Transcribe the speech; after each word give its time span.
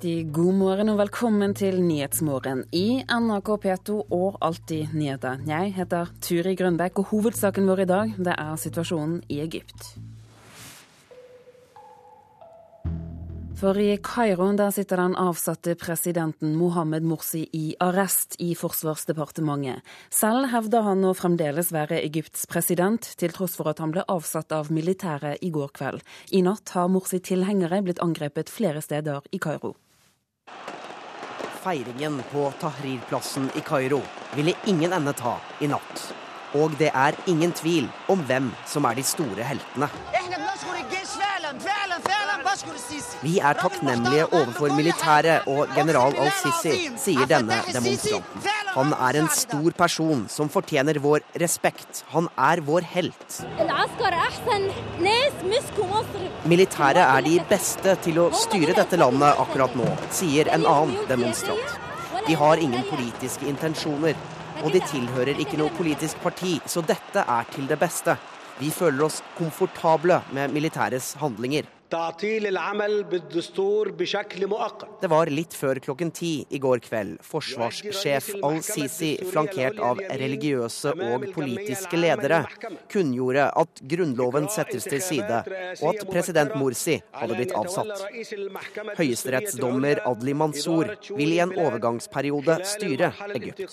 Riktig 0.00 0.32
god 0.32 0.54
morgen 0.56 0.88
og 0.88 0.96
velkommen 0.96 1.52
til 1.52 1.74
Nyhetsmorgen 1.84 2.62
i 2.72 3.02
NRK 3.04 3.48
P2 3.60 3.96
og 4.16 4.38
Alltid 4.40 4.94
nyheter. 4.96 5.42
Jeg 5.44 5.74
heter 5.76 6.08
Turi 6.24 6.54
Grønbekk, 6.56 7.02
og 7.02 7.10
hovedsaken 7.10 7.68
vår 7.68 7.82
i 7.82 7.86
dag 7.90 8.14
det 8.16 8.32
er 8.32 8.54
situasjonen 8.56 9.18
i 9.28 9.42
Egypt. 9.44 9.90
For 13.60 13.76
i 13.76 13.98
Kairo 14.00 14.46
sitter 14.72 14.96
den 14.96 15.18
avsatte 15.20 15.74
presidenten 15.76 16.56
Mohammed 16.56 17.04
Morsi 17.04 17.42
i 17.52 17.74
arrest 17.78 18.38
i 18.40 18.54
Forsvarsdepartementet. 18.54 19.84
Selv 20.08 20.48
hevder 20.48 20.80
han 20.88 21.04
å 21.04 21.12
fremdeles 21.12 21.74
være 21.76 22.00
Egypts 22.00 22.46
president, 22.48 23.04
til 23.20 23.36
tross 23.36 23.58
for 23.60 23.68
at 23.68 23.84
han 23.84 23.92
ble 23.92 24.08
avsatt 24.08 24.56
av 24.56 24.72
militæret 24.72 25.44
i 25.44 25.52
går 25.52 25.76
kveld. 25.76 26.00
I 26.32 26.40
natt 26.40 26.72
har 26.72 26.88
Morsi 26.88 27.20
tilhengere 27.20 27.84
blitt 27.84 28.00
angrepet 28.00 28.48
flere 28.48 28.80
steder 28.80 29.28
i 29.28 29.36
Kairo. 29.36 29.76
Feiringen 31.60 32.22
på 32.32 32.46
Tahrir-plassen 32.60 33.50
i 33.56 33.60
Kairo 33.60 34.00
ville 34.34 34.54
ingen 34.66 34.92
ende 34.96 35.12
ta 35.12 35.36
i 35.60 35.68
natt. 35.68 36.06
Og 36.56 36.72
det 36.80 36.88
er 36.96 37.18
ingen 37.30 37.52
tvil 37.52 37.90
om 38.10 38.24
hvem 38.26 38.48
som 38.66 38.88
er 38.88 38.96
de 38.98 39.04
store 39.06 39.44
heltene. 39.46 39.90
Vi 43.22 43.38
er 43.38 43.58
takknemlige 43.60 44.24
overfor 44.26 44.72
militæret 44.74 45.46
og 45.50 45.70
general 45.76 46.16
al-Sisi, 46.18 46.88
sier 46.98 47.28
denne 47.30 47.60
demonstranten. 47.70 48.48
Han 48.74 48.94
er 48.94 49.18
en 49.20 49.28
stor 49.34 49.74
person 49.78 50.24
som 50.30 50.50
fortjener 50.52 50.98
vår 51.02 51.24
respekt. 51.42 52.04
Han 52.14 52.28
er 52.38 52.62
vår 52.66 52.86
helt. 52.94 53.38
Militæret 56.54 57.02
er 57.04 57.24
de 57.26 57.36
beste 57.50 57.96
til 58.06 58.20
å 58.22 58.28
styre 58.44 58.76
dette 58.78 58.98
landet 58.98 59.42
akkurat 59.44 59.74
nå, 59.78 59.88
sier 60.14 60.50
en 60.54 60.66
annen 60.66 61.08
demonstrant. 61.10 61.78
De 62.26 62.36
har 62.38 62.62
ingen 62.62 62.86
politiske 62.90 63.46
intensjoner, 63.50 64.18
og 64.60 64.74
de 64.74 64.82
tilhører 64.90 65.38
ikke 65.40 65.58
noe 65.58 65.72
politisk 65.78 66.20
parti, 66.22 66.58
så 66.66 66.82
dette 66.84 67.24
er 67.26 67.50
til 67.54 67.66
det 67.70 67.78
beste. 67.80 68.18
Vi 68.60 68.70
føler 68.74 69.06
oss 69.06 69.22
komfortable 69.38 70.20
med 70.36 70.52
militærets 70.52 71.14
handlinger. 71.20 71.64
Det 75.00 75.10
var 75.10 75.30
litt 75.32 75.54
før 75.58 75.80
klokken 75.82 76.12
ti 76.14 76.30
i 76.50 76.60
går 76.62 76.82
kveld 76.84 77.16
forsvarssjef 77.26 78.28
al-Sisi, 78.46 79.10
flankert 79.32 79.80
av 79.82 79.98
religiøse 80.22 80.94
og 80.94 81.26
politiske 81.34 81.98
ledere, 81.98 82.44
kunngjorde 82.92 83.48
at 83.62 83.82
grunnloven 83.94 84.48
settes 84.54 84.86
til 84.86 85.02
side, 85.02 85.42
og 85.80 85.88
at 85.92 86.06
president 86.12 86.54
Morsi 86.60 87.00
hadde 87.16 87.38
blitt 87.40 87.54
avsatt. 87.58 88.06
Høyesterettsdommer 89.00 90.04
Adli 90.06 90.36
Mansour 90.36 90.94
vil 91.16 91.34
i 91.34 91.42
en 91.42 91.54
overgangsperiode 91.58 92.60
styre 92.70 93.12
Egypt. 93.34 93.66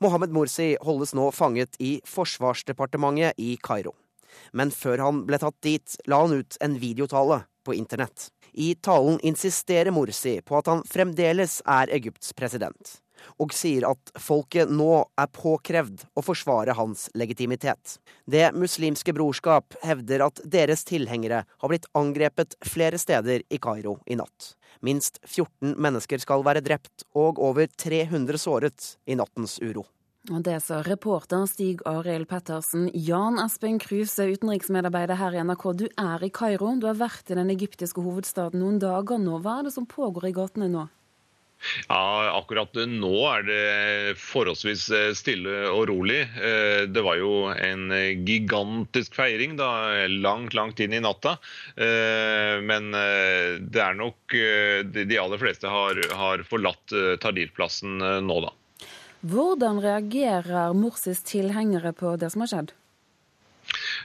Mohammed 0.00 0.32
Morsi 0.32 0.72
holdes 0.80 1.12
nå 1.14 1.30
fanget 1.36 1.76
i 1.78 1.98
Forsvarsdepartementet 2.08 3.36
i 3.38 3.54
Kairo. 3.60 3.94
Men 4.52 4.72
før 4.74 5.02
han 5.06 5.24
ble 5.28 5.40
tatt 5.42 5.58
dit, 5.64 5.96
la 6.10 6.22
han 6.24 6.40
ut 6.40 6.58
en 6.60 6.78
videotale 6.80 7.42
på 7.64 7.74
internett. 7.74 8.30
I 8.52 8.74
talen 8.74 9.20
insisterer 9.22 9.94
Morsi 9.94 10.40
på 10.42 10.58
at 10.58 10.70
han 10.70 10.82
fremdeles 10.88 11.60
er 11.68 11.92
Egypts 11.94 12.32
president, 12.34 12.96
og 13.38 13.52
sier 13.54 13.86
at 13.86 14.12
folket 14.18 14.72
nå 14.72 14.88
er 15.20 15.30
påkrevd 15.34 16.06
å 16.18 16.24
forsvare 16.24 16.74
hans 16.78 17.06
legitimitet. 17.14 17.98
Det 18.26 18.48
muslimske 18.56 19.14
brorskap 19.14 19.76
hevder 19.84 20.26
at 20.26 20.42
deres 20.44 20.82
tilhengere 20.88 21.44
har 21.46 21.72
blitt 21.72 21.88
angrepet 21.94 22.58
flere 22.66 22.98
steder 22.98 23.46
i 23.48 23.60
Kairo 23.62 24.00
i 24.06 24.18
natt. 24.18 24.54
Minst 24.82 25.20
14 25.26 25.76
mennesker 25.76 26.22
skal 26.22 26.44
være 26.46 26.64
drept 26.64 27.06
og 27.14 27.38
over 27.44 27.70
300 27.78 28.40
såret 28.40 28.94
i 29.06 29.18
nattens 29.18 29.58
uro. 29.62 29.86
Det 30.30 30.60
sa 30.62 30.76
reporter 30.86 31.42
Stig 31.50 31.80
Arild 31.90 32.28
Pettersen. 32.30 32.84
Jan 32.94 33.40
Espen 33.42 33.80
Kruse, 33.82 34.28
utenriksmedarbeider 34.30 35.18
her 35.18 35.34
i 35.34 35.40
NRK. 35.42 35.64
Du 35.74 35.88
er 35.98 36.22
i 36.22 36.30
Kairo. 36.30 36.70
Du 36.78 36.86
har 36.86 37.00
vært 37.00 37.32
i 37.32 37.38
den 37.38 37.50
egyptiske 37.50 37.98
hovedstaden 38.04 38.62
noen 38.62 38.78
dager 38.78 39.18
nå. 39.18 39.40
Hva 39.42 39.56
er 39.58 39.66
det 39.66 39.72
som 39.74 39.88
pågår 39.90 40.28
i 40.28 40.32
gatene 40.36 40.68
nå? 40.70 40.84
Ja, 41.88 42.30
Akkurat 42.38 42.78
nå 42.78 43.10
er 43.32 43.42
det 43.48 44.20
forholdsvis 44.22 44.86
stille 45.18 45.56
og 45.72 45.88
rolig. 45.90 46.22
Det 46.94 47.04
var 47.04 47.18
jo 47.18 47.50
en 47.50 47.90
gigantisk 48.22 49.18
feiring 49.18 49.58
da, 49.58 50.06
langt 50.14 50.54
langt 50.54 50.78
inn 50.78 50.94
i 50.94 51.02
natta. 51.02 51.34
Men 52.70 52.94
det 52.94 53.82
er 53.82 53.98
nok 53.98 54.38
de 54.94 55.20
aller 55.26 55.42
fleste 55.42 55.74
har, 55.74 56.00
har 56.22 56.46
forlatt 56.46 56.96
Tahrir-plassen 57.26 57.98
nå, 58.30 58.40
da. 58.46 58.54
Hvordan 59.20 59.82
reagerer 59.84 60.72
Morsis 60.72 61.20
tilhengere 61.28 61.92
på 61.92 62.14
det 62.20 62.30
som 62.32 62.46
har 62.46 62.52
skjedd? 62.54 62.76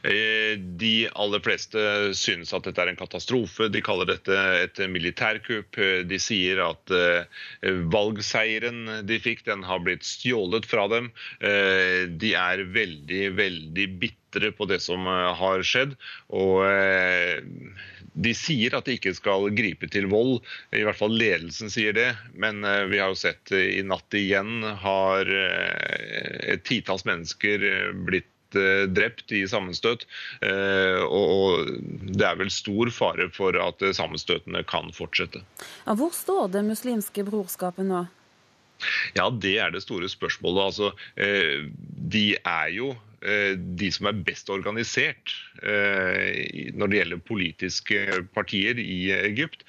De 0.06 1.08
aller 1.16 1.42
fleste 1.42 1.80
synes 2.18 2.52
at 2.54 2.68
dette 2.68 2.84
er 2.84 2.92
en 2.92 3.00
katastrofe. 3.00 3.70
De 3.72 3.82
kaller 3.86 4.10
dette 4.10 4.36
et 4.60 4.82
militærkupp. 4.92 5.80
De 6.06 6.20
sier 6.22 6.60
at 6.66 6.94
valgseieren 7.96 9.08
de 9.08 9.20
fikk, 9.24 9.46
den 9.48 9.64
har 9.66 9.82
blitt 9.86 10.06
stjålet 10.06 10.68
fra 10.70 10.86
dem. 10.92 11.10
De 11.40 12.36
er 12.38 12.66
veldig, 12.76 13.24
veldig 13.40 13.88
bitre 14.04 14.52
på 14.54 14.68
det 14.70 14.82
som 14.84 15.08
har 15.08 15.66
skjedd. 15.66 15.96
Og 16.36 16.62
de 18.16 18.32
sier 18.38 18.76
at 18.78 18.88
de 18.88 18.96
ikke 18.96 19.16
skal 19.18 19.50
gripe 19.56 19.90
til 19.92 20.08
vold, 20.12 20.40
i 20.76 20.84
hvert 20.88 21.00
fall 21.00 21.16
ledelsen 21.20 21.72
sier 21.74 21.96
det. 21.96 22.10
Men 22.34 22.64
vi 22.92 23.02
har 23.02 23.12
jo 23.12 23.20
sett 23.20 23.52
i 23.56 23.84
natt 23.86 24.16
igjen 24.16 24.64
har 24.82 25.28
et 25.28 26.64
titalls 26.68 27.06
mennesker 27.08 27.66
blitt 28.08 28.32
drept 28.96 29.34
i 29.36 29.42
sammenstøt. 29.52 30.06
Og 31.12 31.72
det 32.16 32.24
er 32.24 32.38
vel 32.40 32.52
stor 32.54 32.92
fare 32.96 33.28
for 33.36 33.58
at 33.60 33.84
sammenstøtene 33.98 34.64
kan 34.70 34.94
fortsette. 34.96 35.44
Ja, 35.84 35.98
hvor 36.00 36.14
står 36.16 36.54
det 36.54 36.64
muslimske 36.68 37.26
brorskapet 37.28 37.88
nå? 37.90 38.06
Ja, 39.16 39.30
Det 39.30 39.58
er 39.60 39.72
det 39.72 39.84
store 39.84 40.08
spørsmålet. 40.12 40.64
Altså, 40.64 40.92
de 42.16 42.26
er 42.36 42.72
jo 42.76 42.96
de 43.26 43.90
som 43.94 44.10
er 44.10 44.20
best 44.28 44.50
organisert 44.54 45.34
når 45.64 46.92
det 46.92 47.00
gjelder 47.00 47.22
politiske 47.26 48.22
partier 48.36 48.80
i 48.82 49.10
Egypt. 49.16 49.64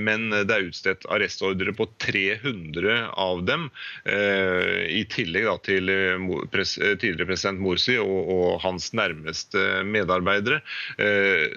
Men 0.00 0.30
det 0.32 0.54
er 0.54 0.68
utstedt 0.68 1.06
arrestordre 1.12 1.74
på 1.76 1.88
300 2.02 2.96
av 3.20 3.44
dem, 3.48 3.68
i 4.06 5.02
tillegg 5.12 5.50
til 5.68 5.92
tidligere 5.92 7.28
president 7.28 7.62
Morsi 7.62 7.98
og 8.00 8.60
hans 8.64 8.92
nærmeste 8.96 9.82
medarbeidere. 9.88 10.62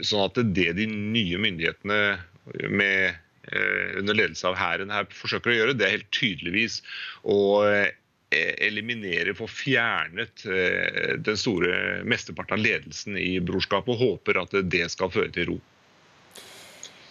Sånn 0.06 0.26
at 0.28 0.42
det 0.56 0.72
de 0.80 0.90
nye 0.92 1.40
myndighetene 1.42 2.02
med 2.72 3.22
under 4.00 4.18
ledelse 4.18 4.48
av 4.50 4.58
hæren 4.58 4.90
her 4.94 5.06
forsøker 5.14 5.52
å 5.52 5.60
gjøre, 5.60 5.78
det 5.78 5.86
er 5.86 5.98
helt 6.00 6.12
tydeligvis 6.16 6.80
å 7.30 7.62
eliminere, 8.68 9.36
få 9.38 9.48
fjernet 9.50 10.44
den 11.26 11.38
store 11.40 12.04
mesteparten 12.08 12.58
av 12.58 12.64
ledelsen 12.64 13.18
i 13.20 13.40
brorskapet, 13.44 13.96
og 13.96 14.02
håper 14.02 14.42
at 14.44 14.56
det 14.70 14.86
skal 14.94 15.14
føre 15.14 15.32
til 15.36 15.54
ro. 15.54 15.58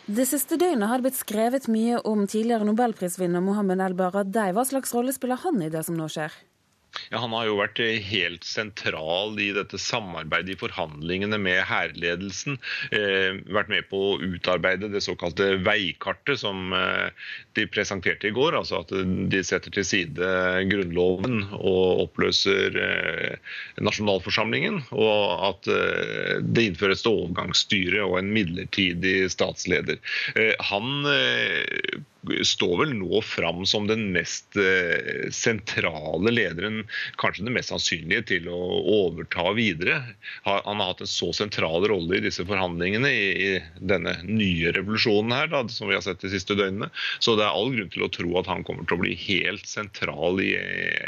Det 0.04 0.26
siste 0.28 0.58
døgnet 0.60 0.90
har 0.90 1.00
det 1.00 1.06
blitt 1.06 1.16
skrevet 1.16 1.66
mye 1.72 1.96
om 2.04 2.26
tidligere 2.28 2.66
nobelprisvinner 2.68 3.40
Mohammed 3.40 3.80
El-Baradei. 3.80 4.50
Hva 4.52 4.66
slags 4.68 4.92
rolle 4.92 5.14
spiller 5.16 5.40
han 5.40 5.62
i 5.64 5.70
det 5.72 5.80
som 5.86 5.96
nå 5.96 6.10
skjer? 6.12 6.34
Ja, 7.10 7.18
Han 7.18 7.34
har 7.36 7.48
jo 7.48 7.58
vært 7.58 7.80
helt 8.08 8.44
sentral 8.46 9.38
i 9.42 9.50
dette 9.56 9.78
samarbeidet 9.80 10.54
i 10.54 10.60
forhandlingene 10.60 11.38
med 11.42 11.62
hærledelsen. 11.68 12.58
Eh, 12.94 13.40
vært 13.54 13.72
med 13.72 13.88
på 13.90 14.00
å 14.12 14.18
utarbeide 14.22 14.90
det 14.92 15.02
såkalte 15.04 15.54
veikartet 15.64 16.40
som 16.42 16.72
eh, 16.76 17.10
de 17.58 17.66
presenterte 17.70 18.30
i 18.30 18.34
går. 18.36 18.58
Altså 18.58 18.82
at 18.82 18.94
de 18.94 19.42
setter 19.46 19.74
til 19.74 19.86
side 19.88 20.32
Grunnloven 20.70 21.42
og 21.58 22.06
oppløser 22.06 22.80
eh, 22.86 23.52
nasjonalforsamlingen. 23.82 24.82
Og 24.94 25.46
at 25.50 25.70
eh, 25.72 26.40
det 26.44 26.70
innføres 26.70 27.04
et 27.04 27.12
overgangsstyre 27.12 28.04
og 28.06 28.18
en 28.20 28.32
midlertidig 28.34 29.30
statsleder. 29.34 30.00
Eh, 30.38 30.54
han 30.70 31.08
eh, 31.10 32.02
står 32.44 32.74
vel 32.78 32.94
nå 32.98 33.20
fram 33.24 33.64
som 33.66 33.86
den 33.88 34.06
mest 34.14 34.56
eh, 34.60 35.30
sentrale 35.34 36.32
lederen, 36.32 36.82
kanskje 37.20 37.46
den 37.46 37.56
mest 37.56 37.72
sannsynlige 37.72 38.26
til 38.32 38.48
å 38.52 38.60
overta 38.98 39.52
videre. 39.56 40.00
Han 40.48 40.80
har 40.80 40.92
hatt 40.92 41.04
en 41.04 41.10
så 41.10 41.32
sentral 41.36 41.86
rolle 41.90 42.18
i 42.18 42.24
disse 42.24 42.46
forhandlingene 42.48 43.10
i, 43.12 43.50
denne 43.80 44.16
nye 44.26 44.72
revolusjonen 44.76 45.34
her, 45.34 45.50
da, 45.52 45.64
som 45.68 45.90
vi 45.90 45.98
har 45.98 46.04
sett 46.06 46.24
de 46.24 46.32
siste 46.32 46.56
døgnene. 46.58 46.90
Så 47.18 47.36
det 47.38 47.46
er 47.46 47.52
all 47.52 47.74
grunn 47.74 47.92
til 47.92 48.06
å 48.06 48.12
tro 48.12 48.38
at 48.40 48.50
han 48.50 48.64
kommer 48.66 48.88
til 48.88 48.98
å 48.98 49.04
bli 49.04 49.14
helt 49.26 49.68
sentral 49.68 50.40
i 50.42 50.54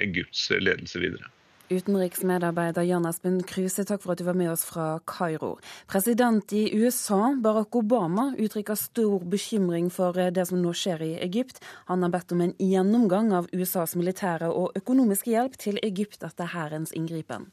Egypts 0.04 0.48
ledelse 0.52 1.02
videre. 1.02 1.32
Utenriksmedarbeider 1.68 2.82
Jan 2.86 3.06
Espen 3.08 3.40
Kruse, 3.42 3.82
takk 3.82 4.04
for 4.04 4.14
at 4.14 4.20
du 4.20 4.26
var 4.28 4.36
med 4.38 4.52
oss 4.52 4.62
fra 4.68 5.00
Kairo. 5.08 5.56
President 5.90 6.52
i 6.54 6.68
USA, 6.78 7.32
Barack 7.42 7.74
Obama, 7.74 8.28
uttrykker 8.38 8.78
stor 8.78 9.24
bekymring 9.26 9.90
for 9.90 10.14
det 10.14 10.46
som 10.46 10.62
nå 10.62 10.70
skjer 10.76 11.02
i 11.02 11.10
Egypt. 11.26 11.58
Han 11.90 12.06
har 12.06 12.14
bedt 12.14 12.36
om 12.36 12.44
en 12.46 12.54
gjennomgang 12.62 13.32
av 13.34 13.50
USAs 13.50 13.96
militære 13.98 14.52
og 14.52 14.78
økonomiske 14.78 15.34
hjelp 15.34 15.58
til 15.58 15.82
Egypt 15.82 16.22
etter 16.22 16.54
hærens 16.54 16.94
inngripen. 16.94 17.50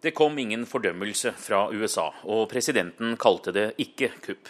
Det 0.00 0.14
kom 0.16 0.38
ingen 0.38 0.64
fordømmelse 0.68 1.34
fra 1.36 1.66
USA, 1.72 2.10
og 2.24 2.48
presidenten 2.48 3.16
kalte 3.20 3.52
det 3.52 3.70
ikke 3.82 4.14
kupp. 4.24 4.48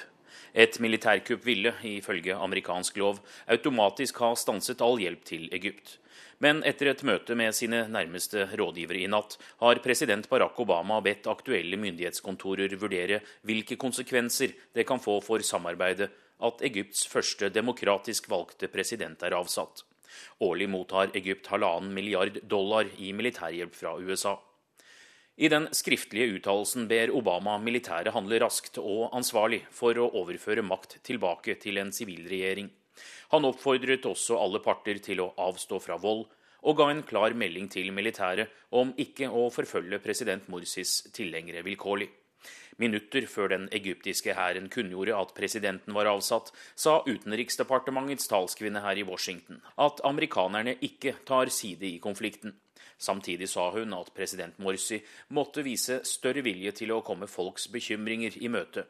Et 0.54 0.78
militærkupp 0.80 1.42
ville, 1.46 1.74
ifølge 1.82 2.38
amerikansk 2.38 2.96
lov, 3.02 3.18
automatisk 3.50 4.22
ha 4.22 4.34
stanset 4.38 4.80
all 4.80 5.00
hjelp 5.02 5.24
til 5.26 5.50
Egypt. 5.52 5.98
Men 6.44 6.60
etter 6.68 6.90
et 6.90 7.02
møte 7.06 7.34
med 7.38 7.54
sine 7.56 7.86
nærmeste 7.88 8.44
rådgivere 8.60 9.00
i 9.06 9.08
natt, 9.08 9.38
har 9.62 9.80
president 9.84 10.28
Barack 10.28 10.58
Obama 10.60 11.00
bedt 11.04 11.28
aktuelle 11.32 11.78
myndighetskontorer 11.80 12.76
vurdere 12.76 13.22
hvilke 13.48 13.78
konsekvenser 13.80 14.52
det 14.76 14.84
kan 14.88 15.00
få 15.00 15.18
for 15.24 15.40
samarbeidet 15.40 16.10
at 16.44 16.64
Egypts 16.68 17.06
første 17.08 17.48
demokratisk 17.48 18.28
valgte 18.28 18.68
president 18.68 19.22
er 19.24 19.38
avsatt. 19.38 19.84
Årlig 20.44 20.68
mottar 20.68 21.14
Egypt 21.16 21.48
halvannen 21.52 21.94
milliard 21.96 22.42
dollar 22.44 22.88
i 23.00 23.12
militærhjelp 23.16 23.74
fra 23.74 23.96
USA. 23.96 24.36
I 25.36 25.48
den 25.52 25.68
skriftlige 25.76 26.38
uttalelsen 26.38 26.86
ber 26.88 27.12
Obama 27.12 27.58
militæret 27.60 28.14
handle 28.14 28.38
raskt 28.40 28.78
og 28.80 29.10
ansvarlig 29.16 29.62
for 29.72 29.96
å 30.00 30.08
overføre 30.22 30.64
makt 30.64 30.98
tilbake 31.04 31.58
til 31.60 31.80
en 31.80 31.92
sivilregjering. 31.92 32.70
Han 33.34 33.48
oppfordret 33.48 34.06
også 34.06 34.38
alle 34.38 34.60
parter 34.64 35.00
til 35.02 35.22
å 35.24 35.32
avstå 35.48 35.80
fra 35.82 35.98
vold, 36.02 36.26
og 36.66 36.78
ga 36.78 36.90
en 36.90 37.02
klar 37.06 37.34
melding 37.38 37.68
til 37.70 37.92
militæret 37.94 38.52
om 38.74 38.92
ikke 38.98 39.28
å 39.30 39.48
forfølge 39.54 40.00
president 40.02 40.48
Morsis 40.50 41.02
tilhengere 41.14 41.62
vilkårlig. 41.66 42.08
Minutter 42.82 43.24
før 43.30 43.48
den 43.54 43.68
egyptiske 43.72 44.34
hæren 44.36 44.68
kunngjorde 44.72 45.16
at 45.16 45.32
presidenten 45.36 45.94
var 45.96 46.10
avsatt, 46.10 46.50
sa 46.76 46.98
Utenriksdepartementets 47.06 48.28
talskvinne 48.28 48.82
her 48.84 49.00
i 49.00 49.06
Washington 49.08 49.62
at 49.80 50.02
amerikanerne 50.04 50.76
ikke 50.84 51.14
tar 51.28 51.48
side 51.54 51.88
i 51.88 52.00
konflikten. 52.02 52.58
Samtidig 52.98 53.48
sa 53.52 53.70
hun 53.72 53.96
at 53.96 54.12
president 54.16 54.58
Morsi 54.60 55.00
måtte 55.36 55.64
vise 55.64 56.02
større 56.08 56.44
vilje 56.44 56.74
til 56.82 56.92
å 56.92 57.02
komme 57.04 57.28
folks 57.28 57.68
bekymringer 57.72 58.36
i 58.40 58.52
møte. 58.52 58.86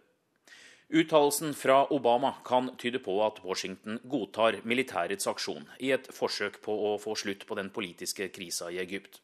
Uttalelsen 0.88 1.55
fra 1.55 1.87
Obama 1.91 2.35
kan 2.44 2.71
tyde 2.79 2.99
på 3.03 3.17
at 3.27 3.41
Washington 3.44 3.99
godtar 4.06 4.61
militærets 4.62 5.27
aksjon 5.27 5.65
i 5.83 5.91
et 5.91 6.06
forsøk 6.15 6.61
på 6.62 6.75
å 6.91 6.93
få 7.03 7.17
slutt 7.19 7.43
på 7.49 7.56
den 7.59 7.73
politiske 7.75 8.29
krisa 8.31 8.69
i 8.71 8.79
Egypt. 8.79 9.19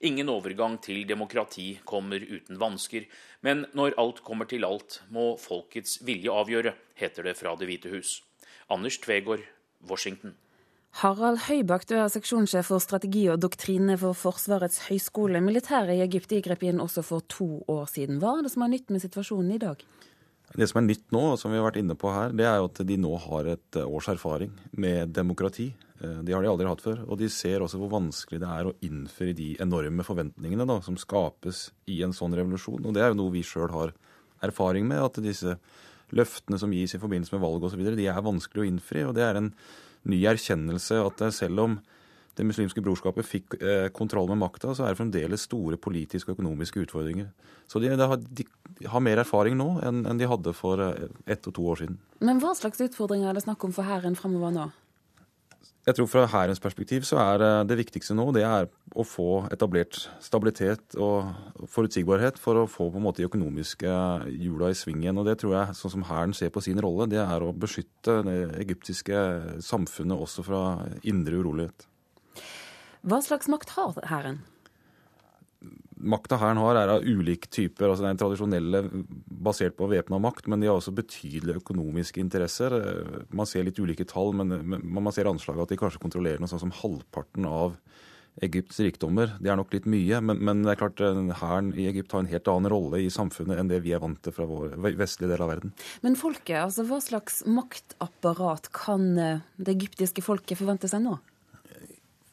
Ingen 0.00 0.30
overgang 0.32 0.78
til 0.80 1.04
demokrati 1.06 1.66
kommer 1.84 2.22
uten 2.24 2.56
vansker, 2.58 3.04
men 3.44 3.66
når 3.76 3.98
alt 4.00 4.22
kommer 4.24 4.48
til 4.48 4.64
alt, 4.64 5.02
må 5.12 5.34
folkets 5.36 5.98
vilje 6.00 6.32
avgjøre, 6.32 6.72
heter 6.96 7.28
det 7.28 7.36
fra 7.36 7.52
Det 7.60 7.68
hvite 7.68 7.92
hus. 7.92 8.22
Anders 8.72 8.96
Tvegård, 8.98 9.44
Washington. 9.84 10.32
Harald 11.02 11.44
Høybakk, 11.44 11.84
du 11.88 11.94
er 11.96 12.08
seksjonssjef 12.12 12.66
for 12.68 12.80
strategi 12.80 13.26
og 13.32 13.40
doktrine 13.40 13.98
for 14.00 14.16
Forsvarets 14.16 14.86
høgskole. 14.88 15.40
Militæret 15.44 15.96
i 15.96 16.04
Egypt 16.04 16.32
grep 16.44 16.64
inn 16.68 16.80
også 16.80 17.04
for 17.04 17.24
to 17.28 17.62
år 17.68 17.84
siden. 17.92 18.20
Hva 18.20 18.38
er 18.38 18.48
det 18.48 18.52
som 18.52 18.64
er 18.64 18.72
nytt 18.74 18.92
med 18.92 19.04
situasjonen 19.04 19.54
i 19.56 19.60
dag? 19.60 19.84
Det 20.52 20.68
som 20.68 20.82
er 20.82 20.88
nytt 20.88 21.06
nå, 21.14 21.22
som 21.40 21.52
vi 21.52 21.60
har 21.60 21.64
vært 21.64 21.80
inne 21.80 21.96
på 21.96 22.10
her, 22.12 22.34
det 22.36 22.44
er 22.44 22.58
jo 22.60 22.68
at 22.68 22.82
de 22.88 22.98
nå 23.00 23.12
har 23.24 23.48
et 23.54 23.78
eh, 23.80 23.88
års 23.88 24.10
erfaring 24.12 24.52
med 24.72 25.14
demokrati. 25.16 25.72
De 26.02 26.34
har 26.34 26.42
de 26.42 26.48
aldri 26.50 26.66
hatt 26.66 26.82
før. 26.82 27.04
Og 27.06 27.20
de 27.20 27.28
ser 27.30 27.62
også 27.62 27.78
hvor 27.78 27.92
vanskelig 27.92 28.40
det 28.42 28.48
er 28.50 28.66
å 28.66 28.72
innføre 28.82 29.36
de 29.38 29.52
enorme 29.62 30.02
forventningene 30.02 30.66
da, 30.66 30.80
som 30.82 30.96
skapes 30.98 31.68
i 31.86 32.00
en 32.02 32.10
sånn 32.16 32.34
revolusjon. 32.34 32.82
Og 32.82 32.96
det 32.96 33.04
er 33.04 33.12
jo 33.12 33.20
noe 33.20 33.34
vi 33.36 33.44
sjøl 33.46 33.70
har 33.70 33.92
erfaring 34.42 34.88
med, 34.88 34.98
at 34.98 35.22
disse 35.22 35.54
løftene 36.12 36.58
som 36.58 36.74
gis 36.74 36.96
i 36.96 37.00
forbindelse 37.00 37.36
med 37.36 37.44
valg 37.44 37.64
osv., 37.68 37.84
de 37.94 38.08
er 38.10 38.24
vanskelig 38.24 38.64
å 38.64 38.68
innfri. 38.68 39.06
Og 39.06 39.14
det 39.16 39.24
er 39.28 39.38
en 39.38 39.52
ny 40.10 40.18
erkjennelse 40.26 40.98
at 41.06 41.22
selv 41.38 41.66
om 41.66 41.78
det 42.38 42.46
muslimske 42.48 42.80
brorskapet 42.84 43.28
fikk 43.28 43.56
eh, 43.60 43.88
kontroll 43.92 44.30
med 44.30 44.40
makta, 44.40 44.72
så 44.72 44.86
er 44.86 44.94
det 44.94 45.00
fremdeles 45.02 45.44
store 45.48 45.76
politiske 45.80 46.32
og 46.32 46.38
økonomiske 46.38 46.86
utfordringer. 46.86 47.28
Så 47.68 47.80
de, 47.82 47.92
de, 47.92 48.46
har, 48.88 49.02
mer 49.04 49.22
erfaring 49.22 49.56
nå 49.58 49.68
enn, 49.84 50.04
enn 50.08 50.20
de 50.20 50.28
hadde 50.30 50.54
for 50.56 50.80
eh, 50.82 51.08
ett 51.30 51.46
og 51.48 51.56
to 51.56 51.66
år 51.72 51.82
siden. 51.82 51.98
Men 52.22 52.40
hva 52.42 52.54
slags 52.58 52.82
utfordringer 52.84 53.30
er 53.30 53.38
det 53.38 53.44
snakk 53.46 53.64
om 53.66 53.74
for 53.74 53.86
hæren 53.88 54.18
fremover 54.18 54.54
nå? 54.54 54.70
Jeg 55.82 55.96
tror 55.98 56.06
Fra 56.06 56.28
hærens 56.30 56.60
perspektiv 56.62 57.02
så 57.02 57.18
er 57.18 57.42
eh, 57.42 57.64
det 57.66 57.78
viktigste 57.80 58.14
nå 58.14 58.28
det 58.36 58.44
er 58.46 58.68
å 58.94 59.02
få 59.06 59.48
etablert 59.50 59.96
stabilitet 60.22 60.94
og 60.94 61.32
forutsigbarhet 61.72 62.38
for 62.38 62.60
å 62.60 62.68
få 62.70 62.86
på 62.92 63.00
en 63.00 63.06
måte 63.08 63.22
de 63.22 63.26
økonomiske 63.26 63.96
hjula 64.30 64.70
i 64.70 64.78
sving 64.78 65.02
igjen. 65.02 65.18
Og 65.18 65.26
det 65.26 65.40
tror 65.42 65.56
jeg, 65.56 65.78
sånn 65.78 65.96
som 65.96 66.06
hæren 66.06 66.36
ser 66.38 66.52
på 66.54 66.62
sin 66.62 66.78
rolle, 66.82 67.08
det 67.10 67.18
er 67.24 67.42
å 67.42 67.50
beskytte 67.56 68.20
det 68.28 68.38
egyptiske 68.62 69.24
samfunnet 69.64 70.22
også 70.22 70.46
fra 70.46 70.62
indre 71.02 71.42
urolighet. 71.42 71.88
Hva 73.02 73.18
slags 73.24 73.50
makt 73.50 73.74
har 73.74 73.98
hæren? 74.06 74.42
Makta 76.02 76.38
hæren 76.40 76.60
har, 76.60 76.78
er 76.78 76.92
av 76.96 77.06
ulike 77.06 77.50
typer. 77.52 77.90
altså 77.90 78.06
Den 78.06 78.20
tradisjonelle 78.20 78.82
basert 79.42 79.76
på 79.78 79.88
væpna 79.90 80.18
makt, 80.22 80.48
men 80.50 80.62
de 80.62 80.70
har 80.70 80.78
også 80.78 80.94
betydelige 80.96 81.62
økonomiske 81.62 82.22
interesser. 82.22 82.74
Man 83.30 83.48
ser 83.48 83.66
litt 83.68 83.78
ulike 83.78 84.06
tall, 84.08 84.34
men 84.34 84.80
man 84.82 85.14
ser 85.14 85.30
anslaget 85.30 85.66
at 85.66 85.74
de 85.74 85.80
kanskje 85.80 86.02
kontrollerer 86.02 86.42
noe 86.42 86.50
sånn 86.50 86.66
som 86.66 86.74
halvparten 86.82 87.46
av 87.48 87.78
Egypts 88.40 88.78
rikdommer. 88.80 89.34
Det 89.44 89.50
er 89.52 89.58
nok 89.60 89.74
litt 89.74 89.86
mye, 89.90 90.20
men, 90.24 90.38
men 90.40 90.62
det 90.64 90.72
er 90.72 90.80
klart 90.80 91.02
hæren 91.42 91.72
i 91.76 91.84
Egypt 91.90 92.14
har 92.14 92.22
en 92.24 92.30
helt 92.30 92.48
annen 92.48 92.72
rolle 92.72 93.02
i 93.04 93.10
samfunnet 93.12 93.60
enn 93.60 93.68
det 93.68 93.82
vi 93.84 93.92
er 93.92 94.00
vant 94.00 94.20
til 94.24 94.32
fra 94.32 94.46
vår 94.48 94.78
vestlige 94.96 95.34
del 95.34 95.44
av 95.44 95.52
verden. 95.52 95.74
Men 96.04 96.16
folket, 96.18 96.56
altså 96.62 96.86
hva 96.88 97.02
slags 97.04 97.42
maktapparat 97.44 98.70
kan 98.76 99.10
eh, 99.20 99.44
det 99.60 99.76
egyptiske 99.76 100.24
folket 100.24 100.62
forvente 100.62 100.88
seg 100.90 101.04
nå? 101.04 101.18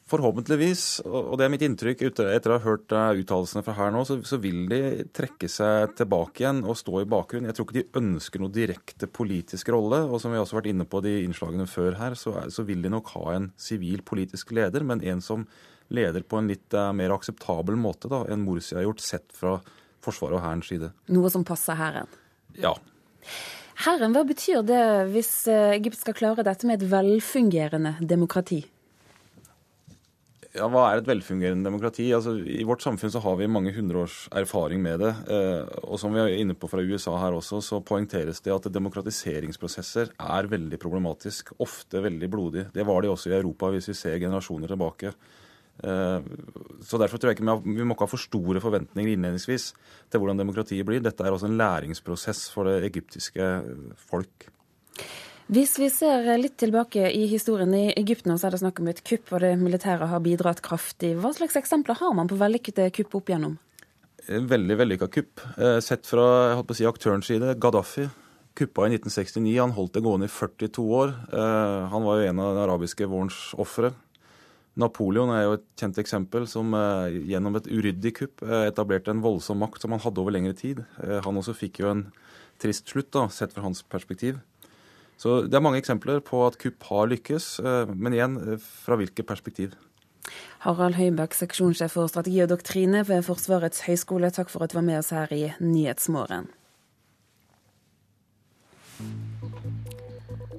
Forhåpentligvis, 0.10 0.84
og 1.06 1.36
det 1.38 1.46
er 1.46 1.52
mitt 1.54 1.64
inntrykk 1.66 2.00
etter 2.10 2.50
å 2.50 2.56
ha 2.56 2.64
hørt 2.64 2.94
eh, 2.96 3.20
uttalelsene 3.22 3.62
fra 3.66 3.76
her 3.78 3.92
nå, 3.94 4.02
så, 4.08 4.18
så, 4.26 4.40
vil 4.42 4.64
de 4.72 4.80
trekke 5.14 5.50
seg 5.52 5.94
tilbake 6.00 6.42
igjen 6.42 6.64
og 6.66 6.80
stå 6.80 7.04
i 7.04 7.10
bakgrunnen. 7.10 7.50
Jeg 7.52 7.60
tror 7.60 7.68
ikke 7.68 7.78
de 7.78 8.02
ønsker 8.02 8.42
noe 8.42 8.54
direkte 8.56 9.10
politisk 9.12 9.70
rolle. 9.76 10.02
Og 10.10 10.18
som 10.24 10.34
vi 10.34 10.40
også 10.42 10.58
har 10.58 10.64
vært 10.64 10.72
inne 10.72 10.88
på 10.90 11.04
de 11.06 11.14
innslagene 11.28 11.68
før 11.70 12.00
her, 12.00 12.18
så, 12.18 12.34
så 12.50 12.66
vil 12.66 12.82
de 12.86 12.94
nok 12.94 13.12
ha 13.14 13.36
en 13.36 13.52
sivil 13.60 14.02
politisk 14.08 14.56
leder, 14.58 14.88
men 14.88 15.04
en 15.06 15.22
som 15.22 15.46
leder 15.94 16.26
på 16.26 16.42
en 16.42 16.50
litt 16.50 16.74
uh, 16.78 16.90
mer 16.94 17.14
akseptabel 17.14 17.78
måte 17.78 18.10
da, 18.10 18.24
enn 18.30 18.44
Morsi 18.46 18.78
har 18.78 18.88
gjort, 18.88 19.06
sett 19.06 19.30
fra 19.36 19.58
Forsvaret 20.06 20.40
og 20.40 20.44
Hærens 20.46 20.70
side. 20.72 20.92
Noe 21.14 21.30
som 21.34 21.46
passer 21.46 21.78
Hæren? 21.78 22.10
Ja. 22.58 22.74
Hæren, 23.86 24.14
hva 24.16 24.26
betyr 24.28 24.66
det 24.68 24.84
hvis 25.14 25.32
eh, 25.52 25.78
Egypt 25.78 26.02
skal 26.02 26.18
klare 26.18 26.44
dette 26.44 26.68
med 26.68 26.82
et 26.82 26.90
velfungerende 26.92 27.96
demokrati? 28.02 28.64
Ja, 30.58 30.66
Hva 30.66 30.88
er 30.90 31.00
et 31.00 31.06
velfungerende 31.10 31.68
demokrati? 31.68 32.08
Altså, 32.16 32.32
I 32.42 32.64
vårt 32.66 32.82
samfunn 32.82 33.12
så 33.14 33.22
har 33.22 33.36
vi 33.38 33.50
mange 33.52 33.74
hundre 33.76 34.08
erfaring 34.34 34.82
med 34.82 35.04
det. 35.04 35.12
Eh, 35.30 35.68
og 35.84 36.00
som 36.02 36.16
vi 36.16 36.24
er 36.24 36.40
inne 36.42 36.56
på 36.58 36.70
fra 36.72 36.82
USA 36.82 37.14
her 37.22 37.38
også, 37.38 37.60
så 37.62 37.82
poengteres 37.86 38.42
det 38.42 38.56
at 38.56 38.66
demokratiseringsprosesser 38.74 40.10
er 40.18 40.50
veldig 40.50 40.80
problematisk. 40.82 41.54
Ofte 41.62 42.02
veldig 42.02 42.32
blodig. 42.34 42.66
Det 42.74 42.88
var 42.88 43.06
de 43.06 43.14
også 43.14 43.30
i 43.30 43.38
Europa, 43.38 43.70
hvis 43.76 43.92
vi 43.92 43.98
ser 44.00 44.18
generasjoner 44.26 44.74
tilbake. 44.74 45.14
Eh, 45.86 46.20
så 46.82 46.98
Derfor 46.98 47.22
tror 47.22 47.30
jeg 47.30 47.38
ikke 47.38 47.60
vi 47.70 47.86
må 47.86 47.94
ikke 47.94 48.10
ha 48.10 48.14
for 48.16 48.26
store 48.26 48.64
forventninger 48.64 49.14
innledningsvis 49.14 49.72
til 50.10 50.18
hvordan 50.18 50.42
demokratiet 50.42 50.88
blir. 50.88 51.06
Dette 51.06 51.30
er 51.30 51.36
også 51.36 51.52
en 51.52 51.60
læringsprosess 51.62 52.50
for 52.50 52.66
det 52.66 52.90
egyptiske 52.90 53.54
folk. 54.10 54.50
Hvis 55.50 55.80
vi 55.82 55.88
ser 55.90 56.28
litt 56.38 56.60
tilbake 56.62 57.08
i 57.10 57.24
historien 57.26 57.72
i 57.74 57.88
Egypt 57.98 58.28
nå, 58.30 58.36
så 58.38 58.46
er 58.46 58.54
det 58.54 58.60
snakk 58.62 58.84
om 58.84 58.90
et 58.92 59.00
kupp, 59.02 59.32
og 59.34 59.42
det 59.42 59.56
militære 59.58 60.06
har 60.12 60.20
bidratt 60.22 60.60
kraftig. 60.62 61.16
Hva 61.18 61.32
slags 61.34 61.58
eksempler 61.58 61.98
har 61.98 62.12
man 62.14 62.28
på 62.30 62.38
vellykkede 62.38 62.86
kupp 62.94 63.16
opp 63.18 63.32
igjennom? 63.32 63.56
Veldig 64.30 64.76
vellykka 64.78 65.08
kupp. 65.10 65.42
Eh, 65.58 65.80
sett 65.82 66.06
fra 66.06 66.28
jeg 66.52 66.60
holdt 66.60 66.70
på 66.70 66.76
å 66.76 66.78
si, 66.78 66.86
aktørens 66.86 67.32
side, 67.32 67.56
Gaddafi 67.58 68.06
kuppa 68.60 68.86
i 68.86 68.94
1969. 68.94 69.56
Han 69.58 69.74
holdt 69.74 69.98
det 69.98 70.04
gående 70.06 70.28
i 70.30 70.34
42 70.36 70.86
år. 71.00 71.16
Eh, 71.34 71.88
han 71.96 72.06
var 72.06 72.20
jo 72.20 72.30
en 72.30 72.44
av 72.44 72.52
den 72.54 72.64
arabiske 72.68 73.10
vårens 73.10 73.40
ofre. 73.58 73.90
Napoleon 74.78 75.34
er 75.34 75.48
jo 75.48 75.58
et 75.58 75.66
kjent 75.82 75.98
eksempel 76.04 76.46
som 76.52 76.78
eh, 76.78 77.18
gjennom 77.32 77.58
et 77.58 77.72
uryddig 77.74 78.14
kupp 78.22 78.46
etablerte 78.68 79.16
en 79.16 79.26
voldsom 79.26 79.58
makt 79.66 79.82
som 79.82 79.98
han 79.98 80.06
hadde 80.06 80.22
over 80.22 80.38
lengre 80.38 80.54
tid. 80.54 80.86
Han 81.26 81.42
også 81.42 81.58
fikk 81.58 81.82
jo 81.82 81.90
en 81.96 82.06
trist 82.62 82.86
slutt, 82.94 83.10
da, 83.18 83.26
sett 83.34 83.58
fra 83.58 83.66
hans 83.66 83.82
perspektiv. 83.82 84.38
Så 85.20 85.42
det 85.48 85.58
er 85.58 85.64
mange 85.64 85.82
eksempler 85.82 86.22
på 86.24 86.46
at 86.48 86.56
kupp 86.62 86.86
har 86.88 87.10
lykkes, 87.12 87.48
eh, 87.60 87.92
men 87.92 88.16
igjen, 88.16 88.38
eh, 88.40 88.62
fra 88.86 88.96
hvilket 88.96 89.28
perspektiv? 89.28 89.76
Harald 90.64 90.96
Høibakk, 90.96 91.36
seksjonssjef 91.36 91.92
for 91.92 92.08
strategi 92.08 92.40
og 92.44 92.50
doktrine 92.52 93.04
ved 93.08 93.26
Forsvarets 93.28 93.84
høgskole, 93.88 94.32
takk 94.32 94.50
for 94.50 94.64
at 94.64 94.72
du 94.72 94.80
var 94.80 94.88
med 94.88 95.00
oss 95.00 95.12
her 95.16 95.32
i 95.32 95.54
Nyhetsmorgen. 95.60 96.48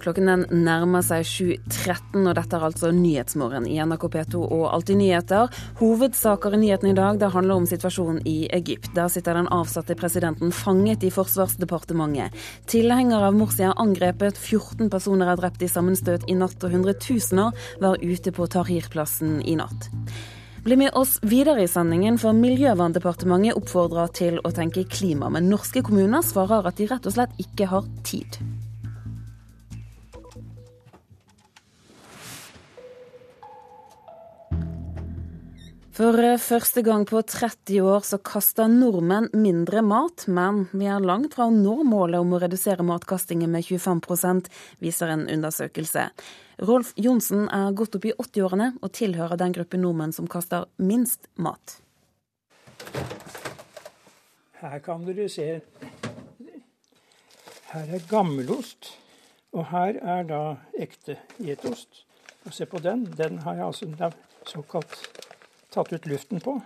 Klokken 0.00 0.30
den 0.30 0.44
nærmer 0.64 1.02
seg 1.04 1.26
7.13, 1.28 2.22
og 2.24 2.32
dette 2.38 2.56
er 2.56 2.64
altså 2.64 2.88
Nyhetsmorgen 2.96 3.66
i 3.68 3.76
NRK 3.84 4.06
P2 4.14 4.40
og 4.46 4.64
Alltid 4.72 4.96
nyheter. 4.96 5.52
Hovedsaker 5.80 6.56
i 6.56 6.60
nyhetene 6.62 6.94
i 6.94 6.96
dag 6.96 7.20
det 7.20 7.28
handler 7.34 7.60
om 7.60 7.68
situasjonen 7.68 8.22
i 8.28 8.48
Egypt. 8.56 8.88
Der 8.96 9.12
sitter 9.12 9.36
den 9.36 9.50
avsatte 9.52 9.96
presidenten 10.00 10.54
fanget 10.56 11.04
i 11.04 11.12
Forsvarsdepartementet. 11.12 12.32
Tilhengere 12.72 13.28
av 13.28 13.36
Morsi 13.36 13.66
er 13.68 13.76
angrepet, 13.76 14.40
14 14.40 14.88
personer 14.92 15.28
er 15.28 15.40
drept 15.40 15.62
i 15.66 15.68
sammenstøt 15.68 16.24
i 16.32 16.38
natt, 16.40 16.56
og 16.64 16.72
hundretusener 16.72 17.52
var 17.84 18.00
ute 18.00 18.32
på 18.32 18.48
Tahrir-plassen 18.56 19.42
i 19.44 19.58
natt. 19.60 19.90
Bli 20.64 20.76
med 20.76 20.96
oss 20.96 21.18
videre 21.24 21.62
i 21.64 21.68
sendingen, 21.68 22.18
for 22.20 22.36
Miljøverndepartementet 22.36 23.56
oppfordrer 23.56 24.12
til 24.16 24.40
å 24.44 24.52
tenke 24.52 24.84
klima. 24.88 25.30
Men 25.32 25.48
norske 25.48 25.84
kommuner 25.84 26.24
svarer 26.24 26.68
at 26.68 26.80
de 26.80 26.88
rett 26.90 27.08
og 27.08 27.16
slett 27.16 27.40
ikke 27.40 27.68
har 27.70 27.88
tid. 28.04 28.40
For 36.00 36.16
eh, 36.16 36.38
første 36.40 36.80
gang 36.80 37.02
på 37.04 37.20
30 37.28 37.82
år 37.84 38.06
så 38.08 38.16
kaster 38.24 38.70
nordmenn 38.72 39.26
mindre 39.36 39.82
mat, 39.84 40.22
men 40.32 40.62
vi 40.72 40.86
er 40.88 41.02
langt 41.04 41.34
fra 41.36 41.50
å 41.50 41.52
nå 41.52 41.74
målet 41.84 42.22
om 42.22 42.32
å 42.32 42.38
redusere 42.40 42.86
matkastingen 42.88 43.52
med 43.52 43.66
25% 43.66 44.48
viser 44.80 45.12
en 45.12 45.26
undersøkelse. 45.28 46.06
Rolf 46.64 46.94
Johnsen 46.96 47.50
er 47.52 47.76
godt 47.76 47.98
opp 47.98 48.08
i 48.08 48.14
80-årene 48.14 48.70
og 48.80 48.94
tilhører 48.96 49.42
den 49.42 49.52
gruppen 49.58 49.84
nordmenn 49.84 50.16
som 50.16 50.30
kaster 50.30 50.64
minst 50.80 51.28
mat. 51.36 51.76
Her 54.62 54.80
kan 54.80 55.04
dere 55.04 55.28
se 55.28 55.50
Her 57.74 57.96
er 57.98 58.08
gammelost, 58.08 58.94
og 59.52 59.68
her 59.76 60.00
er 60.00 60.24
da 60.32 60.42
ekte 60.80 61.20
getost. 61.36 62.06
Og 62.48 62.56
se 62.56 62.64
på 62.64 62.80
den. 62.80 63.04
Den 63.20 63.42
har 63.44 63.60
jeg 63.60 63.68
altså 63.68 64.12
såkalt 64.48 65.09
tatt 65.70 65.92
ut 65.92 66.06
luften 66.10 66.42
på, 66.44 66.58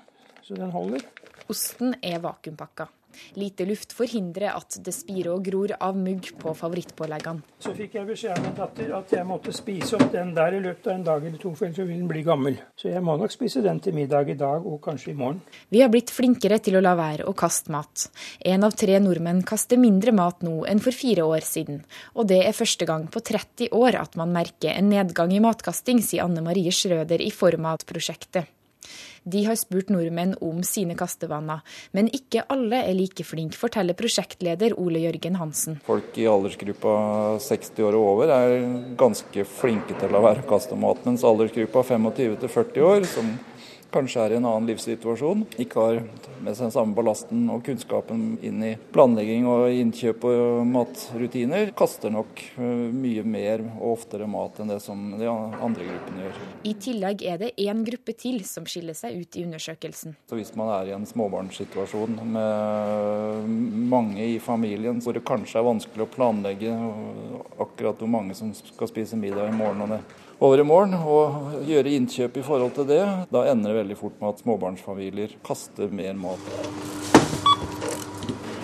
så 0.43 0.59
den 0.59 0.75
holder. 0.75 1.07
Osten 1.53 1.97
er 2.03 2.23
vakuumpakka. 2.25 2.89
Lite 3.35 3.65
luft 3.65 3.93
forhindrer 3.93 4.55
at 4.55 4.79
det 4.85 4.95
spirer 4.95 5.33
og 5.35 5.45
gror 5.47 5.75
av 5.83 5.97
mugg 5.99 6.31
på 6.41 6.55
favorittpåleggene. 6.57 7.45
Så 7.63 7.75
fikk 7.77 7.97
jeg 7.99 8.09
beskjed 8.09 8.35
av 8.35 8.43
min 8.45 8.57
datter 8.59 8.93
at 8.99 9.15
jeg 9.17 9.27
måtte 9.29 9.55
spise 9.55 9.99
opp 9.99 10.11
den 10.13 10.35
der 10.37 10.57
i 10.59 10.63
løpet 10.65 10.91
av 10.91 10.97
en 10.97 11.07
dag 11.07 11.27
eller 11.27 11.41
to, 11.41 11.55
for 11.57 11.69
ellers 11.69 11.81
vil 11.83 11.93
den 11.95 12.11
bli 12.11 12.25
gammel. 12.27 12.59
Så 12.79 12.91
jeg 12.93 13.03
må 13.05 13.17
nok 13.21 13.35
spise 13.35 13.63
den 13.65 13.81
til 13.85 13.97
middag 13.97 14.31
i 14.31 14.39
dag 14.39 14.67
og 14.67 14.81
kanskje 14.85 15.13
i 15.13 15.19
morgen. 15.19 15.41
Vi 15.73 15.83
har 15.83 15.93
blitt 15.93 16.13
flinkere 16.15 16.61
til 16.65 16.79
å 16.79 16.85
la 16.85 16.95
være 16.99 17.29
å 17.29 17.37
kaste 17.39 17.73
mat. 17.75 18.09
En 18.45 18.67
av 18.67 18.77
tre 18.79 18.99
nordmenn 19.03 19.45
kaster 19.47 19.81
mindre 19.81 20.15
mat 20.15 20.45
nå 20.47 20.63
enn 20.71 20.83
for 20.85 20.97
fire 20.97 21.27
år 21.29 21.47
siden. 21.47 21.83
Og 22.15 22.29
det 22.31 22.43
er 22.45 22.57
første 22.57 22.89
gang 22.89 23.09
på 23.11 23.23
30 23.25 23.75
år 23.75 24.01
at 24.01 24.19
man 24.21 24.35
merker 24.35 24.75
en 24.75 24.91
nedgang 24.93 25.33
i 25.35 25.43
matkasting, 25.45 26.03
sier 26.05 26.27
Anne 26.27 26.45
Marie 26.45 26.75
Schrøder 26.75 27.23
i 27.23 27.33
Format-prosjektet. 27.35 28.54
De 29.25 29.41
har 29.47 29.57
spurt 29.57 29.89
nordmenn 29.89 30.35
om 30.45 30.59
sine 30.67 30.93
kastevaner, 30.99 31.63
men 31.97 32.11
ikke 32.13 32.43
alle 32.53 32.83
er 32.85 32.97
like 32.97 33.25
flinke, 33.25 33.57
forteller 33.57 33.97
prosjektleder 33.97 34.77
Ole 34.81 35.01
Jørgen 35.07 35.39
Hansen. 35.41 35.79
Folk 35.87 36.19
i 36.21 36.27
aldersgruppa 36.29 36.93
60 37.41 37.81
år 37.89 37.97
og 37.97 38.11
over 38.11 38.35
er 38.35 38.59
ganske 39.01 39.47
flinke 39.49 39.97
til 39.97 40.13
å 40.13 40.23
være 40.27 40.45
kastemat, 40.49 41.01
mens 41.09 41.25
aldersgruppa 41.25 41.87
25 41.95 42.37
til 42.45 42.53
40 42.59 42.89
år, 42.91 43.09
som 43.09 43.33
kanskje 43.95 44.25
er 44.25 44.35
i 44.35 44.39
en 44.41 44.49
annen 44.49 44.69
livssituasjon, 44.69 45.45
ikke 45.63 45.81
har 45.81 46.01
med 46.45 46.57
seg 46.57 46.67
den 46.67 46.75
samme 46.75 46.97
ballasten 46.97 47.47
og 47.53 47.63
kunnskapen 47.67 48.25
inn 48.45 48.63
i 48.67 48.73
planlegging 48.95 49.47
og 49.49 49.67
innkjøp 49.73 50.27
og 50.29 50.65
matrutiner, 50.69 51.73
kaster 51.79 52.13
nok 52.13 52.43
eh, 52.59 52.85
mye 52.95 53.25
mer 53.27 53.65
og 53.79 53.95
oftere 53.95 54.29
mat 54.31 54.61
enn 54.61 54.73
det 54.73 54.81
som 54.85 55.15
de 55.19 55.29
andre 55.31 55.89
gruppene 55.89 56.27
gjør. 56.27 56.43
I 56.65 56.75
tillegg 56.87 57.25
er 57.31 57.41
det 57.45 57.53
én 57.65 57.85
gruppe 57.87 58.17
til 58.19 58.43
som 58.49 58.67
skiller 58.69 58.97
seg 58.99 59.17
ut 59.21 59.39
i 59.39 59.47
undersøkelsen. 59.47 60.19
Så 60.29 60.39
Hvis 60.39 60.55
man 60.59 60.73
er 60.75 60.91
i 60.91 60.97
en 60.97 61.09
småbarnssituasjon 61.09 62.21
med 62.35 63.55
mange 63.95 64.29
i 64.35 64.39
familien, 64.43 65.01
hvor 65.05 65.17
det 65.17 65.25
kanskje 65.27 65.61
er 65.61 65.69
vanskelig 65.69 66.07
å 66.07 66.13
planlegge 66.13 66.75
akkurat 67.63 68.01
hvor 68.01 68.11
mange 68.11 68.37
som 68.37 68.53
skal 68.55 68.91
spise 68.91 69.19
middag 69.21 69.51
i 69.51 69.57
morgen 69.57 69.87
og 69.87 69.97
det 69.97 70.03
over 70.45 70.61
i 70.61 70.65
morgen 70.67 70.93
og 70.99 71.55
gjøre 71.65 71.93
innkjøp 71.97 72.37
i 72.37 72.45
forhold 72.45 72.75
til 72.77 72.89
det, 72.89 73.01
da 73.33 73.45
ender 73.49 73.73
det 73.73 73.79
veldig 73.79 73.97
fort 73.97 74.17
med 74.21 74.35
at 74.35 74.43
småbarnsfamilier 74.43 75.37
kaster 75.47 75.93
mer 75.95 76.19
mat. 76.21 76.51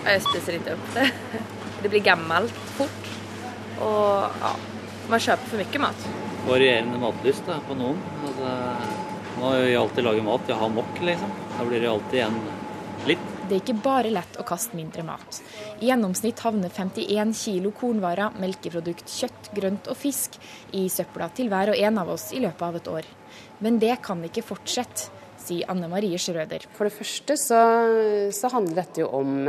Jeg 0.05 0.23
spiser 0.27 0.59
ikke 0.59 0.77
opp 0.77 0.93
det. 0.99 1.09
Det 1.81 1.89
blir 1.89 2.03
gammelt 2.05 2.57
fort. 2.77 3.07
Og 3.81 4.41
ja, 4.43 4.51
man 5.09 5.23
kjøper 5.25 5.49
for 5.49 5.63
mye 5.63 5.81
mat. 5.81 6.03
Varierende 6.45 6.99
matlyst 7.01 7.47
da, 7.49 7.57
på 7.65 7.77
noen. 7.79 7.97
Altså, 8.29 8.51
har 9.39 9.57
jo 9.65 9.79
alltid 9.87 10.05
lage 10.05 10.25
mat. 10.27 10.51
Jeg 10.53 10.61
har 10.61 10.75
nok, 10.75 11.01
liksom. 11.09 11.33
Da 11.55 11.65
blir 11.71 11.81
det 11.81 11.89
alltid 11.89 12.19
igjen 12.19 12.37
litt. 13.09 13.40
Det 13.51 13.57
er 13.57 13.65
ikke 13.65 13.83
bare 13.83 14.13
lett 14.15 14.37
å 14.39 14.45
kaste 14.47 14.79
mindre 14.79 15.03
mat. 15.03 15.41
I 15.83 15.89
gjennomsnitt 15.89 16.39
havner 16.45 16.71
51 16.71 17.33
kilo 17.35 17.73
kornvarer, 17.75 18.37
melkeprodukt, 18.39 19.11
kjøtt, 19.11 19.51
grønt 19.57 19.91
og 19.91 19.99
fisk 19.99 20.39
i 20.79 20.85
søpla 20.87 21.27
til 21.35 21.51
hver 21.51 21.73
og 21.73 21.81
en 21.81 21.99
av 21.99 22.13
oss 22.15 22.29
i 22.31 22.39
løpet 22.45 22.63
av 22.63 22.79
et 22.79 22.91
år. 22.93 23.09
Men 23.59 23.81
det 23.83 23.97
kan 24.07 24.23
ikke 24.23 24.47
fortsette, 24.47 25.11
sier 25.41 25.67
Anne 25.73 25.89
Marie 25.91 26.21
Schrøder. 26.21 26.69
For 26.77 26.87
det 26.87 26.95
første 26.95 27.35
så, 27.41 27.61
så 28.31 28.53
handler 28.55 28.85
dette 28.85 29.03
jo 29.03 29.11
om 29.19 29.49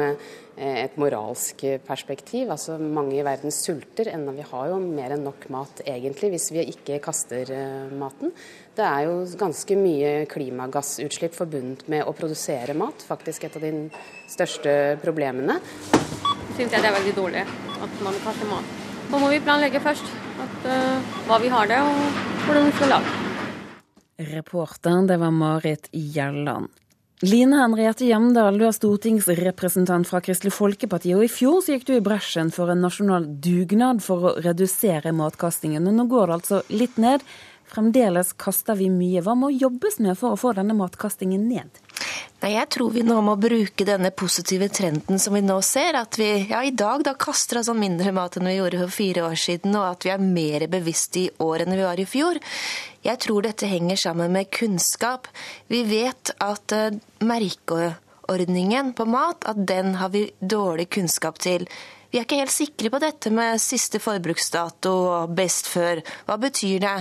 Eh, 0.61 0.83
et 0.83 0.97
moralsk 0.99 1.63
perspektiv. 1.87 2.51
Altså 2.51 2.77
Mange 2.77 3.15
i 3.17 3.25
verden 3.25 3.53
sulter, 3.55 4.11
enda 4.11 4.33
vi 4.35 4.45
har 4.45 4.67
jo 4.69 4.79
mer 4.83 5.15
enn 5.15 5.23
nok 5.25 5.47
mat 5.53 5.81
egentlig, 5.85 6.33
hvis 6.35 6.51
vi 6.53 6.65
ikke 6.73 6.99
kaster 7.03 7.49
eh, 7.55 7.93
maten. 7.97 8.33
Det 8.71 8.83
er 8.87 9.03
jo 9.03 9.15
ganske 9.35 9.75
mye 9.75 10.11
klimagassutslipp 10.31 11.33
forbundet 11.35 11.89
med 11.91 12.05
å 12.07 12.13
produsere 12.15 12.71
mat. 12.79 13.03
Faktisk 13.03 13.43
et 13.43 13.57
av 13.59 13.65
de 13.65 13.71
største 14.31 14.75
problemene. 15.01 15.57
Jeg 15.91 16.55
syns 16.55 16.71
det 16.71 16.79
er 16.79 16.95
veldig 16.95 17.15
dårlig 17.17 17.43
at 17.43 17.97
man 18.05 18.15
kaster 18.23 18.47
mat. 18.47 18.77
Så 19.11 19.19
må 19.19 19.27
vi 19.33 19.41
planlegge 19.43 19.81
først 19.83 20.07
at, 20.39 20.55
uh, 20.63 21.17
hva 21.27 21.41
vi 21.43 21.51
har 21.51 21.67
det 21.67 21.81
og 21.83 22.21
hvordan 22.45 22.69
vi 22.69 22.77
skal 22.77 22.93
lage. 22.95 23.17
Reporteren 24.31 25.09
det 25.09 25.19
var 25.19 25.35
Marit 25.35 25.91
Gjelland. 25.91 26.71
Line 27.21 27.59
Henriette 27.59 28.07
Hjemdal, 28.07 28.55
du 28.57 28.63
er 28.65 28.73
stortingsrepresentant 28.73 30.07
fra 30.09 30.23
Kristelig 30.25 30.55
Folkeparti. 30.55 31.11
og 31.13 31.27
I 31.27 31.29
fjor 31.29 31.59
så 31.61 31.75
gikk 31.75 31.85
du 31.85 31.93
i 31.93 32.01
bresjen 32.01 32.49
for 32.55 32.71
en 32.71 32.81
nasjonal 32.81 33.27
dugnad 33.43 34.01
for 34.01 34.31
å 34.31 34.35
redusere 34.41 35.13
matkastingen. 35.13 35.85
og 35.85 35.93
Nå 35.99 36.07
går 36.09 36.31
det 36.31 36.37
altså 36.39 36.61
litt 36.73 36.97
ned. 36.97 37.21
Fremdeles 37.71 38.33
kaster 38.35 38.75
vi 38.75 38.89
mye. 38.91 39.21
Hva 39.23 39.35
må 39.37 39.51
jobbes 39.53 40.01
med 40.03 40.17
for 40.19 40.35
å 40.35 40.39
få 40.39 40.51
denne 40.57 40.75
matkastingen 40.75 41.47
ned? 41.47 41.79
Nei, 42.41 42.55
Jeg 42.55 42.67
tror 42.73 42.91
vi 42.91 43.03
nå 43.05 43.19
må 43.21 43.35
bruke 43.39 43.85
denne 43.85 44.09
positive 44.11 44.67
trenden 44.73 45.19
som 45.21 45.35
vi 45.37 45.43
nå 45.45 45.59
ser. 45.63 45.95
At 45.99 46.17
vi 46.19 46.29
ja, 46.49 46.63
i 46.65 46.73
dag 46.75 47.05
da 47.05 47.13
kaster 47.13 47.61
altså 47.61 47.75
mindre 47.77 48.11
mat 48.15 48.35
enn 48.37 48.49
vi 48.49 48.57
gjorde 48.57 48.81
for 48.81 48.95
fire 48.97 49.27
år 49.29 49.37
siden, 49.39 49.77
og 49.77 49.85
at 49.91 50.07
vi 50.07 50.11
er 50.11 50.25
mer 50.25 50.67
bevisste 50.71 51.23
i 51.23 51.29
år 51.39 51.63
enn 51.63 51.75
vi 51.77 51.85
var 51.85 52.01
i 52.01 52.07
fjor. 52.09 52.41
Jeg 53.05 53.23
tror 53.23 53.45
dette 53.45 53.69
henger 53.69 54.03
sammen 54.03 54.33
med 54.33 54.51
kunnskap. 54.53 55.29
Vi 55.71 55.83
vet 55.87 56.33
at 56.41 56.75
uh, 56.75 56.99
merkeordningen 57.23 58.91
på 58.97 59.07
mat, 59.09 59.45
at 59.45 59.63
den 59.69 59.95
har 60.01 60.11
vi 60.13 60.27
dårlig 60.41 60.89
kunnskap 60.97 61.39
til. 61.41 61.69
Vi 62.11 62.19
er 62.19 62.25
ikke 62.25 62.41
helt 62.41 62.51
sikre 62.51 62.89
på 62.91 62.99
dette 62.99 63.31
med 63.31 63.61
siste 63.63 64.01
forbruksdato 64.03 64.91
og 64.91 65.35
best 65.35 65.69
før. 65.71 66.01
Hva 66.27 66.35
betyr 66.41 66.81
det? 66.83 66.97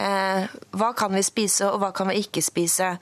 Eh, 0.00 0.54
hva 0.80 0.88
kan 0.96 1.12
vi 1.12 1.20
spise, 1.26 1.68
og 1.68 1.82
hva 1.82 1.90
kan 1.92 2.08
vi 2.08 2.22
ikke 2.22 2.40
spise? 2.44 2.94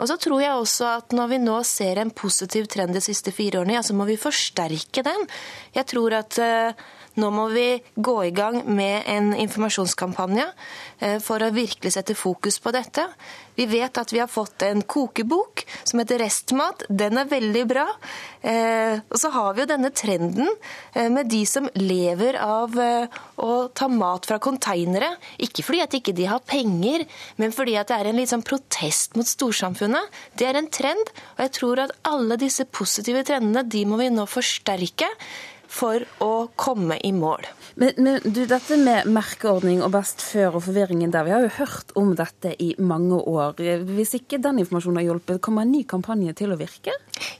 Og 0.00 0.08
så 0.08 0.16
tror 0.16 0.40
jeg 0.40 0.56
også 0.56 0.86
at 0.94 1.12
når 1.12 1.28
vi 1.34 1.38
nå 1.42 1.58
ser 1.68 2.00
en 2.00 2.12
positiv 2.16 2.70
trend 2.72 2.96
de 2.96 3.02
siste 3.04 3.34
fire 3.36 3.60
årene, 3.60 3.76
ja, 3.76 3.82
så 3.84 3.92
må 3.92 4.06
vi 4.08 4.16
forsterke 4.16 5.04
den. 5.04 5.28
Jeg 5.76 5.90
tror 5.92 6.16
at 6.22 6.40
uh, 6.40 6.88
nå 7.18 7.30
må 7.34 7.48
vi 7.50 7.68
gå 7.96 8.16
i 8.28 8.32
gang 8.34 8.62
med 8.70 9.08
en 9.10 9.32
informasjonskampanje 9.34 10.46
uh, 10.46 11.18
for 11.24 11.42
å 11.42 11.52
virkelig 11.54 11.96
sette 11.96 12.18
fokus 12.18 12.60
på 12.62 12.74
dette. 12.76 13.08
Vi 13.60 13.66
vet 13.68 13.98
at 14.00 14.12
vi 14.12 14.20
har 14.22 14.30
fått 14.30 14.62
en 14.64 14.80
kokebok 14.80 15.66
som 15.84 16.00
heter 16.00 16.22
Restmat. 16.22 16.86
Den 16.88 17.18
er 17.20 17.28
veldig 17.28 17.64
bra. 17.68 17.86
Eh, 18.40 19.02
og 19.04 19.18
så 19.20 19.28
har 19.34 19.52
vi 19.52 19.60
jo 19.60 19.68
denne 19.68 19.90
trenden 19.92 20.48
eh, 20.94 21.10
med 21.12 21.28
de 21.28 21.42
som 21.48 21.66
lever 21.76 22.38
av 22.40 22.78
eh, 22.80 23.20
å 23.36 23.58
ta 23.76 23.90
mat 23.92 24.30
fra 24.30 24.40
konteinere. 24.40 25.12
Ikke 25.44 25.66
fordi 25.66 25.82
at 25.84 25.98
ikke 25.98 26.16
de 26.16 26.30
har 26.30 26.40
penger, 26.40 27.04
men 27.36 27.52
fordi 27.52 27.76
at 27.76 27.92
det 27.92 28.00
er 28.00 28.10
en 28.10 28.20
litt 28.22 28.32
sånn 28.32 28.46
protest 28.46 29.18
mot 29.20 29.28
storsamfunnet. 29.28 30.08
Det 30.40 30.48
er 30.48 30.56
en 30.56 30.72
trend, 30.72 31.12
og 31.36 31.44
jeg 31.44 31.56
tror 31.60 31.84
at 31.84 31.96
alle 32.08 32.40
disse 32.40 32.64
positive 32.64 33.26
trendene 33.28 33.66
de 33.68 33.84
må 33.84 34.00
vi 34.00 34.08
nå 34.14 34.24
forsterke 34.30 35.10
for 35.70 36.02
å 36.24 36.50
komme 36.58 36.98
i 37.06 37.12
mål. 37.14 37.46
Men, 37.80 37.94
men 38.02 38.18
du, 38.24 38.42
dette 38.50 38.78
med 38.80 39.06
merkeordning 39.14 39.84
og 39.86 39.92
best 39.94 40.24
før 40.24 40.58
og 40.58 40.66
forvirringen 40.66 41.12
der, 41.14 41.28
vi 41.28 41.34
har 41.34 41.46
jo 41.46 41.52
hørt 41.60 41.94
om 42.00 42.10
dette 42.18 42.56
i 42.58 42.72
mange 42.82 43.20
år. 43.30 43.62
Hvis 43.86 44.16
ikke 44.18 44.42
den 44.42 44.60
informasjonen 44.64 45.00
har 45.00 45.08
hjulpet, 45.12 45.40
kommer 45.44 45.66
en 45.66 45.72
ny 45.76 45.84
kampanje 45.88 46.34
til 46.42 46.52
å 46.54 46.58
virke? 46.60 46.96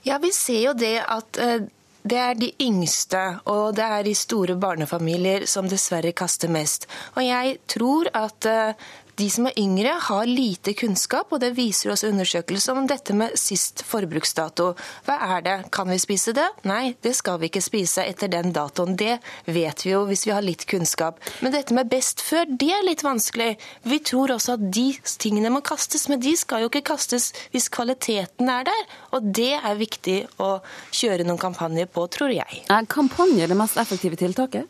Ja, 0.07 0.21
vi 0.23 0.31
ser 0.35 0.63
jo 0.63 0.73
det 0.77 0.95
at 1.03 1.41
eh, 1.41 1.67
det 2.01 2.17
er 2.17 2.37
de 2.39 2.49
yngste, 2.63 3.19
og 3.51 3.75
det 3.77 3.85
er 3.85 4.05
de 4.05 4.13
store 4.17 4.55
barnefamilier 4.59 5.45
som 5.49 5.67
dessverre 5.69 6.13
kaster 6.17 6.49
mest. 6.49 6.87
Og 7.13 7.21
jeg 7.27 7.59
tror 7.69 8.09
at 8.17 8.47
de 9.19 9.27
som 9.31 9.47
er 9.49 9.57
yngre, 9.59 9.93
har 10.07 10.29
lite 10.29 10.73
kunnskap, 10.77 11.31
og 11.33 11.41
det 11.43 11.51
viser 11.57 11.91
også 11.93 12.09
undersøkelser 12.11 12.77
om 12.77 12.87
dette 12.89 13.15
med 13.17 13.35
sist 13.39 13.83
forbruksdato. 13.87 14.71
Hva 15.07 15.17
er 15.37 15.45
det? 15.45 15.55
Kan 15.73 15.91
vi 15.91 15.99
spise 16.01 16.33
det? 16.37 16.47
Nei, 16.69 16.95
det 17.03 17.13
skal 17.17 17.39
vi 17.41 17.49
ikke 17.51 17.63
spise 17.63 18.05
etter 18.07 18.31
den 18.31 18.53
datoen. 18.55 18.95
Det 18.99 19.17
vet 19.51 19.85
vi 19.85 19.93
jo 19.93 20.03
hvis 20.09 20.25
vi 20.27 20.33
har 20.35 20.45
litt 20.45 20.65
kunnskap. 20.69 21.19
Men 21.41 21.55
dette 21.55 21.75
med 21.77 21.91
best 21.91 22.23
før, 22.23 22.47
det 22.49 22.71
er 22.75 22.85
litt 22.87 23.05
vanskelig. 23.05 23.53
Vi 23.87 24.01
tror 24.07 24.35
også 24.37 24.57
at 24.57 24.67
de 24.73 24.87
tingene 25.21 25.53
må 25.53 25.63
kastes, 25.65 26.07
men 26.11 26.21
de 26.23 26.35
skal 26.39 26.65
jo 26.65 26.71
ikke 26.71 26.85
kastes 26.93 27.31
hvis 27.53 27.69
kvaliteten 27.73 28.51
er 28.51 28.67
der. 28.69 28.83
Og 29.15 29.31
det 29.35 29.53
er 29.59 29.79
viktig 29.79 30.19
å 30.41 30.53
kjøre 30.95 31.27
noen 31.27 31.41
kampanjer 31.41 31.89
på, 31.91 32.07
tror 32.11 32.33
jeg. 32.33 32.63
Er 32.71 32.89
kampanje 32.91 33.49
det 33.49 33.57
mest 33.59 33.79
effektive 33.81 34.19
tiltaket? 34.19 34.69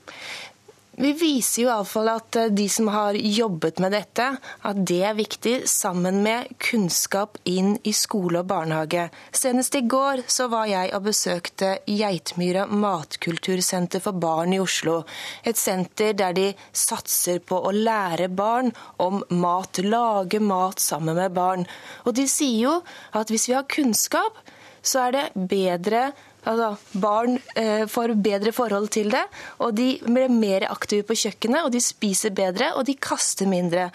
Vi 1.01 1.15
viser 1.17 1.63
jo 1.63 1.69
iallfall 1.71 2.11
at 2.11 2.37
eh, 2.37 2.51
de 2.53 2.67
som 2.69 2.85
har 2.93 3.17
jobbet 3.17 3.79
med 3.81 3.95
dette, 3.95 4.27
at 4.37 4.81
det 4.85 4.99
er 5.01 5.15
viktig, 5.17 5.53
sammen 5.65 6.19
med 6.21 6.51
kunnskap 6.61 7.39
inn 7.49 7.71
i 7.89 7.93
skole 7.97 8.43
og 8.43 8.51
barnehage. 8.51 9.07
Senest 9.33 9.79
i 9.79 9.81
går 9.89 10.21
så 10.29 10.45
var 10.51 10.69
jeg 10.69 10.91
og 10.93 11.07
besøkte 11.07 11.71
Geitmyra 11.89 12.67
matkultursenter 12.69 14.03
for 14.05 14.21
barn 14.21 14.53
i 14.53 14.61
Oslo. 14.61 14.99
Et 15.41 15.57
senter 15.57 16.13
der 16.21 16.37
de 16.37 16.47
satser 16.69 17.41
på 17.41 17.57
å 17.57 17.73
lære 17.73 18.29
barn 18.29 18.69
om 19.01 19.23
mat, 19.41 19.81
lage 19.81 20.37
mat 20.37 20.85
sammen 20.85 21.17
med 21.17 21.33
barn. 21.33 21.65
Og 22.05 22.13
de 22.13 22.29
sier 22.29 22.67
jo 22.67 22.79
at 23.17 23.33
hvis 23.33 23.49
vi 23.49 23.57
har 23.57 23.65
kunnskap, 23.65 24.37
så 24.85 25.07
er 25.07 25.17
det 25.17 25.47
bedre 25.49 26.11
Altså, 26.41 26.71
barn 26.97 27.37
eh, 27.59 27.85
får 27.85 28.15
bedre 28.17 28.53
forhold 28.55 28.89
til 28.95 29.11
det, 29.13 29.21
og 29.61 29.75
de 29.77 29.93
blir 30.01 30.31
mer 30.33 30.65
aktive 30.71 31.05
på 31.05 31.17
kjøkkenet, 31.23 31.67
og 31.67 31.73
de 31.75 31.81
spiser 31.83 32.33
bedre, 32.33 32.71
og 32.73 32.87
de 32.87 32.97
kaster 32.97 33.49
mindre. 33.49 33.91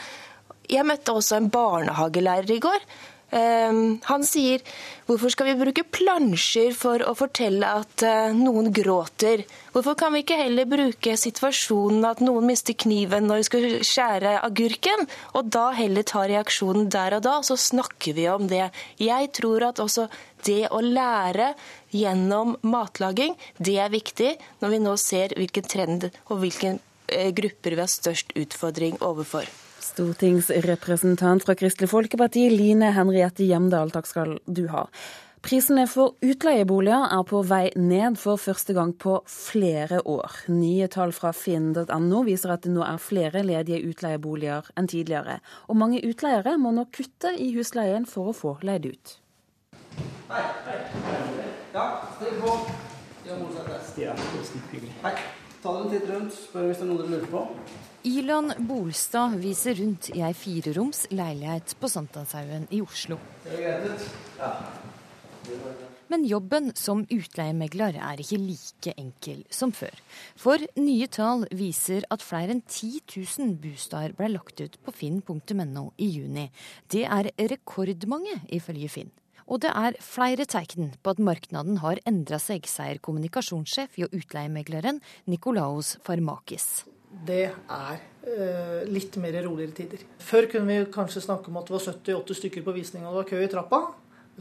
Jeg 0.71 0.87
møtte 0.87 1.15
også 1.15 1.41
en 1.41 1.51
barnehagelærer 1.51 2.55
i 2.55 2.63
går. 2.63 2.87
Eh, 3.37 3.73
han 4.09 4.25
sier 4.25 4.63
hvorfor 5.07 5.33
skal 5.33 5.51
vi 5.51 5.57
bruke 5.61 5.85
plansjer 5.93 6.73
for 6.77 7.03
å 7.05 7.13
fortelle 7.19 7.69
at 7.83 8.05
eh, 8.07 8.33
noen 8.37 8.71
gråter? 8.75 9.45
Hvorfor 9.75 9.97
kan 9.99 10.15
vi 10.15 10.23
ikke 10.25 10.39
heller 10.41 10.69
bruke 10.71 11.17
situasjonen 11.21 12.07
at 12.09 12.23
noen 12.25 12.49
mister 12.49 12.77
kniven 12.79 13.29
når 13.29 13.43
de 13.43 13.49
skal 13.49 13.67
skjære 13.85 14.39
agurken, 14.47 15.05
og 15.37 15.51
da 15.53 15.69
heller 15.77 16.07
ta 16.07 16.25
reaksjonen 16.31 16.89
der 16.93 17.19
og 17.19 17.27
da, 17.27 17.37
så 17.45 17.59
snakker 17.61 18.17
vi 18.17 18.29
om 18.33 18.49
det. 18.51 18.71
Jeg 19.03 19.31
tror 19.37 19.69
at 19.69 19.83
også 19.85 20.09
det 20.47 20.65
å 20.73 20.81
lære 20.81 21.53
gjennom 21.93 22.57
matlaging, 22.67 23.37
det 23.59 23.79
er 23.83 23.93
viktig 23.93 24.33
når 24.63 24.75
vi 24.75 24.83
nå 24.87 24.97
ser 25.01 25.37
hvilken 25.37 25.69
trend 25.69 26.11
og 26.31 26.41
hvilke 26.41 26.77
eh, 27.13 27.31
grupper 27.37 27.77
vi 27.77 27.85
har 27.85 27.93
størst 27.93 28.37
utfordring 28.39 29.01
overfor. 29.05 29.66
Stortingsrepresentant 29.87 31.45
fra 31.47 31.55
Kristelig 31.59 31.89
Folkeparti, 31.93 32.49
Line 32.51 32.91
Henriette 32.97 33.47
Hjemdal, 33.47 33.93
takk 33.95 34.09
skal 34.11 34.37
du 34.47 34.67
ha. 34.73 34.87
Prisene 35.47 35.85
for 35.87 36.17
utleieboliger 36.27 37.05
er 37.15 37.23
på 37.29 37.43
vei 37.47 37.69
ned 37.79 38.17
for 38.19 38.41
første 38.41 38.75
gang 38.75 38.91
på 38.99 39.21
flere 39.31 40.01
år. 40.03 40.41
Nye 40.51 40.89
tall 40.91 41.15
fra 41.15 41.31
finn.no 41.37 42.23
viser 42.27 42.57
at 42.57 42.65
det 42.67 42.73
nå 42.75 42.83
er 42.83 42.99
flere 42.99 43.45
ledige 43.47 43.85
utleieboliger 43.87 44.73
enn 44.75 44.91
tidligere. 44.91 45.39
Og 45.71 45.79
mange 45.79 46.03
utleiere 46.03 46.57
må 46.59 46.75
nå 46.75 46.89
kutte 46.91 47.37
i 47.39 47.53
husleien 47.55 48.11
for 48.11 48.33
å 48.33 48.37
få 48.37 48.57
leid 48.67 48.91
ut. 48.91 49.17
Hei. 50.33 50.43
Hei. 50.67 50.81
Ja, 51.77 51.87
still 52.17 52.43
på. 52.43 52.59
Stian. 53.97 54.19
Olsen, 54.37 54.63
hyggelig. 54.73 54.93
Hei. 55.05 55.13
Ta 55.63 55.73
dere 55.73 55.87
en 55.87 55.93
titt 55.95 56.11
rundt, 56.11 56.35
spør 56.37 56.67
hvis 56.69 56.81
det 56.81 56.85
er 56.85 56.91
noe 56.91 56.99
dere 57.01 57.13
lurer 57.15 57.31
på. 57.31 57.41
Ilan 58.07 58.53
Bolstad 58.69 59.33
viser 59.43 59.75
rundt 59.81 60.13
i 60.15 60.21
ei 60.23 60.35
fireroms 60.39 61.09
leilighet 61.11 61.73
på 61.81 61.89
Sankthanshaugen 61.91 62.69
i 62.71 62.79
Oslo. 62.85 63.19
Men 66.07 66.29
jobben 66.31 66.71
som 66.79 67.03
utleiemegler 67.11 67.99
er 67.99 68.23
ikke 68.23 68.39
like 68.39 68.95
enkel 68.95 69.43
som 69.51 69.75
før. 69.75 69.99
For 70.39 70.63
nye 70.79 71.11
tall 71.11 71.49
viser 71.51 72.07
at 72.15 72.23
flere 72.23 72.55
enn 72.55 72.63
10 72.63 73.03
000 73.11 73.59
bosteder 73.67 74.15
ble 74.15 74.31
lagt 74.37 74.63
ut 74.63 74.79
på 74.87 74.95
finn.no 74.95 75.87
i 75.99 76.13
juni. 76.21 76.49
Det 76.87 77.09
er 77.11 77.33
rekordmange, 77.51 78.39
ifølge 78.55 78.93
Finn. 79.01 79.15
Og 79.51 79.65
det 79.67 79.75
er 79.75 79.99
flere 80.03 80.47
tegn 80.47 80.95
på 81.03 81.15
at 81.15 81.23
markedet 81.23 81.81
har 81.83 82.07
endra 82.07 82.39
seg, 82.43 82.71
sier 82.71 83.03
kommunikasjonssjef 83.03 83.99
hjå 83.99 84.15
utleiemegleren 84.15 85.03
Nikolaos 85.27 85.97
Farmakis. 86.07 86.87
Det 87.27 87.45
er 87.49 88.01
uh, 88.27 88.83
litt 88.91 89.17
mer 89.23 89.39
roligere 89.47 89.77
tider. 89.77 90.03
Før 90.21 90.51
kunne 90.53 90.69
vi 90.69 90.91
kanskje 90.93 91.25
snakke 91.25 91.53
om 91.53 91.61
at 91.61 91.71
det 91.71 91.79
var 91.79 91.87
78 91.95 92.41
stykker 92.43 92.67
på 92.67 92.77
visning 92.77 93.07
og 93.07 93.15
det 93.15 93.23
var 93.23 93.31
kø 93.33 93.41
i 93.45 93.53
trappa. 93.53 93.81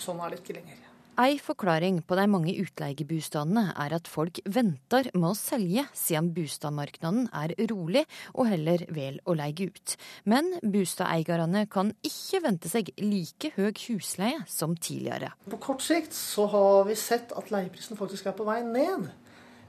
Sånn 0.01 0.19
er 0.19 0.33
det 0.33 0.43
ikke 0.43 0.57
lenger. 0.59 0.83
Ei 1.15 1.37
forklaring 1.39 2.01
på 2.03 2.17
de 2.19 2.25
mange 2.27 2.51
utleiebostadene 2.59 3.69
er 3.79 3.93
at 3.95 4.09
folk 4.11 4.41
venter 4.51 5.07
med 5.13 5.29
å 5.29 5.37
selge, 5.39 5.85
siden 5.95 6.33
boligmarkedet 6.35 7.29
er 7.31 7.53
rolig 7.71 8.01
og 8.33 8.49
heller 8.49 8.83
vel 8.91 9.21
å 9.23 9.37
leie 9.39 9.69
ut. 9.71 9.95
Men 10.27 10.57
boligeierne 10.59 11.63
kan 11.71 11.93
ikke 12.03 12.41
vente 12.43 12.67
seg 12.67 12.91
like 12.99 13.53
høy 13.55 13.71
husleie 13.85 14.43
som 14.51 14.75
tidligere. 14.75 15.31
På 15.47 15.61
kort 15.69 15.87
sikt 15.87 16.11
så 16.11 16.49
har 16.51 16.83
vi 16.89 16.99
sett 16.99 17.31
at 17.31 17.47
leieprisen 17.47 17.95
faktisk 17.95 18.27
er 18.27 18.35
på 18.35 18.49
vei 18.51 18.59
ned. 18.67 19.07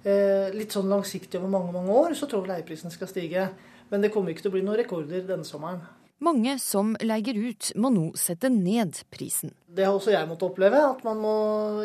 Eh, 0.07 0.53
litt 0.55 0.71
sånn 0.71 0.87
langsiktig 0.87 1.40
over 1.40 1.51
mange 1.51 1.73
mange 1.75 1.90
år 1.90 2.14
så 2.14 2.29
tror 2.31 2.45
vi 2.45 2.53
leieprisen 2.53 2.92
skal 2.95 3.11
stige. 3.11 3.49
Men 3.90 4.03
det 4.03 4.12
kommer 4.14 4.31
ikke 4.31 4.47
til 4.47 4.53
å 4.53 4.57
bli 4.57 4.62
noen 4.66 4.79
rekorder 4.79 5.27
denne 5.27 5.47
sommeren. 5.47 5.83
Mange 6.23 6.55
som 6.62 6.95
leier 7.05 7.37
ut, 7.37 7.73
må 7.77 7.90
nå 7.92 8.07
sette 8.16 8.49
ned 8.49 8.97
prisen. 9.12 9.53
Det 9.69 9.85
har 9.85 9.92
også 9.92 10.14
jeg 10.14 10.29
måttet 10.31 10.47
oppleve, 10.47 10.79
at 10.95 11.03
man 11.05 11.19
må 11.21 11.35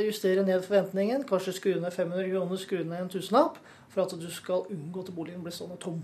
justere 0.05 0.45
ned 0.47 0.63
forventningen. 0.63 1.25
Kanskje 1.27 1.57
skru 1.57 1.73
ned 1.81 1.91
500 1.91 2.29
kroner, 2.29 2.61
skru 2.61 2.79
ned 2.85 3.01
en 3.01 3.11
tusenlapp, 3.11 3.59
for 3.91 4.05
at 4.05 4.15
du 4.15 4.29
skal 4.31 4.69
unngå 4.71 5.03
at 5.03 5.11
boligen 5.17 5.43
blir 5.43 5.55
stående 5.55 5.81
tom. 5.83 5.99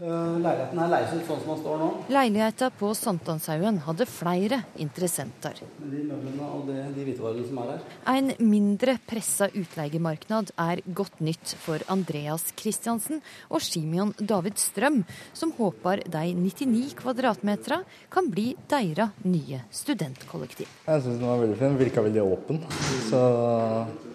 Eh, 0.00 0.36
leiligheten 0.40 0.78
her 0.80 0.88
leies 0.88 1.10
ut 1.12 1.26
sånn 1.28 1.40
som 1.42 1.50
den 1.52 1.58
står 1.60 1.80
nå. 1.82 1.88
Leiligheta 2.14 2.70
på 2.72 2.88
Sankthanshaugen 2.96 3.82
hadde 3.84 4.06
flere 4.08 4.62
interessenter. 4.80 5.60
De 5.76 6.00
møblene 6.08 6.46
og 6.56 6.62
det, 6.70 6.86
de 6.96 7.04
hvitevarene 7.04 7.44
som 7.44 7.60
er 7.60 7.74
her. 7.74 7.84
En 8.14 8.32
mindre 8.40 8.96
pressa 9.10 9.50
utleiemarked 9.52 10.54
er 10.56 10.82
godt 10.96 11.20
nytt 11.20 11.52
for 11.60 11.84
Andreas 11.92 12.48
Kristiansen 12.56 13.20
og 13.52 13.60
Simeon 13.66 14.14
David 14.16 14.56
Strøm, 14.62 15.02
som 15.36 15.52
håper 15.60 16.06
de 16.08 16.26
99 16.32 16.96
kvadratmeterne 16.96 17.84
kan 18.08 18.32
bli 18.32 18.54
deres 18.72 19.12
nye 19.28 19.60
studentkollektiv. 19.68 20.68
Jeg 20.88 21.04
syns 21.04 21.20
den 21.20 21.28
var 21.28 21.44
veldig 21.44 21.60
fin. 21.60 21.80
Virka 21.80 22.08
veldig 22.08 22.24
åpen. 22.24 22.64
Så 23.12 23.20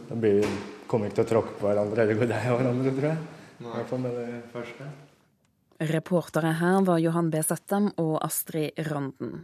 det 0.10 0.38
kommer 0.90 1.14
ikke 1.14 1.22
til 1.22 1.30
å 1.30 1.34
tråkke 1.36 1.60
på 1.60 1.70
hverandre 1.70 2.08
eller 2.08 2.18
gå 2.18 2.34
deg 2.34 2.54
av 2.56 2.64
hverandre, 2.64 2.94
tror 2.98 3.12
jeg. 3.14 3.36
I 3.62 3.68
hvert 3.70 3.92
fall 3.94 4.02
med 4.10 4.18
det 4.18 4.32
første. 4.52 4.96
Reportere 5.80 6.54
her 6.56 6.86
var 6.88 7.02
Johan 7.04 7.30
B. 7.30 7.42
Settem 7.44 7.90
og 8.00 8.16
Astrid 8.24 8.80
Randen. 8.88 9.44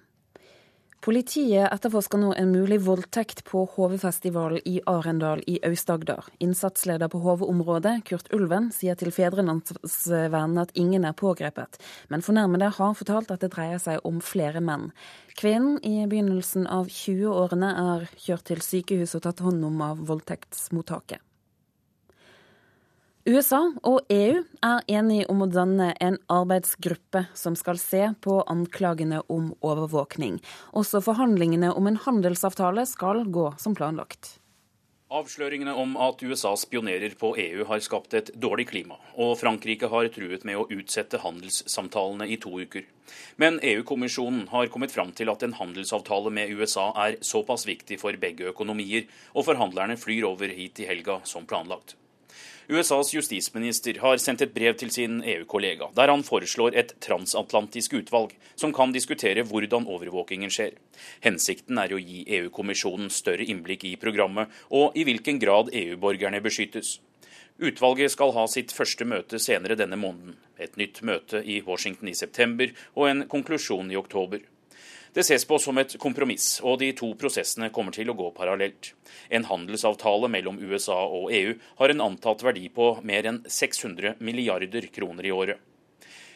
Politiet 1.01 1.65
etterforsker 1.65 2.19
nå 2.21 2.29
en 2.37 2.51
mulig 2.53 2.77
voldtekt 2.85 3.41
på 3.47 3.63
HV-festivalen 3.73 4.61
i 4.69 4.75
Arendal 4.87 5.41
i 5.49 5.55
Aust-Agder. 5.65 6.27
Innsatsleder 6.45 7.09
på 7.09 7.19
HV-området, 7.23 7.95
Kurt 8.05 8.29
Ulven, 8.37 8.69
sier 8.71 8.95
til 8.95 9.09
Fedrelandsvennen 9.11 10.61
at 10.61 10.71
ingen 10.77 11.07
er 11.09 11.17
pågrepet, 11.17 11.81
men 12.13 12.21
fornærmede 12.21 12.69
har 12.77 12.93
fortalt 12.99 13.33
at 13.33 13.41
det 13.41 13.49
dreier 13.55 13.81
seg 13.81 14.05
om 14.05 14.21
flere 14.21 14.61
menn. 14.61 14.91
Kvinnen 15.41 15.81
i 15.81 16.05
begynnelsen 16.05 16.69
av 16.69 16.85
20-årene 16.85 17.73
er 17.95 18.07
kjørt 18.21 18.45
til 18.53 18.61
sykehus 18.61 19.17
og 19.17 19.25
tatt 19.25 19.41
hånd 19.41 19.65
om 19.67 19.83
av 19.89 20.05
voldtektsmottaket. 20.05 21.25
USA 23.21 23.59
og 23.85 24.07
EU 24.09 24.39
er 24.65 24.79
enige 24.89 25.27
om 25.29 25.43
å 25.43 25.47
danne 25.51 25.91
en 26.01 26.15
arbeidsgruppe 26.33 27.27
som 27.37 27.53
skal 27.53 27.77
se 27.77 28.07
på 28.17 28.39
anklagene 28.49 29.19
om 29.29 29.51
overvåkning. 29.61 30.39
Også 30.73 31.03
forhandlingene 31.05 31.69
om 31.77 31.85
en 31.85 31.99
handelsavtale 32.01 32.87
skal 32.89 33.27
gå 33.29 33.51
som 33.61 33.77
planlagt. 33.77 34.39
Avsløringene 35.13 35.75
om 35.77 35.93
at 36.01 36.23
USA 36.23 36.55
spionerer 36.57 37.13
på 37.19 37.35
EU 37.37 37.67
har 37.69 37.85
skapt 37.85 38.17
et 38.17 38.33
dårlig 38.41 38.69
klima, 38.71 38.97
og 39.13 39.35
Frankrike 39.37 39.91
har 39.91 40.09
truet 40.09 40.47
med 40.47 40.57
å 40.57 40.65
utsette 40.71 41.21
handelssamtalene 41.21 42.25
i 42.25 42.41
to 42.41 42.55
uker. 42.57 42.89
Men 43.37 43.61
EU-kommisjonen 43.61 44.47
har 44.49 44.73
kommet 44.73 44.95
fram 44.95 45.13
til 45.13 45.29
at 45.29 45.45
en 45.45 45.57
handelsavtale 45.61 46.33
med 46.33 46.57
USA 46.57 46.89
er 47.05 47.21
såpass 47.21 47.69
viktig 47.69 48.01
for 48.01 48.17
begge 48.17 48.49
økonomier, 48.55 49.05
og 49.35 49.51
forhandlerne 49.51 49.99
flyr 49.99 50.31
over 50.31 50.49
hit 50.57 50.81
i 50.81 50.89
helga 50.89 51.21
som 51.27 51.45
planlagt. 51.45 51.99
USAs 52.69 53.13
justisminister 53.13 53.97
har 54.03 54.19
sendt 54.21 54.43
et 54.45 54.53
brev 54.53 54.75
til 54.77 54.91
sin 54.93 55.21
EU-kollega, 55.25 55.89
der 55.97 56.11
han 56.13 56.23
foreslår 56.23 56.75
et 56.77 56.93
transatlantisk 57.01 57.95
utvalg 57.97 58.35
som 58.55 58.73
kan 58.75 58.93
diskutere 58.93 59.45
hvordan 59.47 59.87
overvåkingen 59.89 60.53
skjer. 60.53 60.77
Hensikten 61.25 61.81
er 61.81 61.93
å 61.93 62.01
gi 62.01 62.21
EU-kommisjonen 62.37 63.09
større 63.09 63.47
innblikk 63.49 63.87
i 63.89 63.95
programmet 64.01 64.53
og 64.69 64.93
i 64.97 65.07
hvilken 65.07 65.41
grad 65.41 65.73
EU-borgerne 65.73 66.43
beskyttes. 66.45 66.99
Utvalget 67.61 68.13
skal 68.13 68.33
ha 68.37 68.47
sitt 68.49 68.71
første 68.73 69.05
møte 69.05 69.41
senere 69.41 69.77
denne 69.77 69.97
måneden. 69.99 70.37
Et 70.61 70.77
nytt 70.77 71.01
møte 71.05 71.41
i 71.41 71.59
Washington 71.65 72.09
i 72.09 72.17
september 72.17 72.73
og 72.95 73.09
en 73.09 73.27
konklusjon 73.29 73.91
i 73.91 73.99
oktober. 73.99 74.45
Det 75.13 75.25
ses 75.27 75.43
på 75.43 75.57
som 75.59 75.75
et 75.81 75.91
kompromiss, 75.99 76.61
og 76.63 76.77
de 76.79 76.93
to 76.95 77.09
prosessene 77.19 77.67
kommer 77.75 77.91
til 77.91 78.07
å 78.07 78.15
gå 78.15 78.29
parallelt. 78.31 78.93
En 79.27 79.43
handelsavtale 79.43 80.29
mellom 80.31 80.61
USA 80.63 81.01
og 81.03 81.33
EU 81.35 81.57
har 81.81 81.91
en 81.91 82.03
antatt 82.05 82.45
verdi 82.47 82.69
på 82.71 82.93
mer 83.03 83.27
enn 83.27 83.41
600 83.43 84.15
milliarder 84.23 84.87
kroner 84.95 85.27
i 85.27 85.33
året. 85.35 85.59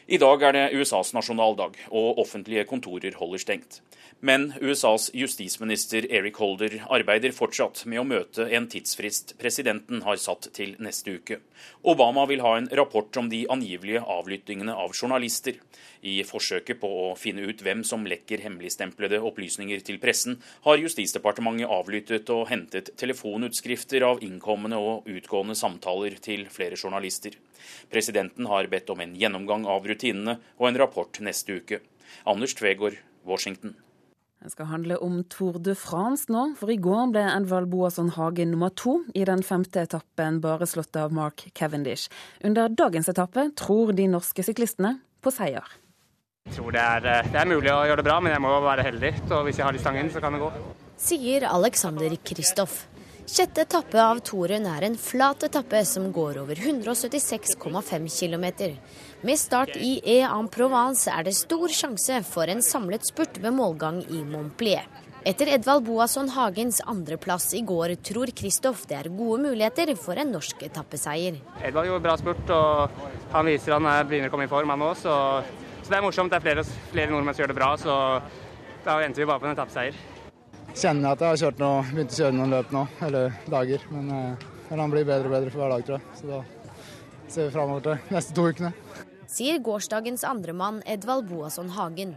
I 0.05 0.19
dag 0.21 0.43
er 0.45 0.53
det 0.53 0.65
USAs 0.77 1.15
nasjonaldag, 1.17 1.79
og 1.89 2.19
offentlige 2.21 2.67
kontorer 2.69 3.15
holder 3.17 3.41
stengt. 3.41 3.79
Men 4.21 4.51
USAs 4.61 5.07
justisminister 5.17 6.05
Eric 6.13 6.37
Holder 6.37 6.75
arbeider 6.93 7.33
fortsatt 7.33 7.81
med 7.89 8.03
å 8.03 8.05
møte 8.05 8.45
en 8.53 8.67
tidsfrist 8.69 9.33
presidenten 9.41 10.03
har 10.05 10.19
satt 10.21 10.51
til 10.53 10.75
neste 10.77 11.15
uke. 11.17 11.39
Obama 11.81 12.27
vil 12.29 12.43
ha 12.45 12.53
en 12.59 12.69
rapport 12.77 13.17
om 13.17 13.31
de 13.33 13.47
angivelige 13.49 14.03
avlyttingene 14.05 14.77
av 14.77 14.93
journalister. 14.93 15.57
I 16.05 16.19
forsøket 16.21 16.79
på 16.83 16.91
å 17.07 17.09
finne 17.17 17.49
ut 17.49 17.65
hvem 17.65 17.81
som 17.81 18.05
lekker 18.05 18.45
hemmeligstemplede 18.45 19.23
opplysninger 19.25 19.81
til 19.89 19.97
pressen, 19.97 20.37
har 20.69 20.81
Justisdepartementet 20.85 21.65
avlyttet 21.65 22.29
og 22.29 22.45
hentet 22.53 22.93
telefonutskrifter 23.01 24.05
av 24.05 24.21
innkommende 24.21 24.77
og 24.77 25.09
utgående 25.09 25.57
samtaler 25.57 26.21
til 26.21 26.45
flere 26.53 26.77
journalister. 26.77 27.33
Presidenten 27.91 28.49
har 28.51 28.69
bedt 28.71 28.89
om 28.93 29.01
en 29.03 29.15
gjennomgang 29.15 29.65
av 29.69 29.87
rutinene 29.87 30.39
og 30.59 30.69
en 30.69 30.79
rapport 30.83 31.21
neste 31.23 31.59
uke. 31.61 31.81
Anders 32.25 32.55
Tvegård, 32.57 32.99
Washington. 33.25 33.75
Det 34.45 34.51
skal 34.51 34.67
handle 34.69 34.97
om 35.01 35.23
Tour 35.23 35.55
de 35.63 35.73
France 35.73 36.29
nå, 36.29 36.51
for 36.59 36.69
i 36.69 36.77
går 36.77 37.07
ble 37.15 37.23
Edvald 37.31 37.71
Boasson 37.71 38.11
Hagen 38.13 38.51
nummer 38.53 38.69
to 38.77 38.99
i 39.17 39.23
den 39.25 39.41
femte 39.41 39.81
etappen, 39.87 40.37
bare 40.43 40.67
slått 40.69 40.99
av 41.01 41.15
Mark 41.15 41.47
Cavendish. 41.57 42.11
Under 42.45 42.69
dagens 42.69 43.09
etappe 43.09 43.47
tror 43.57 43.95
de 43.97 44.05
norske 44.11 44.45
syklistene 44.45 44.99
på 45.25 45.33
seier. 45.33 45.65
Jeg 46.45 46.59
tror 46.59 46.75
det 46.75 46.81
er, 46.83 47.07
eh, 47.09 47.31
det 47.33 47.39
er 47.41 47.49
mulig 47.49 47.71
å 47.73 47.81
gjøre 47.89 48.03
det 48.03 48.05
bra, 48.05 48.19
men 48.21 48.35
jeg 48.35 48.41
må 48.45 48.51
være 48.61 48.85
heldig. 48.85 49.13
Så 49.25 49.41
hvis 49.47 49.57
jeg 49.57 49.65
har 49.65 49.73
litt 49.73 49.81
stangen, 49.81 50.11
så 50.13 50.21
kan 50.21 50.33
det 50.33 50.43
gå. 50.43 50.51
Sier 50.95 51.47
Alexander 51.49 52.13
Kristoff. 52.21 52.85
Sjette 53.25 53.63
etappe 53.65 53.97
av 53.97 54.19
Toren 54.21 54.67
er 54.69 54.83
en 54.85 54.95
flat 55.01 55.41
etappe 55.47 55.79
som 55.89 56.11
går 56.13 56.37
over 56.43 56.59
176,5 56.61 58.05
km. 58.13 58.45
Med 59.25 59.39
start 59.41 59.73
i 59.81 59.95
E-en-Provence 60.19 61.09
er 61.09 61.25
det 61.25 61.33
stor 61.33 61.73
sjanse 61.73 62.19
for 62.29 62.53
en 62.53 62.61
samlet 62.61 63.09
spurt 63.09 63.39
med 63.41 63.57
målgang 63.57 64.03
i 64.13 64.21
Montpellier. 64.29 64.85
Etter 65.25 65.49
Edvald 65.55 65.87
Boasson 65.87 66.29
Hagens 66.35 66.83
andreplass 66.85 67.49
i 67.57 67.63
går 67.65 67.95
tror 68.05 68.29
Kristoff 68.29 68.85
det 68.85 68.99
er 68.99 69.09
gode 69.09 69.41
muligheter 69.47 69.95
for 69.97 70.21
en 70.21 70.29
norsk 70.37 70.61
etappeseier. 70.69 71.41
Edvald 71.65 71.89
gjorde 71.89 72.05
bra 72.05 72.19
spurt, 72.21 72.53
og 72.53 73.31
han 73.33 73.49
viser 73.49 73.79
han 73.79 73.89
begynner 74.05 74.29
å 74.29 74.35
komme 74.35 74.45
i 74.45 74.53
form, 74.53 74.69
han 74.69 74.85
òg. 74.85 74.99
Så, 75.01 75.15
så, 75.81 75.89
det 75.89 75.97
er 75.97 76.05
morsomt. 76.05 76.29
Det 76.29 76.43
er 76.43 76.45
flere, 76.45 76.71
flere 76.93 77.09
nordmenn 77.09 77.33
som 77.33 77.41
gjør 77.41 77.55
det 77.55 77.63
bra, 77.63 77.73
så 77.81 77.95
da 78.85 79.01
venter 79.01 79.25
vi 79.25 79.33
bare 79.33 79.41
på 79.41 79.49
en 79.49 79.57
etappeseier 79.57 80.13
kjenner 80.75 81.15
at 81.15 81.23
jeg 81.23 81.31
har 81.31 81.41
kjørt 81.41 81.61
noe, 81.63 81.81
begynt 81.91 82.13
å 82.13 82.19
kjøre 82.19 82.35
noen 82.35 82.53
løp 82.53 82.71
nå, 82.75 82.83
eller 83.07 83.35
dager. 83.51 83.87
Men, 83.93 84.11
eh, 84.11 84.45
men 84.69 84.83
han 84.83 84.93
blir 84.93 85.07
bedre 85.07 85.29
og 85.29 85.35
bedre 85.35 85.51
for 85.53 85.63
hver 85.63 85.75
dag, 85.75 85.85
tror 85.87 85.99
jeg. 85.99 86.19
Så 86.19 86.29
da 86.31 86.43
ser 87.27 87.47
vi 87.47 87.55
framover 87.55 87.85
til 87.85 88.15
neste 88.15 88.35
to 88.35 88.47
ukene. 88.49 88.73
Sier 89.35 89.59
gårsdagens 89.59 90.23
andremann 90.27 90.81
Edvald 90.85 91.27
Boasson 91.29 91.69
Hagen. 91.75 92.15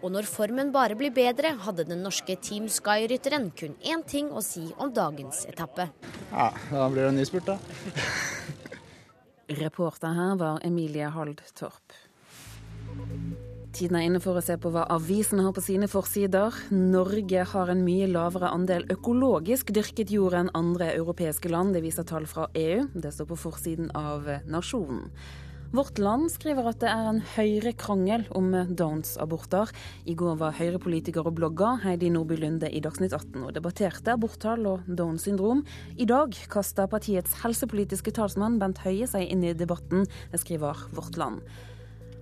Og 0.00 0.12
når 0.14 0.28
formen 0.28 0.70
bare 0.72 0.96
blir 0.96 1.12
bedre, 1.12 1.52
hadde 1.60 1.84
den 1.88 2.00
norske 2.04 2.36
Team 2.40 2.68
Sky-rytteren 2.72 3.50
kun 3.56 3.74
én 3.84 4.04
ting 4.06 4.30
å 4.32 4.40
si 4.44 4.64
om 4.80 4.92
dagens 4.96 5.44
etappe. 5.50 5.90
Ja, 6.30 6.50
da 6.70 6.88
blir 6.88 7.04
det 7.04 7.10
en 7.12 7.20
ny 7.20 7.26
spurt, 7.28 7.50
da. 7.50 7.58
Reporter 9.60 10.14
her 10.14 10.36
var 10.40 10.64
Emilie 10.64 11.10
Hald 11.12 11.42
Torp. 11.58 11.98
Tiden 13.70 13.94
er 14.00 14.08
inne 14.08 14.18
for 14.18 14.34
å 14.34 14.42
se 14.42 14.56
på 14.58 14.72
hva 14.74 14.82
avisene 14.90 15.44
har 15.46 15.52
på 15.54 15.62
sine 15.62 15.86
forsider. 15.90 16.56
Norge 16.74 17.44
har 17.52 17.70
en 17.70 17.84
mye 17.86 18.08
lavere 18.10 18.50
andel 18.50 18.82
økologisk 18.90 19.70
dyrket 19.76 20.10
jord 20.10 20.34
enn 20.34 20.50
andre 20.58 20.88
europeiske 20.96 21.52
land. 21.52 21.76
Det 21.76 21.84
viser 21.84 22.08
tall 22.08 22.26
fra 22.26 22.48
EU. 22.58 22.88
Det 22.90 23.14
står 23.14 23.30
på 23.30 23.38
forsiden 23.44 23.92
av 23.94 24.26
Nasjonen. 24.50 25.06
Vårt 25.70 26.00
Land 26.02 26.32
skriver 26.34 26.66
at 26.66 26.80
det 26.82 26.90
er 26.90 27.06
en 27.12 27.22
høyrekrangel 27.36 28.24
om 28.34 28.50
Downs-aborter. 28.74 29.70
I 30.02 30.16
går 30.18 30.40
var 30.40 30.56
høyrepolitiker 30.58 31.30
og 31.30 31.36
blogger 31.38 31.78
Heidi 31.84 32.10
Nordby 32.10 32.40
Lunde 32.42 32.66
i 32.74 32.82
Dagsnytt 32.82 33.14
18 33.14 33.44
og 33.44 33.54
debatterte 33.54 34.18
aborttall 34.18 34.66
og 34.66 34.90
Downs 34.90 35.28
syndrom. 35.30 35.62
I 35.94 36.10
dag 36.10 36.34
kaster 36.50 36.90
partiets 36.90 37.38
helsepolitiske 37.44 38.18
talsmann 38.18 38.58
Bent 38.58 38.82
Høie 38.82 39.06
seg 39.06 39.30
inn 39.30 39.46
i 39.46 39.54
debatten. 39.54 40.10
Det 40.34 40.42
skriver 40.42 40.88
Vårt 40.90 41.22
Land. 41.22 41.46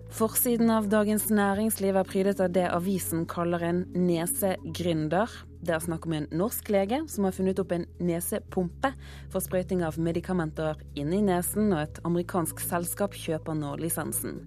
Forsiden 0.09 0.71
av 0.73 0.87
Dagens 0.89 1.27
Næringsliv 1.29 1.97
er 2.01 2.07
prydet 2.09 2.41
av 2.41 2.49
det 2.55 2.65
avisen 2.73 3.27
kaller 3.29 3.61
en 3.67 3.83
nesegründer. 3.93 5.29
Det 5.61 5.75
er 5.77 5.85
snakk 5.85 6.07
om 6.09 6.15
en 6.17 6.29
norsk 6.33 6.71
lege 6.73 7.03
som 7.13 7.27
har 7.29 7.37
funnet 7.37 7.61
opp 7.61 7.75
en 7.77 7.85
nesepumpe 8.01 8.95
for 9.29 9.45
sprøyting 9.45 9.85
av 9.85 10.01
medikamenter 10.01 10.81
inni 10.97 11.21
nesen, 11.27 11.75
og 11.77 11.83
et 11.85 12.01
amerikansk 12.09 12.65
selskap 12.65 13.17
kjøper 13.21 13.59
nå 13.61 13.77
lisensen 13.83 14.41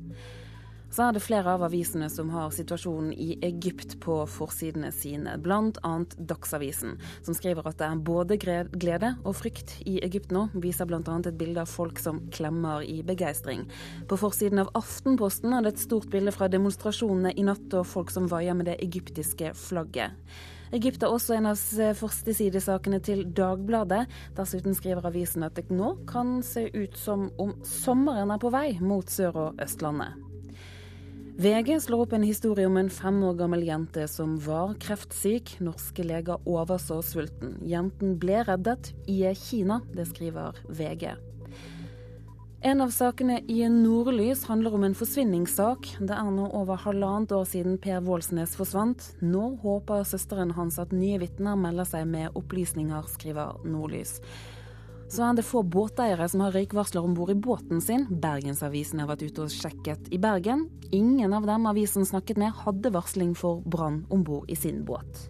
så 0.91 1.07
er 1.07 1.15
det 1.15 1.23
flere 1.23 1.53
av 1.55 1.63
avisene 1.65 2.09
som 2.11 2.29
har 2.33 2.51
situasjonen 2.51 3.13
i 3.13 3.37
Egypt 3.47 3.97
på 4.03 4.17
forsidene 4.27 4.91
sine, 4.91 5.37
bl.a. 5.39 5.93
Dagsavisen, 6.17 6.97
som 7.23 7.37
skriver 7.37 7.67
at 7.69 7.79
det 7.79 7.87
er 7.87 8.03
både 8.11 8.37
glede 8.37 9.13
og 9.23 9.37
frykt 9.39 9.77
i 9.87 9.97
Egypt 10.03 10.33
nå, 10.35 10.49
viser 10.53 10.89
bl.a. 10.89 11.01
et 11.01 11.37
bilde 11.39 11.63
av 11.63 11.71
folk 11.71 11.99
som 12.01 12.19
klemmer 12.35 12.83
i 12.83 12.99
begeistring. 13.07 13.67
På 14.11 14.19
forsiden 14.19 14.63
av 14.65 14.71
Aftenposten 14.77 15.55
er 15.55 15.63
det 15.63 15.75
et 15.75 15.85
stort 15.85 16.09
bilde 16.11 16.33
fra 16.35 16.51
demonstrasjonene 16.51 17.35
i 17.35 17.45
natt 17.47 17.77
og 17.77 17.87
folk 17.87 18.11
som 18.11 18.27
vaier 18.31 18.57
med 18.57 18.67
det 18.67 18.79
egyptiske 18.83 19.55
flagget. 19.57 20.19
Egypt 20.71 21.03
er 21.03 21.11
også 21.11 21.35
en 21.35 21.49
av 21.49 21.59
førstesidesakene 21.99 23.01
til 23.03 23.25
Dagbladet. 23.35 24.05
Dessuten 24.37 24.75
skriver 24.77 25.09
avisen 25.09 25.43
at 25.43 25.59
det 25.59 25.67
nå 25.71 25.97
kan 26.07 26.39
se 26.47 26.69
ut 26.71 26.95
som 26.99 27.27
om 27.43 27.57
sommeren 27.67 28.31
er 28.31 28.39
på 28.39 28.53
vei 28.55 28.67
mot 28.79 29.11
Sør- 29.11 29.49
og 29.49 29.63
Østlandet. 29.63 30.30
VG 31.37 31.81
slår 31.81 32.01
opp 32.01 32.13
en 32.13 32.23
historie 32.23 32.67
om 32.67 32.77
en 32.77 32.89
fem 32.89 33.23
år 33.23 33.37
gammel 33.39 33.63
jente 33.63 34.03
som 34.11 34.35
var 34.43 34.73
kreftsyk. 34.83 35.55
Norske 35.63 36.03
leger 36.03 36.43
overså 36.45 36.99
sulten. 37.05 37.55
Jenten 37.65 38.17
ble 38.19 38.43
reddet 38.45 38.91
i 39.09 39.23
Kina, 39.39 39.79
det 39.95 40.09
skriver 40.11 40.59
VG. 40.67 41.13
En 42.61 42.83
av 42.83 42.91
sakene 42.93 43.39
i 43.49 43.63
Nordlys 43.73 44.43
handler 44.45 44.75
om 44.77 44.83
en 44.85 44.97
forsvinningssak. 44.97 45.87
Det 45.97 46.13
er 46.13 46.29
nå 46.35 46.51
over 46.53 46.77
halvannet 46.83 47.33
år 47.33 47.47
siden 47.49 47.79
Per 47.81 48.03
Vålsnes 48.05 48.53
forsvant. 48.59 49.07
Nå 49.23 49.55
håper 49.63 50.05
søsteren 50.05 50.53
hans 50.53 50.77
at 50.83 50.93
nye 50.93 51.17
vitner 51.23 51.57
melder 51.57 51.89
seg 51.89 52.05
med 52.11 52.37
opplysninger, 52.37 53.07
skriver 53.15 53.63
Nordlys 53.65 54.19
så 55.11 55.25
er 55.27 55.35
det 55.35 55.43
få 55.43 55.61
båteiere 55.67 56.27
som 56.31 56.45
har 56.45 56.53
røykvarsler 56.55 57.03
om 57.03 57.15
bord 57.17 57.33
i 57.33 57.35
båten 57.35 57.83
sin. 57.83 58.05
Bergensavisen 58.23 59.01
har 59.03 59.09
vært 59.11 59.25
ute 59.27 59.43
og 59.43 59.51
sjekket 59.51 60.07
i 60.15 60.19
Bergen. 60.21 60.69
Ingen 60.95 61.35
av 61.35 61.47
dem 61.49 61.67
avisen 61.67 62.07
snakket 62.07 62.39
med, 62.39 62.55
hadde 62.63 62.93
varsling 62.95 63.35
for 63.35 63.59
brann 63.67 64.05
om 64.09 64.23
bord 64.23 64.47
i 64.51 64.55
sin 64.55 64.85
båt. 64.87 65.27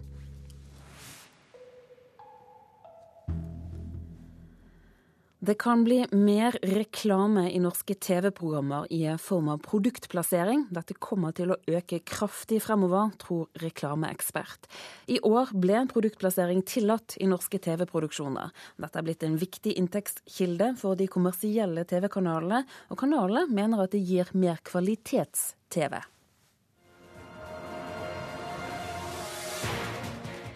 Det 5.44 5.54
kan 5.58 5.80
bli 5.84 6.04
mer 6.12 6.54
reklame 6.62 7.48
i 7.50 7.58
norske 7.58 7.96
TV-programmer 7.98 8.84
i 8.94 9.00
form 9.18 9.48
av 9.50 9.58
produktplassering. 9.64 10.68
Dette 10.70 10.94
kommer 10.94 11.34
til 11.34 11.50
å 11.50 11.56
øke 11.66 11.98
kraftig 12.06 12.60
fremover, 12.62 13.08
tror 13.18 13.48
reklameekspert. 13.58 14.68
I 15.10 15.16
år 15.26 15.50
ble 15.58 15.80
produktplassering 15.90 16.62
tillatt 16.62 17.16
i 17.18 17.26
norske 17.26 17.58
TV-produksjoner. 17.58 18.52
Dette 18.84 19.00
er 19.00 19.06
blitt 19.08 19.26
en 19.26 19.34
viktig 19.40 19.74
inntektskilde 19.82 20.76
for 20.78 20.94
de 21.00 21.08
kommersielle 21.10 21.82
TV-kanalene, 21.90 22.62
og 22.94 23.00
kanalene 23.02 23.50
mener 23.50 23.82
at 23.82 23.96
det 23.96 24.04
gir 24.06 24.30
mer 24.38 24.62
kvalitets-TV. 24.62 25.96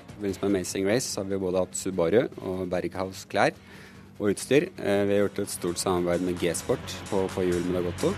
I 0.07 0.15
forbindelse 0.15 0.47
med 0.47 0.53
Amazing 0.53 0.87
Race 0.87 1.19
har 1.19 1.27
vi 1.27 1.43
både 1.43 1.67
hatt 1.67 1.75
Subaru 1.75 2.23
og 2.39 2.69
Berghaus 2.71 3.27
klær 3.27 3.59
og 4.19 4.33
utstyr. 4.33 4.69
Eh, 4.77 5.03
vi 5.07 5.17
har 5.17 5.27
gjort 5.27 5.43
et 5.45 5.53
stort 5.53 5.83
samarbeid 5.83 6.25
med 6.27 6.39
G-Sport 6.41 6.99
på, 7.11 7.25
på 7.35 7.47
hjul 7.47 7.65
med 7.69 7.81
Dagotto. 7.81 8.15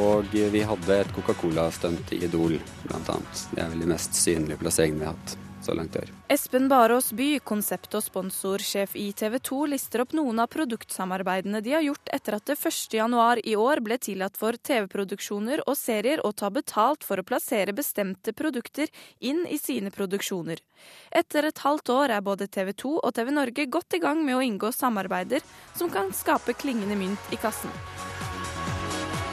Og 0.00 0.32
vi 0.32 0.62
hadde 0.62 1.00
et 1.02 1.12
Coca-Cola-stunt 1.16 2.12
i 2.14 2.22
Idol, 2.24 2.60
bl.a. 2.86 3.20
Det 3.50 3.58
er 3.58 3.72
vel 3.72 3.84
de 3.84 3.90
mest 3.90 4.14
synlige 4.16 4.60
plasseringene 4.60 5.02
vi 5.02 5.08
har 5.08 5.16
hatt. 5.16 5.39
Så 5.62 5.74
langt 5.74 5.96
år. 5.96 6.10
Espen 6.28 6.68
Barås 6.68 7.12
By, 7.12 7.38
konsept- 7.44 7.94
og 7.94 8.04
sponsorsjef 8.04 8.96
i 8.96 9.10
TV 9.12 9.38
2, 9.38 9.58
lister 9.74 10.04
opp 10.04 10.14
noen 10.16 10.40
av 10.42 10.50
produktsamarbeidene 10.52 11.60
de 11.64 11.74
har 11.76 11.84
gjort 11.84 12.12
etter 12.12 12.36
at 12.38 12.46
det 12.46 12.56
1.1 12.58 13.42
i 13.44 13.56
år 13.56 13.82
ble 13.84 13.98
tillatt 13.98 14.38
for 14.40 14.56
TV-produksjoner 14.56 15.64
og 15.66 15.78
serier 15.78 16.24
å 16.26 16.32
ta 16.32 16.50
betalt 16.50 17.04
for 17.04 17.20
å 17.20 17.26
plassere 17.26 17.74
bestemte 17.76 18.32
produkter 18.32 18.88
inn 19.18 19.44
i 19.48 19.58
sine 19.58 19.92
produksjoner. 19.94 20.62
Etter 21.10 21.50
et 21.50 21.64
halvt 21.64 21.92
år 21.92 22.16
er 22.16 22.24
både 22.24 22.48
TV 22.48 22.72
2 22.72 22.96
og 23.00 23.14
TV 23.14 23.34
Norge 23.34 23.66
godt 23.66 23.98
i 23.98 24.02
gang 24.02 24.24
med 24.24 24.38
å 24.38 24.44
inngå 24.44 24.72
samarbeider 24.72 25.44
som 25.74 25.90
kan 25.92 26.12
skape 26.16 26.56
klingende 26.56 26.96
mynt 26.96 27.34
i 27.34 27.40
kassen. 27.40 27.72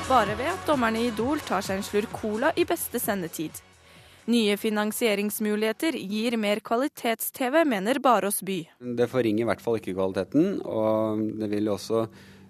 Bare 0.08 0.38
ved 0.40 0.48
at 0.48 0.68
dommerne 0.68 1.02
i 1.02 1.10
Idol 1.10 1.42
tar 1.44 1.66
seg 1.66 1.82
en 1.82 1.84
slurk 1.84 2.14
cola 2.16 2.54
i 2.56 2.64
beste 2.68 3.00
sendetid. 3.00 3.52
Nye 4.28 4.58
finansieringsmuligheter 4.60 5.96
gir 5.96 6.36
mer 6.36 6.60
kvalitets-TV, 6.60 7.62
mener 7.64 8.00
Barås 8.04 8.42
by. 8.44 8.58
Det 9.00 9.06
forringer 9.08 9.46
i 9.46 9.48
hvert 9.48 9.62
fall 9.64 9.78
ikke 9.80 9.94
kvaliteten, 9.96 10.58
og 10.68 11.22
det 11.40 11.48
vil 11.54 11.70
også 11.72 12.02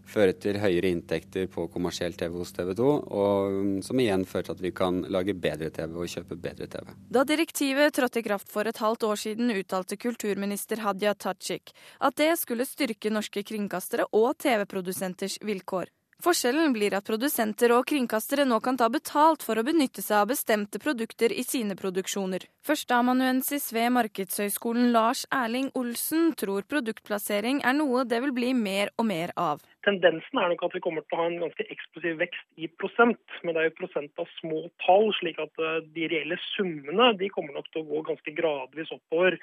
føre 0.07 0.33
til 0.41 0.57
høyere 0.57 0.89
inntekter 0.89 1.45
på 1.51 1.67
kommersiell 1.69 2.15
TV 2.17 2.39
hos 2.39 2.53
TV 2.55 2.71
2, 2.79 2.87
og 3.19 3.59
som 3.85 4.01
igjen 4.01 4.25
fører 4.25 4.47
til 4.47 4.55
at 4.55 4.63
vi 4.63 4.71
kan 4.79 5.03
lage 5.13 5.35
bedre 5.37 5.69
TV 5.75 5.99
og 6.01 6.09
kjøpe 6.09 6.39
bedre 6.47 6.69
TV. 6.71 6.95
Da 7.13 7.25
direktivet 7.27 7.93
trådte 7.93 8.23
i 8.23 8.25
kraft 8.25 8.49
for 8.53 8.65
et 8.65 8.81
halvt 8.81 9.05
år 9.11 9.21
siden, 9.27 9.53
uttalte 9.53 9.99
kulturminister 10.01 10.81
Hadia 10.81 11.13
Tajik 11.13 11.75
at 12.01 12.17
det 12.17 12.31
skulle 12.41 12.65
styrke 12.65 13.13
norske 13.13 13.45
kringkastere 13.45 14.09
og 14.17 14.33
TV-produsenters 14.41 15.37
vilkår. 15.45 15.93
Forskjellen 16.17 16.71
blir 16.73 16.95
at 16.97 17.05
produsenter 17.05 17.69
og 17.75 17.83
kringkastere 17.91 18.41
nå 18.49 18.57
kan 18.65 18.77
ta 18.79 18.87
betalt 18.89 19.43
for 19.45 19.59
å 19.59 19.63
benytte 19.65 20.01
seg 20.01 20.15
av 20.17 20.29
bestemte 20.31 20.79
produkter 20.81 21.29
i 21.29 21.43
sine 21.45 21.75
produksjoner. 21.77 22.47
Førsteamanuensis 22.65 23.67
ved 23.75 23.91
Markedshøgskolen 23.93 24.89
Lars 24.95 25.27
Erling 25.29 25.67
Olsen 25.77 26.31
tror 26.41 26.65
produktplassering 26.73 27.59
er 27.61 27.77
noe 27.77 28.01
det 28.09 28.23
vil 28.23 28.33
bli 28.33 28.49
mer 28.57 28.89
og 28.97 29.05
mer 29.11 29.33
av. 29.37 29.61
Tendensen 29.85 30.41
er 30.41 30.49
nok 30.49 30.63
at 30.65 30.73
vi 30.79 30.81
kommer 30.87 31.05
til 31.05 31.19
å 31.19 31.21
ha 31.21 31.27
en 31.29 31.37
ganske 31.43 31.67
eksplosiv 31.75 32.17
vekst 32.23 32.65
i 32.65 32.69
prosent, 32.81 33.37
men 33.43 33.53
det 33.53 33.61
er 33.61 33.69
jo 33.69 33.77
prosent 33.77 34.23
av 34.23 34.31
små 34.39 34.63
tall, 34.87 35.11
slik 35.19 35.37
at 35.43 35.61
eh, 35.61 35.83
de 35.93 36.09
reelle 36.15 36.39
summene 36.55 37.11
de 37.21 37.29
kommer 37.35 37.53
nok 37.59 37.69
til 37.69 37.85
å 37.85 37.89
gå 37.91 38.01
ganske 38.09 38.33
gradvis 38.41 38.89
oppover. 38.97 39.37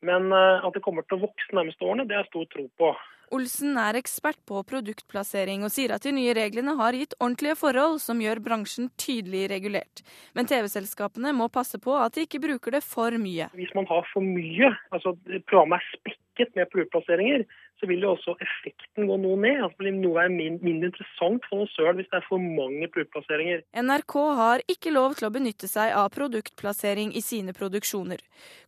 Men 0.00 0.32
eh, 0.32 0.64
at 0.64 0.72
det 0.72 0.82
kommer 0.88 1.04
til 1.04 1.20
å 1.20 1.26
vokse 1.28 1.52
nærmeste 1.52 1.84
årene, 1.84 2.08
det 2.08 2.16
er 2.16 2.32
stor 2.32 2.48
tro 2.56 2.66
på. 2.80 2.94
Olsen 3.34 3.74
er 3.80 3.98
ekspert 3.98 4.38
på 4.46 4.60
produktplassering 4.68 5.64
og 5.66 5.72
sier 5.74 5.94
at 5.96 6.04
de 6.06 6.12
nye 6.14 6.34
reglene 6.36 6.76
har 6.78 6.94
gitt 6.94 7.16
ordentlige 7.18 7.56
forhold 7.58 7.98
som 8.02 8.20
gjør 8.22 8.42
bransjen 8.44 8.90
tydelig 9.02 9.48
regulert. 9.50 10.04
Men 10.38 10.46
TV-selskapene 10.46 11.32
må 11.34 11.48
passe 11.50 11.80
på 11.82 11.96
at 11.98 12.14
de 12.14 12.26
ikke 12.26 12.42
bruker 12.44 12.76
det 12.76 12.84
for 12.86 13.14
mye. 13.18 13.48
Hvis 13.58 13.74
man 13.74 13.88
har 13.90 14.06
for 14.12 14.22
mye, 14.22 14.70
altså 14.94 15.16
programmet 15.48 15.82
er 15.82 15.98
spekket 15.98 16.54
med 16.54 16.70
produktplasseringer, 16.70 17.46
så 17.80 17.88
vil 17.90 18.04
jo 18.04 18.12
også 18.14 18.36
effekten 18.42 19.08
gå 19.08 19.16
noe 19.20 19.36
ned. 19.40 19.60
Altså, 19.60 19.76
det 19.76 19.84
blir 19.84 19.96
noe 19.98 20.26
mindre 20.32 20.90
interessant 20.90 21.46
for 21.48 21.62
noe 21.62 21.70
søl 21.74 21.92
hvis 21.98 22.08
det 22.12 22.20
er 22.20 22.26
for 22.28 22.42
mange 22.42 22.88
produktplasseringer. 22.92 23.64
NRK 23.76 24.16
har 24.40 24.64
ikke 24.72 24.94
lov 24.94 25.16
til 25.18 25.28
å 25.28 25.32
benytte 25.34 25.68
seg 25.70 25.92
av 25.96 26.10
produktplassering 26.14 27.12
i 27.16 27.22
sine 27.24 27.54
produksjoner. 27.56 28.22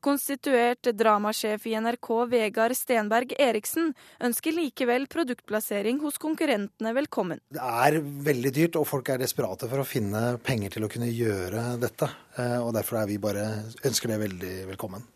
Konstituert 0.04 0.90
dramasjef 0.98 1.66
i 1.68 1.76
NRK 1.80 2.10
Vegard 2.32 2.76
Stenberg 2.78 3.34
Eriksen 3.40 3.92
ønsker 4.24 4.56
likevel 4.56 5.08
produktplassering 5.10 6.02
hos 6.04 6.20
konkurrentene 6.22 6.94
velkommen. 6.96 7.42
Det 7.52 7.64
er 7.64 8.00
veldig 8.02 8.54
dyrt, 8.54 8.80
og 8.80 8.88
folk 8.88 9.12
er 9.12 9.22
desperate 9.22 9.68
for 9.70 9.82
å 9.82 9.88
finne 9.88 10.38
penger 10.44 10.76
til 10.76 10.86
å 10.86 10.92
kunne 10.92 11.10
gjøre 11.10 11.70
dette. 11.82 12.10
Eh, 12.38 12.58
og 12.62 12.74
Derfor 12.78 13.02
er 13.02 13.08
vi 13.10 13.22
bare 13.22 13.46
ønsker 13.88 14.12
det 14.12 14.20
veldig 14.22 14.56
velkommen. 14.72 15.06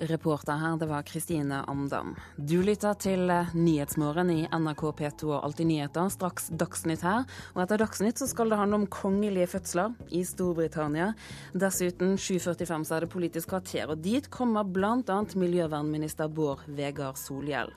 Reporter 0.00 0.56
her, 0.56 0.76
det 0.80 0.86
var 0.88 1.02
Kristine 1.02 1.64
Amdam. 1.68 2.14
Du 2.36 2.62
lytter 2.64 2.94
til 2.96 3.28
eh, 3.28 3.50
Nyhetsmorgen 3.52 4.30
i 4.32 4.46
NRK 4.48 4.84
P2 4.96 5.26
og 5.28 5.44
Alltid 5.44 5.68
nyheter. 5.68 6.08
Straks 6.08 6.48
Dagsnytt 6.56 7.04
her. 7.04 7.26
Og 7.52 7.60
etter 7.66 7.82
Dagsnytt 7.82 8.22
så 8.22 8.28
skal 8.30 8.48
det 8.48 8.60
handle 8.60 8.80
om 8.80 8.86
kongelige 8.88 9.50
fødsler 9.52 9.92
i 10.16 10.22
Storbritannia. 10.24 11.10
Dessuten 11.52 12.16
7.45 12.16 12.88
så 12.88 12.96
er 12.96 13.04
det 13.04 13.12
Politisk 13.12 13.52
kvarter, 13.52 13.92
og 13.92 14.00
dit 14.00 14.30
kommer 14.32 14.64
bl.a. 14.64 15.20
miljøvernminister 15.36 16.32
Bård 16.32 16.64
Vegar 16.66 17.20
Solhjell. 17.20 17.74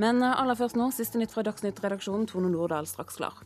Men 0.00 0.22
eh, 0.24 0.40
aller 0.40 0.56
først 0.56 0.80
nå, 0.80 0.88
siste 0.96 1.20
nytt 1.20 1.36
fra 1.36 1.44
Dagsnytt-redaksjonen. 1.50 2.30
Tone 2.32 2.48
Nordahl 2.54 2.88
straks 2.88 3.20
klar. 3.20 3.44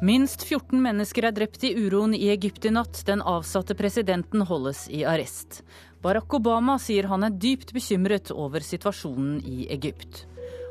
Minst 0.00 0.46
14 0.48 0.80
mennesker 0.80 1.26
er 1.28 1.34
drept 1.36 1.64
i 1.68 1.74
uroen 1.76 2.14
i 2.16 2.30
Egypt 2.32 2.64
i 2.64 2.70
natt. 2.72 3.02
Den 3.04 3.20
avsatte 3.20 3.74
presidenten 3.76 4.40
holdes 4.48 4.86
i 4.88 5.02
arrest. 5.04 5.58
Barack 6.00 6.32
Obama 6.38 6.78
sier 6.80 7.04
han 7.10 7.26
er 7.26 7.34
dypt 7.36 7.74
bekymret 7.76 8.30
over 8.32 8.64
situasjonen 8.64 9.42
i 9.44 9.66
Egypt. 9.74 10.22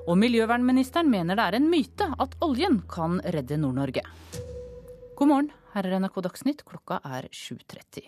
Og 0.10 0.18
miljøvernministeren 0.18 1.12
mener 1.14 1.38
det 1.38 1.46
er 1.46 1.58
en 1.60 1.68
myte 1.70 2.08
at 2.18 2.34
oljen 2.42 2.80
kan 2.90 3.20
redde 3.22 3.60
Nord-Norge. 3.62 4.02
God 5.20 5.30
morgen, 5.30 5.52
her 5.76 5.86
er 5.86 6.00
NRK 6.02 6.18
Dagsnytt, 6.26 6.64
klokka 6.66 6.98
er 7.06 7.28
7.30. 7.30 8.08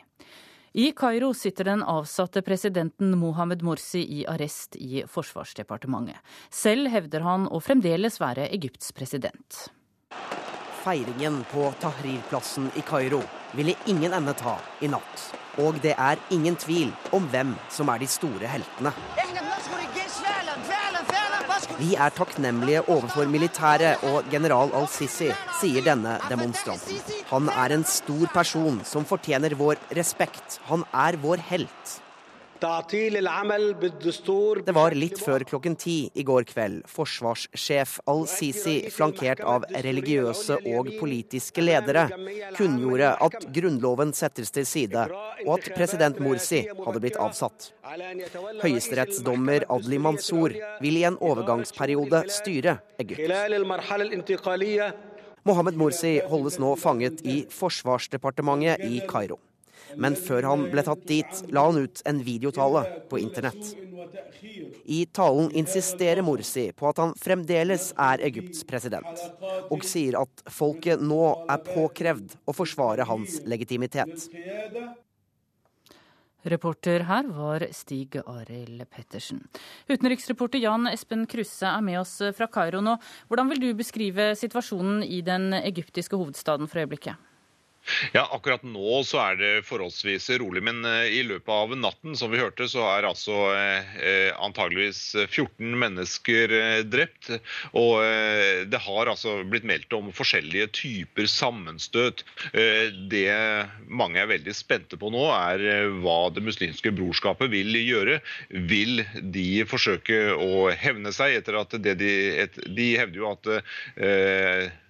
I 0.82 0.88
Kairo 0.98 1.36
sitter 1.38 1.70
den 1.70 1.84
avsatte 1.86 2.42
presidenten 2.42 3.14
Mohammed 3.22 3.62
Morsi 3.62 4.02
i 4.02 4.24
arrest 4.26 4.80
i 4.80 5.04
Forsvarsdepartementet. 5.06 6.18
Selv 6.50 6.90
hevder 6.90 7.28
han 7.28 7.46
å 7.46 7.62
fremdeles 7.62 8.18
være 8.24 8.50
Egypts 8.58 8.90
president. 8.96 9.68
Feiringen 10.82 11.44
på 11.52 11.68
Tahrir-plassen 11.82 12.72
i 12.76 12.82
Kairo 12.82 13.22
ville 13.54 13.76
ingen 13.86 14.14
ende 14.18 14.34
ta 14.34 14.56
i 14.82 14.90
natt. 14.90 15.28
Og 15.62 15.78
det 15.84 15.94
er 15.94 16.22
ingen 16.34 16.56
tvil 16.58 16.90
om 17.14 17.28
hvem 17.30 17.54
som 17.70 17.92
er 17.94 18.02
de 18.02 18.08
store 18.10 18.50
heltene. 18.50 18.94
Vi 21.78 21.96
er 21.96 22.14
takknemlige 22.14 22.84
overfor 22.88 23.30
militæret 23.30 24.04
og 24.10 24.30
general 24.34 24.74
al-Sisi, 24.78 25.32
sier 25.60 25.86
denne 25.86 26.18
demonstranten. 26.30 27.02
Han 27.32 27.50
er 27.54 27.78
en 27.78 27.86
stor 27.86 28.28
person 28.34 28.82
som 28.86 29.06
fortjener 29.06 29.58
vår 29.58 29.82
respekt. 29.98 30.60
Han 30.70 30.86
er 30.94 31.18
vår 31.22 31.42
helt. 31.50 32.00
Det 32.62 32.70
var 34.78 34.94
litt 34.94 35.18
før 35.18 35.42
klokken 35.50 35.74
ti 35.82 35.96
i 36.14 36.22
går 36.28 36.46
kveld 36.52 36.84
forsvarssjef 36.92 37.96
al-Sisi, 38.12 38.76
flankert 38.94 39.42
av 39.42 39.66
religiøse 39.88 40.60
og 40.70 40.92
politiske 41.00 41.66
ledere, 41.66 42.06
kunngjorde 42.60 43.16
at 43.28 43.50
grunnloven 43.58 44.14
settes 44.14 44.54
til 44.54 44.70
side, 44.70 45.08
og 45.48 45.52
at 45.58 45.72
president 45.74 46.22
Morsi 46.22 46.62
hadde 46.70 47.02
blitt 47.02 47.18
avsatt. 47.18 47.72
Høyesterettsdommer 48.62 49.66
Adli 49.74 49.98
Mansour 49.98 50.54
vil 50.86 51.02
i 51.02 51.08
en 51.10 51.18
overgangsperiode 51.18 52.30
styre 52.30 52.78
Egypt. 53.02 53.26
Mohammed 55.50 55.82
Morsi 55.82 56.20
holdes 56.30 56.62
nå 56.62 56.78
fanget 56.78 57.26
i 57.26 57.42
Forsvarsdepartementet 57.50 58.86
i 58.86 59.02
Kairo. 59.10 59.42
Men 59.96 60.16
før 60.20 60.48
han 60.52 60.68
ble 60.72 60.84
tatt 60.86 61.06
dit, 61.10 61.42
la 61.52 61.66
han 61.68 61.82
ut 61.86 62.04
en 62.06 62.22
videotale 62.26 62.86
på 63.12 63.20
internett. 63.22 63.74
I 64.86 65.06
talen 65.14 65.52
insisterer 65.58 66.24
Morsi 66.26 66.70
på 66.76 66.90
at 66.90 67.02
han 67.02 67.14
fremdeles 67.20 67.92
er 68.00 68.24
Egypts 68.28 68.64
president, 68.68 69.22
og 69.70 69.86
sier 69.88 70.18
at 70.22 70.44
folket 70.52 71.04
nå 71.04 71.22
er 71.46 71.62
påkrevd 71.68 72.36
å 72.46 72.56
forsvare 72.56 73.08
hans 73.10 73.40
legitimitet. 73.46 74.28
Reporter 76.42 77.04
her 77.06 77.28
var 77.30 77.68
Stig 77.70 78.16
Arild 78.26 78.82
Pettersen. 78.90 79.44
Utenriksreporter 79.86 80.64
Jan 80.64 80.90
Espen 80.90 81.28
Kruse 81.30 81.70
er 81.70 81.84
med 81.86 82.00
oss 82.02 82.16
fra 82.34 82.48
Kairo 82.50 82.82
nå. 82.82 82.96
Hvordan 83.30 83.52
vil 83.54 83.62
du 83.62 83.68
beskrive 83.78 84.32
situasjonen 84.40 85.04
i 85.06 85.22
den 85.22 85.52
egyptiske 85.62 86.18
hovedstaden 86.18 86.72
for 86.72 86.82
øyeblikket? 86.82 87.31
Ja, 88.14 88.28
Akkurat 88.32 88.64
nå 88.64 89.02
så 89.08 89.20
er 89.24 89.38
det 89.40 89.52
forholdsvis 89.66 90.30
rolig, 90.42 90.62
men 90.66 90.84
uh, 90.86 91.06
i 91.10 91.24
løpet 91.26 91.52
av 91.52 91.74
natten 91.78 92.16
som 92.18 92.32
vi 92.32 92.40
hørte, 92.42 92.68
så 92.70 92.84
er 92.92 93.08
altså 93.10 93.36
eh, 93.56 94.30
antageligvis 94.42 95.02
14 95.26 95.74
mennesker 95.82 96.54
uh, 96.54 96.82
drept. 96.86 97.32
Og 97.78 98.02
det 98.72 98.80
har 98.86 99.10
altså 99.10 99.40
blitt 99.48 99.66
meldt 99.68 99.94
om 99.96 100.10
forskjellige 100.16 100.68
typer 100.76 101.28
sammenstøt. 101.30 102.24
det 103.12 103.32
mange 103.88 104.20
er 104.22 104.30
veldig 104.30 104.54
spente 104.56 104.98
på 105.00 105.12
nå, 105.14 105.24
er 105.32 105.92
hva 106.04 106.32
Det 106.34 106.44
muslimske 106.44 106.94
brorskapet 106.96 107.52
vil 107.54 107.76
gjøre. 107.80 108.20
Vil 108.72 109.04
de 109.36 109.64
forsøke 109.70 110.20
å 110.36 110.70
hevne 110.74 111.14
seg 111.16 111.40
etter 111.40 111.60
at 111.62 111.76
det 111.84 111.98
de, 112.02 112.14
et, 112.46 112.62
de 112.76 112.88
hevder 113.00 113.22
jo 113.22 113.32
at 113.32 113.52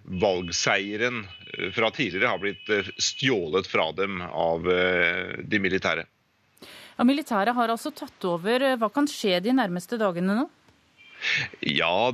valgseieren 0.04 1.28
eh, 1.58 1.72
fra 1.72 1.92
tidligere 1.92 2.32
har 2.32 2.42
blitt 2.42 2.70
eh, 2.70 2.90
stjålet 2.98 3.68
fra 3.68 3.92
dem 3.92 4.22
av 4.22 4.72
eh, 4.72 5.38
de 5.44 5.60
militære. 5.60 6.06
Ja, 6.98 7.06
Militæret 7.08 7.56
har 7.56 7.72
altså 7.72 7.92
tatt 7.96 8.26
over. 8.30 8.66
Hva 8.78 8.90
kan 8.94 9.08
skje 9.10 9.40
de 9.42 9.54
nærmeste 9.56 9.98
dagene 9.98 10.36
nå? 10.38 10.48
Ja, 11.62 12.12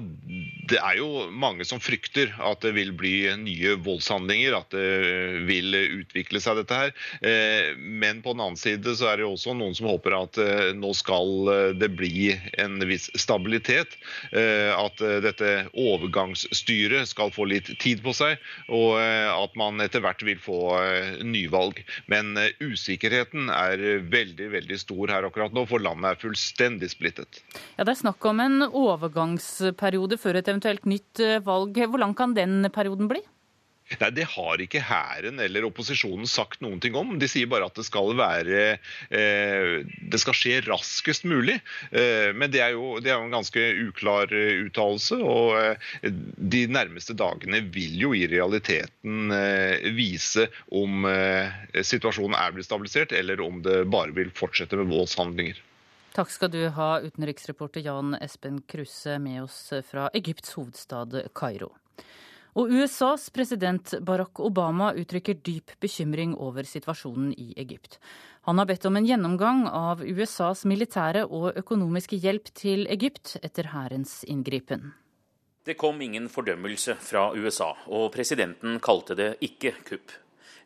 det 0.68 0.80
er 0.82 0.98
jo 1.00 1.28
mange 1.32 1.66
som 1.68 1.80
frykter 1.82 2.34
at 2.44 2.64
det 2.66 2.74
vil 2.76 2.92
bli 2.98 3.14
nye 3.40 3.76
voldshandlinger, 3.84 4.56
at 4.58 4.74
det 4.74 5.44
vil 5.48 5.76
utvikle 6.02 6.42
seg 6.44 6.60
dette 6.60 6.80
her. 6.82 6.94
Eh, 7.22 7.78
men 7.78 8.22
på 8.24 8.34
den 8.36 8.44
annen 8.44 8.60
side 8.60 8.96
så 9.00 9.12
er 9.12 9.22
det 9.22 9.28
også 9.28 9.56
noen 9.58 9.76
som 9.78 9.90
håper 9.92 10.16
at 10.18 10.40
eh, 10.42 10.72
nå 10.78 10.92
skal 10.98 11.52
eh, 11.54 11.72
det 11.78 11.92
bli 11.96 12.34
en 12.60 12.80
viss 12.88 13.10
stabilitet. 13.18 13.98
At 14.38 15.00
dette 15.24 15.50
overgangsstyret 15.78 17.10
skal 17.10 17.32
få 17.34 17.48
litt 17.50 17.70
tid 17.82 18.02
på 18.04 18.14
seg, 18.16 18.42
og 18.74 18.98
at 19.00 19.56
man 19.60 19.82
etter 19.84 20.02
hvert 20.04 20.22
vil 20.26 20.40
få 20.42 20.60
nyvalg. 21.26 21.80
Men 22.12 22.38
usikkerheten 22.62 23.52
er 23.54 23.84
veldig, 24.12 24.50
veldig 24.54 24.80
stor 24.82 25.14
her 25.14 25.28
akkurat 25.28 25.56
nå, 25.56 25.66
for 25.70 25.84
landet 25.84 26.12
er 26.12 26.22
fullstendig 26.22 26.92
splittet. 26.94 27.42
Ja, 27.78 27.86
Det 27.88 27.96
er 27.96 28.02
snakk 28.02 28.26
om 28.30 28.42
en 28.44 28.68
overgangsperiode 28.98 30.20
før 30.22 30.42
et 30.42 30.52
eventuelt 30.52 30.86
nytt 30.90 31.24
eh, 31.24 31.40
valg. 31.46 31.80
Hvor 31.88 32.04
lang 32.04 32.18
kan 32.18 32.36
den 32.38 32.66
perioden 32.74 33.10
bli? 33.12 33.24
Nei, 33.88 34.10
Det 34.12 34.26
har 34.34 34.62
ikke 34.62 34.84
hæren 34.84 35.40
eller 35.40 35.66
opposisjonen 35.68 36.28
sagt 36.28 36.60
noen 36.64 36.82
ting 36.84 36.96
om. 37.00 37.16
De 37.20 37.30
sier 37.32 37.48
bare 37.50 37.70
at 37.70 37.78
det 37.78 37.86
skal 37.88 38.12
være 38.20 38.64
eh, 38.76 39.86
Det 40.12 40.20
skal 40.20 40.36
skje 40.36 40.60
raskest 40.68 41.28
mulig. 41.30 41.60
Eh, 41.92 42.34
men 42.36 42.52
det 42.52 42.64
er, 42.66 42.76
jo, 42.76 42.98
det 43.00 43.14
er, 43.14 43.22
jo, 43.22 43.30
en 43.30 43.38
ganske 43.38 43.64
uklar 43.88 44.34
eh, 44.36 44.66
uttalelse. 44.68 45.20
Og 45.24 45.56
eh, 45.62 46.12
de 46.38 46.66
nærmeste 46.68 47.16
dagene 47.18 47.64
vil 47.72 47.96
jo 48.02 48.12
i 48.18 48.26
realiteten 48.28 49.32
eh, 49.32 49.88
vise 49.96 50.50
om 50.76 51.08
situasjonen 51.08 52.36
er 52.38 52.54
blitt 52.54 52.68
stabilisert, 52.68 53.14
eller 53.16 53.40
om 53.44 53.62
det 53.64 53.86
bare 53.92 54.14
vil 54.16 54.34
fortsette 54.36 54.78
med 54.80 54.92
voldshandlinger. 54.92 55.62
Takk 56.18 56.32
skal 56.34 56.50
du 56.50 56.64
ha, 56.74 57.02
utenriksreporter 57.06 57.84
Jan 57.86 58.16
Espen 58.18 58.62
Kruse 58.66 59.20
med 59.22 59.44
oss 59.44 59.70
fra 59.86 60.08
Egypts 60.18 60.56
hovedstad 60.58 61.14
Kairo. 61.38 61.76
Og 62.58 62.74
USAs 62.74 63.28
president 63.30 63.94
Barack 64.02 64.42
Obama 64.42 64.90
uttrykker 64.98 65.38
dyp 65.46 65.76
bekymring 65.78 66.34
over 66.42 66.66
situasjonen 66.66 67.36
i 67.38 67.52
Egypt. 67.62 68.00
Han 68.50 68.58
har 68.58 68.66
bedt 68.66 68.90
om 68.90 68.98
en 68.98 69.06
gjennomgang 69.06 69.68
av 69.70 70.02
USAs 70.02 70.66
militære 70.66 71.28
og 71.30 71.52
økonomiske 71.62 72.18
hjelp 72.18 72.50
til 72.58 72.88
Egypt 72.90 73.38
etter 73.44 73.70
hærens 73.76 74.24
inngripen. 74.26 74.96
Det 75.70 75.78
kom 75.78 76.02
ingen 76.02 76.32
fordømmelse 76.34 76.98
fra 76.98 77.30
USA, 77.38 77.76
og 77.94 78.10
presidenten 78.18 78.82
kalte 78.82 79.14
det 79.14 79.36
ikke 79.46 79.78
kupp. 79.86 80.18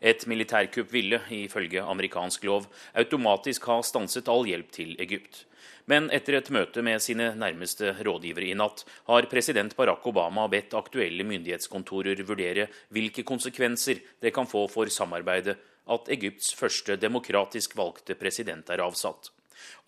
Et 0.02 0.26
militærkupp 0.28 0.90
ville, 0.92 1.22
ifølge 1.30 1.84
amerikansk 1.86 2.44
lov, 2.50 2.66
automatisk 2.98 3.68
ha 3.70 3.82
stanset 3.86 4.30
all 4.32 4.48
hjelp 4.50 4.72
til 4.74 4.96
Egypt. 5.00 5.46
Men 5.86 6.10
etter 6.14 6.38
et 6.38 6.50
møte 6.54 6.82
med 6.86 7.02
sine 7.04 7.32
nærmeste 7.38 7.94
rådgivere 8.06 8.50
i 8.50 8.58
natt, 8.58 8.84
har 9.10 9.28
president 9.30 9.76
Barack 9.78 10.06
Obama 10.10 10.48
bedt 10.50 10.74
aktuelle 10.78 11.26
myndighetskontorer 11.28 12.22
vurdere 12.26 12.68
hvilke 12.94 13.26
konsekvenser 13.28 14.02
det 14.22 14.34
kan 14.34 14.50
få 14.50 14.68
for 14.72 14.90
samarbeidet 14.94 15.58
at 15.92 16.10
Egypts 16.14 16.54
første 16.58 16.98
demokratisk 17.02 17.76
valgte 17.78 18.16
president 18.18 18.70
er 18.70 18.84
avsatt. 18.86 19.32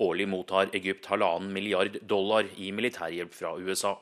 Årlig 0.04 0.28
mottar 0.30 0.74
Egypt 0.78 1.08
halvannen 1.10 1.54
milliard 1.54 1.98
dollar 2.10 2.50
i 2.58 2.72
militærhjelp 2.76 3.34
fra 3.34 3.56
USA. 3.58 3.96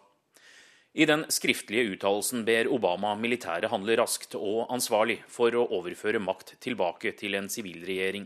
I 0.92 1.06
den 1.08 1.24
skriftlige 1.32 1.94
uttalelsen 1.94 2.42
ber 2.44 2.68
Obama 2.68 3.14
militæret 3.16 3.72
handle 3.72 3.96
raskt 3.96 4.36
og 4.36 4.66
ansvarlig 4.76 5.22
for 5.32 5.56
å 5.56 5.64
overføre 5.78 6.20
makt 6.20 6.58
tilbake 6.60 7.14
til 7.16 7.38
en 7.40 7.48
sivilregjering. 7.48 8.26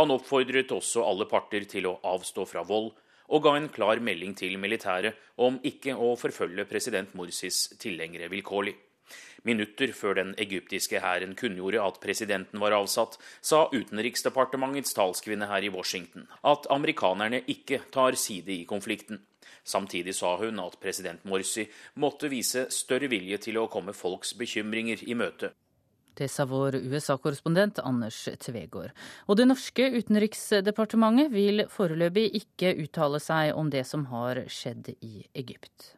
Han 0.00 0.14
oppfordret 0.14 0.72
også 0.72 1.04
alle 1.04 1.26
parter 1.28 1.66
til 1.68 1.90
å 1.90 1.98
avstå 2.00 2.46
fra 2.48 2.64
vold, 2.64 2.94
og 3.30 3.42
ga 3.44 3.52
en 3.58 3.68
klar 3.68 4.00
melding 4.00 4.32
til 4.34 4.56
militæret 4.58 5.18
om 5.36 5.60
ikke 5.62 5.92
å 5.92 6.14
forfølge 6.18 6.64
president 6.70 7.12
Morsis 7.14 7.66
tilhengere 7.78 8.30
vilkårlig. 8.32 8.74
Minutter 9.44 9.92
før 9.96 10.16
den 10.16 10.32
egyptiske 10.40 11.00
hæren 11.04 11.36
kunngjorde 11.36 11.84
at 11.84 12.00
presidenten 12.00 12.60
var 12.64 12.76
avsatt, 12.76 13.18
sa 13.44 13.66
Utenriksdepartementets 13.72 14.96
talskvinne 14.96 15.48
her 15.52 15.68
i 15.68 15.72
Washington 15.72 16.28
at 16.48 16.68
amerikanerne 16.72 17.44
ikke 17.44 17.84
tar 17.92 18.16
side 18.16 18.56
i 18.56 18.64
konflikten. 18.68 19.20
Samtidig 19.70 20.16
sa 20.18 20.34
hun 20.40 20.58
at 20.62 20.78
president 20.82 21.22
Morsi 21.28 21.68
måtte 22.02 22.30
vise 22.32 22.66
større 22.74 23.10
vilje 23.12 23.38
til 23.46 23.60
å 23.60 23.68
komme 23.70 23.94
folks 23.94 24.34
bekymringer 24.38 25.04
i 25.06 25.14
møte. 25.18 25.52
Det 26.18 26.26
sa 26.28 26.44
vår 26.44 26.76
USA-korrespondent 26.90 27.78
Anders 27.86 28.26
Tvegård. 28.42 28.90
Og 29.30 29.38
det 29.38 29.46
norske 29.46 29.86
utenriksdepartementet 29.94 31.30
vil 31.32 31.64
foreløpig 31.70 32.26
ikke 32.42 32.74
uttale 32.82 33.22
seg 33.22 33.54
om 33.56 33.70
det 33.72 33.86
som 33.88 34.04
har 34.10 34.42
skjedd 34.50 34.92
i 34.98 35.22
Egypt. 35.38 35.94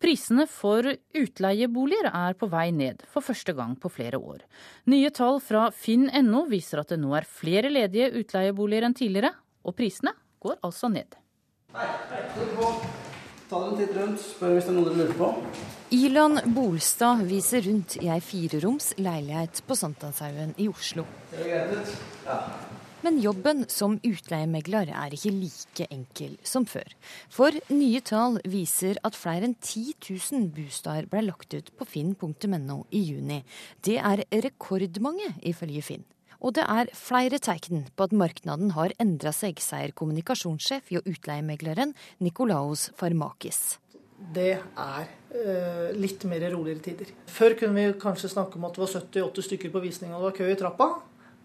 Prisene 0.00 0.46
for 0.48 0.86
utleieboliger 0.88 2.08
er 2.08 2.36
på 2.40 2.48
vei 2.48 2.70
ned 2.72 3.02
for 3.10 3.26
første 3.26 3.52
gang 3.58 3.74
på 3.76 3.90
flere 3.92 4.16
år. 4.16 4.46
Nye 4.88 5.10
tall 5.12 5.42
fra 5.44 5.66
finn.no 5.76 6.46
viser 6.48 6.80
at 6.80 6.94
det 6.94 7.02
nå 7.02 7.12
er 7.18 7.28
flere 7.28 7.68
ledige 7.68 8.08
utleieboliger 8.22 8.88
enn 8.88 8.96
tidligere, 8.96 9.34
og 9.60 9.76
prisene 9.76 10.14
går 10.40 10.56
altså 10.64 10.88
ned. 10.88 11.19
Hei, 11.70 11.86
Ta 13.50 13.58
dere 13.58 13.70
en 13.70 13.76
titt 13.78 13.92
rundt, 13.94 14.22
spør 14.22 14.56
hvis 14.56 14.66
det 14.66 14.70
er 14.72 14.76
noe 14.76 14.86
dere 14.88 14.98
lurer 14.98 15.16
på. 15.18 15.28
Ilan 15.94 16.40
Bolstad 16.54 17.22
viser 17.26 17.62
rundt 17.66 17.96
i 17.98 18.08
ei 18.10 18.18
fireroms 18.22 18.92
leilighet 18.98 19.62
på 19.66 19.76
Sankthanshaugen 19.78 20.52
i 20.62 20.66
Oslo. 20.70 21.04
Det 21.30 21.46
greit 21.46 21.72
ut? 21.74 21.94
Ja. 22.26 22.36
Men 23.06 23.18
jobben 23.22 23.64
som 23.70 23.96
utleiemegler 24.04 24.90
er 24.92 25.14
ikke 25.14 25.32
like 25.32 25.86
enkel 25.94 26.36
som 26.46 26.66
før. 26.68 26.90
For 27.32 27.54
nye 27.72 28.02
tall 28.06 28.38
viser 28.50 28.98
at 29.06 29.18
flere 29.18 29.46
enn 29.46 29.56
10 29.56 29.94
000 30.10 30.50
bosteder 30.58 31.06
ble 31.10 31.22
lagt 31.30 31.54
ut 31.54 31.70
på 31.78 31.86
finn.no 31.88 32.82
i 32.90 33.06
juni. 33.12 33.44
Det 33.82 33.98
er 33.98 34.26
rekordmange, 34.44 35.36
ifølge 35.42 35.86
Finn. 35.86 36.06
Og 36.40 36.54
det 36.56 36.64
er 36.64 36.90
flere 36.96 37.38
tegn 37.42 37.84
på 37.96 38.06
at 38.08 38.16
markedet 38.16 38.72
har 38.76 38.94
endra 39.02 39.32
seg, 39.36 39.60
sier 39.60 39.92
kommunikasjonssjef 39.96 40.92
i 40.94 41.00
utleiemegleren 41.02 41.92
Nikolaos 42.24 42.88
Farmakis. 42.96 43.78
Det 44.20 44.52
er 44.56 45.06
eh, 45.32 45.86
litt 45.96 46.24
mer 46.28 46.44
roligere 46.52 46.84
tider. 46.84 47.12
Før 47.28 47.56
kunne 47.60 47.76
vi 47.76 48.00
kanskje 48.00 48.32
snakke 48.32 48.58
om 48.58 48.66
at 48.68 48.76
det 48.76 48.84
var 48.84 48.92
70-80 48.96 49.48
stykker 49.48 49.72
på 49.72 49.84
visning 49.84 50.12
og 50.12 50.20
det 50.20 50.28
var 50.28 50.36
kø 50.40 50.50
i 50.52 50.58
trappa. 50.60 50.90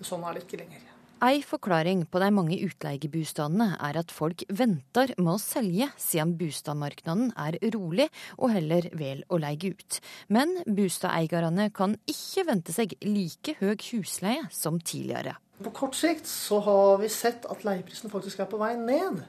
Sånn 0.04 0.26
er 0.28 0.36
det 0.36 0.44
ikke 0.44 0.60
lenger. 0.64 0.95
Ei 1.26 1.40
forklaring 1.42 2.04
på 2.14 2.20
de 2.22 2.28
mange 2.30 2.58
utleiebostadene 2.62 3.72
er 3.82 3.98
at 3.98 4.12
folk 4.14 4.44
venter 4.60 5.10
med 5.18 5.32
å 5.32 5.42
selge, 5.42 5.88
siden 5.98 6.36
boligmarkedet 6.38 7.32
er 7.42 7.58
rolig 7.74 8.06
og 8.36 8.52
heller 8.54 8.86
vel 8.94 9.24
å 9.34 9.40
leie 9.42 9.72
ut. 9.74 9.98
Men 10.30 10.54
boligeierne 10.68 11.72
kan 11.74 11.96
ikke 12.06 12.46
vente 12.52 12.76
seg 12.76 12.94
like 13.08 13.56
høy 13.58 13.74
husleie 13.88 14.46
som 14.54 14.78
tidligere. 14.78 15.34
På 15.66 15.74
kort 15.74 15.98
sikt 15.98 16.30
så 16.30 16.60
har 16.62 17.02
vi 17.02 17.10
sett 17.10 17.50
at 17.50 17.66
leieprisen 17.66 18.14
faktisk 18.14 18.44
er 18.44 18.52
på 18.52 18.62
vei 18.62 18.76
ned. 18.78 19.24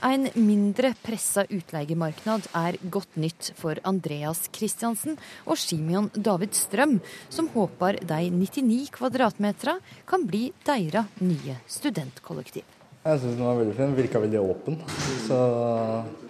En 0.00 0.24
mindre 0.32 0.94
pressa 1.04 1.42
utleiemarked 1.52 2.46
er 2.56 2.76
godt 2.88 3.18
nytt 3.20 3.50
for 3.58 3.76
Andreas 3.84 4.46
Kristiansen 4.48 5.18
og 5.44 5.60
Simeon 5.60 6.08
David 6.16 6.56
Strøm, 6.56 6.94
som 7.28 7.50
håper 7.52 7.98
de 8.00 8.30
99 8.32 8.88
kvadratmeterne 8.96 9.76
kan 10.08 10.24
bli 10.24 10.46
deres 10.64 11.20
nye 11.20 11.58
studentkollektiv. 11.68 12.64
Jeg 13.04 13.20
syns 13.20 13.36
den 13.36 13.44
var 13.44 13.60
veldig 13.60 13.76
fin. 13.76 13.94
Virka 13.96 14.24
veldig 14.24 14.40
åpen. 14.40 14.80
Så 15.26 15.36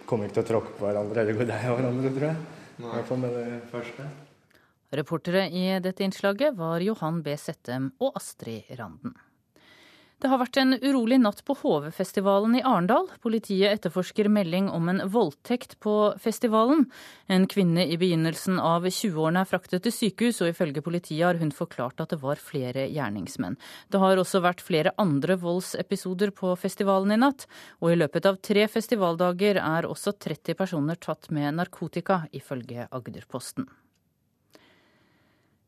kommer 0.06 0.26
ikke 0.26 0.40
til 0.40 0.44
å 0.44 0.50
tråkke 0.50 0.74
på 0.74 0.86
hverandre 0.88 1.22
eller 1.22 1.38
gå 1.38 1.46
deg 1.46 1.70
av 1.70 1.78
hverandre, 1.78 2.14
tror 2.18 2.28
jeg. 2.32 2.44
I 2.80 2.90
hvert 2.90 3.10
fall 3.10 3.22
med 3.22 3.38
det 3.38 3.48
første. 3.70 4.10
Reportere 5.00 5.46
i 5.54 5.66
dette 5.82 6.02
innslaget 6.02 6.58
var 6.58 6.82
Johan 6.82 7.22
B. 7.22 7.38
Settem 7.38 7.92
og 8.02 8.18
Astrid 8.18 8.70
Randen. 8.78 9.14
Det 10.20 10.28
har 10.28 10.36
vært 10.36 10.58
en 10.60 10.74
urolig 10.82 11.16
natt 11.16 11.38
på 11.48 11.54
HV-festivalen 11.62 12.58
i 12.58 12.60
Arendal. 12.60 13.06
Politiet 13.24 13.72
etterforsker 13.72 14.28
melding 14.28 14.66
om 14.68 14.90
en 14.92 15.00
voldtekt 15.08 15.78
på 15.80 15.94
festivalen. 16.20 16.84
En 17.32 17.46
kvinne 17.48 17.86
i 17.88 17.96
begynnelsen 17.96 18.60
av 18.60 18.84
20-årene 18.84 19.40
er 19.40 19.48
fraktet 19.48 19.86
til 19.86 19.96
sykehus, 19.96 20.42
og 20.44 20.52
ifølge 20.52 20.84
politiet 20.84 21.24
har 21.24 21.40
hun 21.40 21.54
forklart 21.56 22.04
at 22.04 22.12
det 22.12 22.20
var 22.20 22.36
flere 22.36 22.84
gjerningsmenn. 22.92 23.56
Det 23.88 24.04
har 24.04 24.20
også 24.20 24.44
vært 24.44 24.60
flere 24.60 24.92
andre 25.00 25.40
voldsepisoder 25.40 26.36
på 26.36 26.52
festivalen 26.60 27.16
i 27.16 27.22
natt, 27.24 27.48
og 27.80 27.94
i 27.94 28.00
løpet 28.02 28.28
av 28.28 28.42
tre 28.44 28.68
festivaldager 28.68 29.56
er 29.64 29.88
også 29.88 30.18
30 30.20 30.52
personer 30.60 31.00
tatt 31.00 31.32
med 31.32 31.56
narkotika, 31.62 32.26
ifølge 32.36 32.90
Agderposten. 32.92 33.72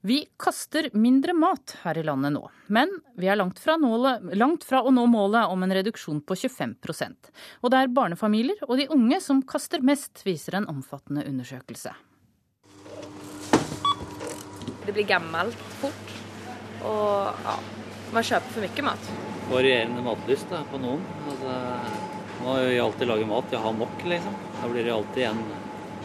Vi 0.04 0.28
kaster 0.36 0.88
mindre 0.92 1.30
mat 1.32 1.76
her 1.84 1.98
i 1.98 2.02
landet 2.02 2.32
nå, 2.34 2.40
men 2.74 2.90
vi 3.14 3.28
er 3.30 3.36
langt 3.38 3.60
fra, 3.62 3.76
nålet, 3.78 4.24
langt 4.34 4.64
fra, 4.66 4.80
å 4.82 4.90
nå 4.90 5.04
målet 5.06 5.46
om 5.46 5.62
en 5.62 5.74
reduksjon 5.78 6.18
på 6.26 6.34
25 6.40 6.72
Og 7.62 7.70
det 7.70 7.78
er 7.78 7.92
barnefamilier 7.94 8.64
og 8.66 8.80
de 8.80 8.88
unge 8.90 9.20
som 9.22 9.44
kaster 9.46 9.78
mest, 9.78 10.24
viser 10.26 10.58
en 10.58 10.66
omfattende 10.66 11.22
undersøkelse. 11.22 11.94
Det 14.82 14.90
blir 14.90 15.06
gammelt 15.06 15.62
fort, 15.78 16.14
og 16.82 17.46
ja, 17.46 17.56
man 18.10 18.26
kjøper 18.26 18.56
for 18.56 18.66
mye 18.66 18.88
mat. 18.90 19.10
Varierende 19.54 20.02
matlyst 20.02 20.50
da, 20.50 20.64
på 20.66 20.82
noen. 20.82 21.06
Altså, 21.30 21.60
Må 22.42 22.58
jo 22.58 22.86
alltid 22.88 23.06
lage 23.06 23.30
mat. 23.30 23.54
Jeg 23.54 23.62
har 23.62 23.78
nok, 23.78 24.00
liksom. 24.02 24.34
Da 24.58 24.66
blir 24.66 24.82
det 24.82 24.96
alltid 24.96 25.28
igjen 25.28 25.44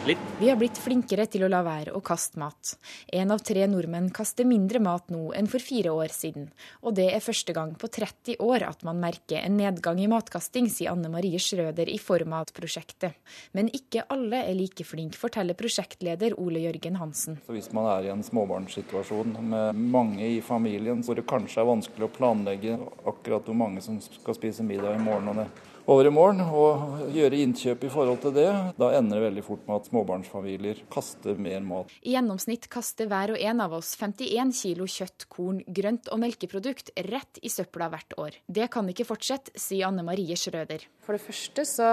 litt. 0.06 0.18
Vi 0.38 0.48
har 0.48 0.56
blitt 0.60 0.78
flinkere 0.78 1.26
til 1.30 1.44
å 1.44 1.48
la 1.50 1.60
være 1.66 1.94
å 1.96 2.00
kaste 2.04 2.38
mat. 2.40 2.74
En 3.12 3.32
av 3.34 3.42
tre 3.44 3.66
nordmenn 3.70 4.10
kaster 4.14 4.46
mindre 4.48 4.80
mat 4.82 5.10
nå 5.12 5.32
enn 5.36 5.48
for 5.50 5.62
fire 5.62 5.92
år 5.94 6.12
siden. 6.14 6.48
Og 6.82 6.94
det 6.98 7.08
er 7.14 7.24
første 7.24 7.54
gang 7.56 7.74
på 7.78 7.90
30 7.90 8.38
år 8.44 8.64
at 8.68 8.84
man 8.86 9.00
merker 9.02 9.42
en 9.42 9.58
nedgang 9.58 10.00
i 10.02 10.08
matkasting, 10.10 10.68
sier 10.72 10.92
Anne 10.92 11.10
Marie 11.12 11.40
Schrøder 11.42 11.90
i 11.90 11.98
Format-prosjektet. 12.02 13.16
Men 13.56 13.70
ikke 13.74 14.06
alle 14.12 14.44
er 14.46 14.56
like 14.58 14.86
flinke, 14.86 15.18
forteller 15.18 15.58
prosjektleder 15.58 16.38
Ole 16.38 16.62
Jørgen 16.66 17.00
Hansen. 17.00 17.40
Så 17.46 17.56
hvis 17.56 17.72
man 17.76 17.90
er 17.96 18.08
i 18.08 18.12
en 18.14 18.24
småbarnssituasjon 18.26 19.38
med 19.40 19.82
mange 19.96 20.26
i 20.36 20.38
familien, 20.44 21.02
hvor 21.06 21.18
det 21.18 21.26
kanskje 21.28 21.64
er 21.64 21.72
vanskelig 21.72 22.08
å 22.08 22.12
planlegge 22.14 22.78
akkurat 23.08 23.48
hvor 23.48 23.58
mange 23.58 23.82
som 23.84 23.98
skal 24.02 24.36
spise 24.38 24.66
middag 24.66 24.98
i 24.98 25.02
morgen 25.02 25.32
og 25.32 25.42
det 25.42 25.48
over 25.88 26.08
i 26.08 26.12
morgen 26.12 26.42
og 26.44 27.08
gjøre 27.14 27.40
innkjøp 27.42 27.86
i 27.86 27.90
forhold 27.92 28.20
til 28.22 28.34
det, 28.36 28.48
da 28.76 28.90
ender 28.98 29.18
det 29.18 29.24
veldig 29.24 29.44
fort 29.46 29.64
med 29.68 29.78
at 29.78 29.88
småbarnsfamilier 29.88 30.82
kaster 30.92 31.40
mer 31.40 31.64
mat. 31.64 31.94
I 32.04 32.14
gjennomsnitt 32.16 32.68
kaster 32.72 33.08
hver 33.08 33.32
og 33.34 33.40
en 33.40 33.64
av 33.64 33.78
oss 33.78 33.94
51 33.96 34.52
kilo 34.60 34.88
kjøtt, 34.88 35.28
korn, 35.32 35.62
grønt 35.64 36.12
og 36.12 36.20
melkeprodukt 36.22 36.92
rett 37.08 37.40
i 37.40 37.52
søpla 37.52 37.88
hvert 37.92 38.16
år. 38.20 38.38
Det 38.46 38.68
kan 38.72 38.88
ikke 38.92 39.08
fortsette, 39.08 39.56
sier 39.56 39.88
Anne 39.88 40.04
Marie 40.06 40.36
Schrøder. 40.36 40.84
For 41.04 41.16
det 41.16 41.24
første 41.24 41.64
så, 41.68 41.90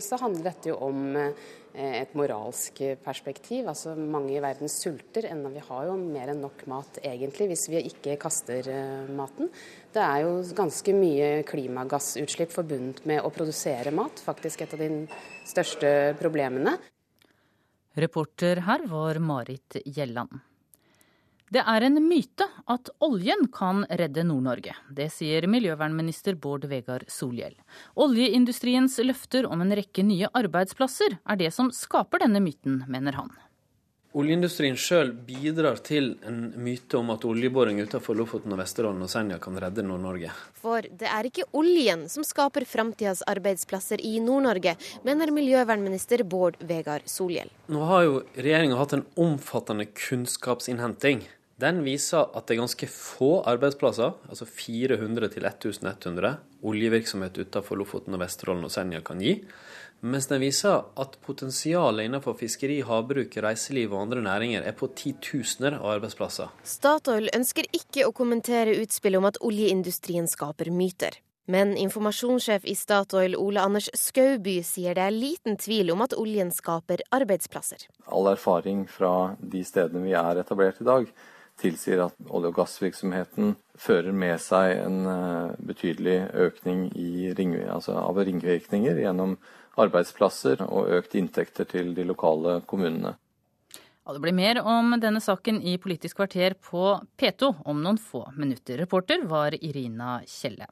så 0.00 0.20
handler 0.24 0.48
dette 0.48 0.72
jo 0.72 0.80
om 0.88 1.16
Eh, 1.78 2.00
et 2.02 2.14
moralsk 2.18 2.80
perspektiv. 3.04 3.68
Altså 3.70 3.94
Mange 3.94 4.34
i 4.34 4.42
verden 4.42 4.70
sulter 4.72 5.28
ennå. 5.30 5.52
Vi 5.54 5.62
har 5.68 5.86
jo 5.86 5.96
mer 6.00 6.32
enn 6.32 6.40
nok 6.42 6.64
mat 6.70 6.98
egentlig, 7.04 7.50
hvis 7.52 7.68
vi 7.70 7.84
ikke 7.90 8.16
kaster 8.20 8.66
eh, 8.72 9.10
maten. 9.14 9.50
Det 9.94 10.04
er 10.04 10.24
jo 10.26 10.32
ganske 10.56 10.92
mye 10.92 11.28
klimagassutslipp 11.48 12.52
forbundet 12.52 13.06
med 13.08 13.24
å 13.24 13.32
produsere 13.32 13.92
mat. 13.94 14.20
Faktisk 14.20 14.62
et 14.62 14.74
av 14.76 14.82
de 14.84 14.90
største 15.48 15.92
problemene. 16.20 16.76
Reporter 17.98 18.60
her 18.68 18.84
var 18.86 19.18
Marit 19.18 19.80
Gjelland. 19.86 20.44
Det 21.48 21.62
er 21.64 21.86
en 21.86 21.96
myte 22.04 22.44
at 22.68 22.90
oljen 23.00 23.46
kan 23.48 23.80
redde 23.88 24.20
Nord-Norge. 24.28 24.74
Det 24.92 25.08
sier 25.14 25.46
miljøvernminister 25.48 26.36
Bård 26.36 26.66
Vegar 26.68 27.06
Solhjell. 27.08 27.56
Oljeindustriens 27.96 28.98
løfter 29.00 29.48
om 29.48 29.64
en 29.64 29.72
rekke 29.72 30.04
nye 30.04 30.28
arbeidsplasser 30.36 31.16
er 31.24 31.40
det 31.40 31.48
som 31.56 31.72
skaper 31.72 32.26
denne 32.26 32.44
myten, 32.44 32.82
mener 32.92 33.16
han. 33.16 33.32
Oljeindustrien 34.16 34.76
sjøl 34.80 35.10
bidrar 35.12 35.82
til 35.84 36.14
en 36.26 36.38
myte 36.64 36.96
om 36.96 37.10
at 37.12 37.26
oljeboring 37.28 37.82
utenfor 37.84 38.16
Lofoten 38.16 38.54
og 38.56 38.62
Vesterålen 38.62 39.04
og 39.04 39.10
Senja 39.12 39.36
kan 39.42 39.58
redde 39.60 39.84
Nord-Norge. 39.84 40.32
For 40.56 40.86
det 40.88 41.10
er 41.12 41.28
ikke 41.28 41.44
oljen 41.58 42.06
som 42.08 42.24
skaper 42.24 42.64
framtidas 42.64 43.20
arbeidsplasser 43.28 44.00
i 44.00 44.16
Nord-Norge, 44.24 44.78
mener 45.04 45.34
miljøvernminister 45.36 46.24
Bård 46.24 46.56
Vegar 46.64 47.04
Solhjell. 47.04 47.52
Nå 47.68 47.84
har 47.90 48.06
jo 48.06 48.22
regjeringa 48.38 48.80
hatt 48.80 48.96
en 48.96 49.04
omfattende 49.28 49.90
kunnskapsinnhenting 49.92 51.26
den 51.58 51.80
viser 51.82 52.28
at 52.38 52.46
det 52.46 52.54
er 52.54 52.60
ganske 52.60 52.86
få 52.92 53.40
arbeidsplasser, 53.50 54.12
altså 54.30 54.46
400 54.46 55.32
til 55.32 55.46
1100, 55.48 56.36
oljevirksomhet 56.62 57.40
utenfor 57.40 57.80
Lofoten 57.80 58.14
og 58.14 58.22
Vesterålen 58.22 58.66
og 58.68 58.70
Senja 58.70 59.00
kan 59.02 59.18
gi. 59.22 59.40
Mens 60.00 60.28
den 60.30 60.40
viser 60.40 60.84
at 60.94 61.16
potensialet 61.26 62.06
innenfor 62.06 62.36
fiskeri, 62.38 62.80
havbruk, 62.86 63.34
reiseliv 63.42 63.94
og 63.96 64.04
andre 64.04 64.22
næringer 64.22 64.66
er 64.70 64.76
på 64.78 64.86
titusener 64.94 65.80
av 65.80 65.96
arbeidsplasser. 65.96 66.52
Statoil 66.62 67.26
ønsker 67.34 67.66
ikke 67.74 68.06
å 68.06 68.12
kommentere 68.14 68.76
utspillet 68.78 69.18
om 69.18 69.26
at 69.26 69.40
oljeindustrien 69.42 70.30
skaper 70.30 70.70
myter. 70.70 71.18
Men 71.48 71.72
informasjonssjef 71.80 72.66
i 72.68 72.74
Statoil 72.76 73.34
Ole 73.40 73.62
Anders 73.64 73.88
Skauby 73.96 74.58
sier 74.68 74.94
det 74.94 75.06
er 75.08 75.16
liten 75.16 75.56
tvil 75.58 75.90
om 75.94 76.04
at 76.04 76.14
oljen 76.14 76.52
skaper 76.52 77.00
arbeidsplasser. 77.16 77.86
All 78.12 78.28
erfaring 78.28 78.84
fra 78.92 79.32
de 79.40 79.64
stedene 79.64 80.04
vi 80.04 80.12
er 80.14 80.42
etablert 80.44 80.82
i 80.84 80.86
dag, 80.86 81.08
tilsier 81.58 82.04
at 82.04 82.14
olje- 82.28 82.52
og 82.52 82.58
gassvirksomheten 82.60 83.56
fører 83.80 84.12
med 84.12 84.36
seg 84.44 84.76
en 84.76 84.98
eh, 85.10 85.56
betydelig 85.72 86.18
økning 86.46 86.84
ring, 87.38 87.56
altså 87.64 87.96
av 87.98 88.20
ringvirkninger 88.20 89.00
gjennom 89.02 89.38
arbeidsplasser 89.78 90.64
og 90.66 90.92
økt 90.98 91.16
inntekter 91.18 91.68
til 91.68 91.94
de 91.96 92.06
lokale 92.06 92.60
kommunene. 92.68 93.14
Og 94.08 94.16
det 94.16 94.22
blir 94.24 94.32
mer 94.32 94.62
om 94.64 94.94
denne 94.96 95.20
saken 95.20 95.58
i 95.60 95.74
Politisk 95.76 96.16
kvarter 96.16 96.54
på 96.64 96.94
P2 97.20 97.50
om 97.68 97.82
noen 97.84 97.98
få 98.00 98.22
minutter. 98.40 98.80
Reporter 98.80 99.26
var 99.28 99.52
Irina 99.60 100.22
Kjelle. 100.24 100.64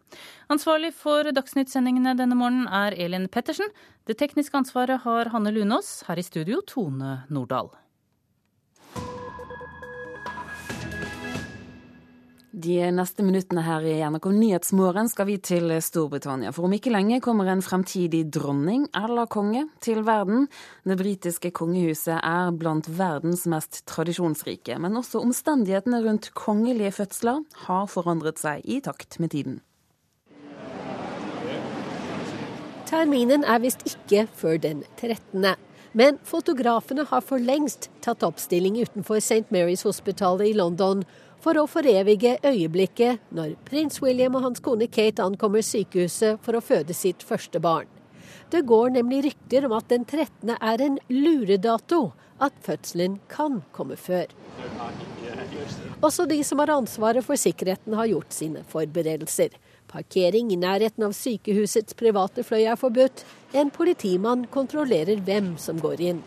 Ansvarlig 0.49 0.95
for 0.97 1.29
Dagsnytt-sendingene 1.37 2.17
denne 2.17 2.39
morgenen 2.39 2.71
er 2.73 2.97
Elin 2.97 3.29
Pettersen. 3.29 3.69
Det 4.09 4.17
tekniske 4.17 4.57
ansvaret 4.57 5.05
har 5.05 5.35
Hanne 5.37 5.53
Lunås. 5.53 5.99
Her 6.09 6.17
i 6.17 6.25
studio 6.25 6.65
Tone 6.65 7.27
Nordahl. 7.29 7.75
De 12.57 12.79
neste 12.89 13.21
minuttene 13.21 13.61
her 13.61 13.85
i 13.85 13.99
NRK 14.01 14.31
Nyhetsmorgen 14.33 15.11
skal 15.13 15.27
vi 15.29 15.35
til 15.45 15.69
Storbritannia. 15.85 16.55
For 16.57 16.65
om 16.65 16.73
ikke 16.73 16.89
lenge 16.89 17.19
kommer 17.21 17.51
en 17.53 17.61
fremtidig 17.61 18.23
dronning 18.33 18.87
eller 18.97 19.29
konge 19.29 19.67
til 19.85 20.01
verden. 20.07 20.47
Det 20.89 20.97
britiske 20.97 21.51
kongehuset 21.53 22.17
er 22.17 22.55
blant 22.57 22.89
verdens 22.89 23.45
mest 23.53 23.83
tradisjonsrike. 23.93 24.79
Men 24.81 24.97
også 24.97 25.21
omstendighetene 25.21 26.01
rundt 26.07 26.31
kongelige 26.33 26.95
fødsler 26.97 27.45
har 27.67 27.93
forandret 27.93 28.41
seg 28.41 28.65
i 28.65 28.81
takt 28.81 29.21
med 29.21 29.37
tiden. 29.37 29.61
Terminen 32.89 33.45
er 33.45 33.61
visst 33.61 33.85
ikke 33.85 34.25
før 34.33 34.57
den 34.65 34.81
13. 34.97 35.45
Men 35.93 36.17
fotografene 36.25 37.05
har 37.09 37.21
for 37.21 37.37
lengst 37.37 37.91
tatt 38.05 38.25
oppstilling 38.25 38.81
utenfor 38.81 39.21
St. 39.21 39.45
Mary's 39.53 39.85
Hospital 39.85 40.41
i 40.41 40.57
London 40.57 41.05
for 41.45 41.59
å 41.61 41.67
forevige 41.71 42.37
øyeblikket 42.47 43.23
når 43.37 43.55
prins 43.69 44.01
William 44.03 44.37
og 44.39 44.47
hans 44.49 44.63
kone 44.65 44.89
Kate 44.91 45.25
ankommer 45.25 45.65
sykehuset 45.65 46.41
for 46.45 46.59
å 46.59 46.65
føde 46.65 46.97
sitt 46.97 47.25
første 47.27 47.63
barn. 47.63 47.89
Det 48.51 48.63
går 48.67 48.93
nemlig 48.95 49.25
rykter 49.27 49.67
om 49.67 49.75
at 49.75 49.89
den 49.91 50.05
13. 50.07 50.55
er 50.55 50.83
en 50.83 50.99
luredato, 51.11 52.13
at 52.39 52.53
fødselen 52.63 53.17
kan 53.33 53.63
komme 53.73 53.97
før. 53.97 54.29
Også 56.05 56.27
de 56.29 56.43
som 56.45 56.61
har 56.61 56.75
ansvaret 56.75 57.25
for 57.25 57.41
sikkerheten 57.41 57.97
har 57.97 58.11
gjort 58.11 58.37
sine 58.37 58.63
forberedelser. 58.69 59.57
Parkering 59.89 60.53
i 60.53 60.61
nærheten 60.61 61.07
av 61.07 61.15
sykehusets 61.17 61.97
private 61.97 62.45
fløy 62.45 62.67
er 62.67 62.79
forbudt. 62.79 63.25
En 63.57 63.73
politimann 63.73 64.45
kontrollerer 64.53 65.23
hvem 65.25 65.55
som 65.63 65.81
går 65.81 66.03
inn. 66.11 66.25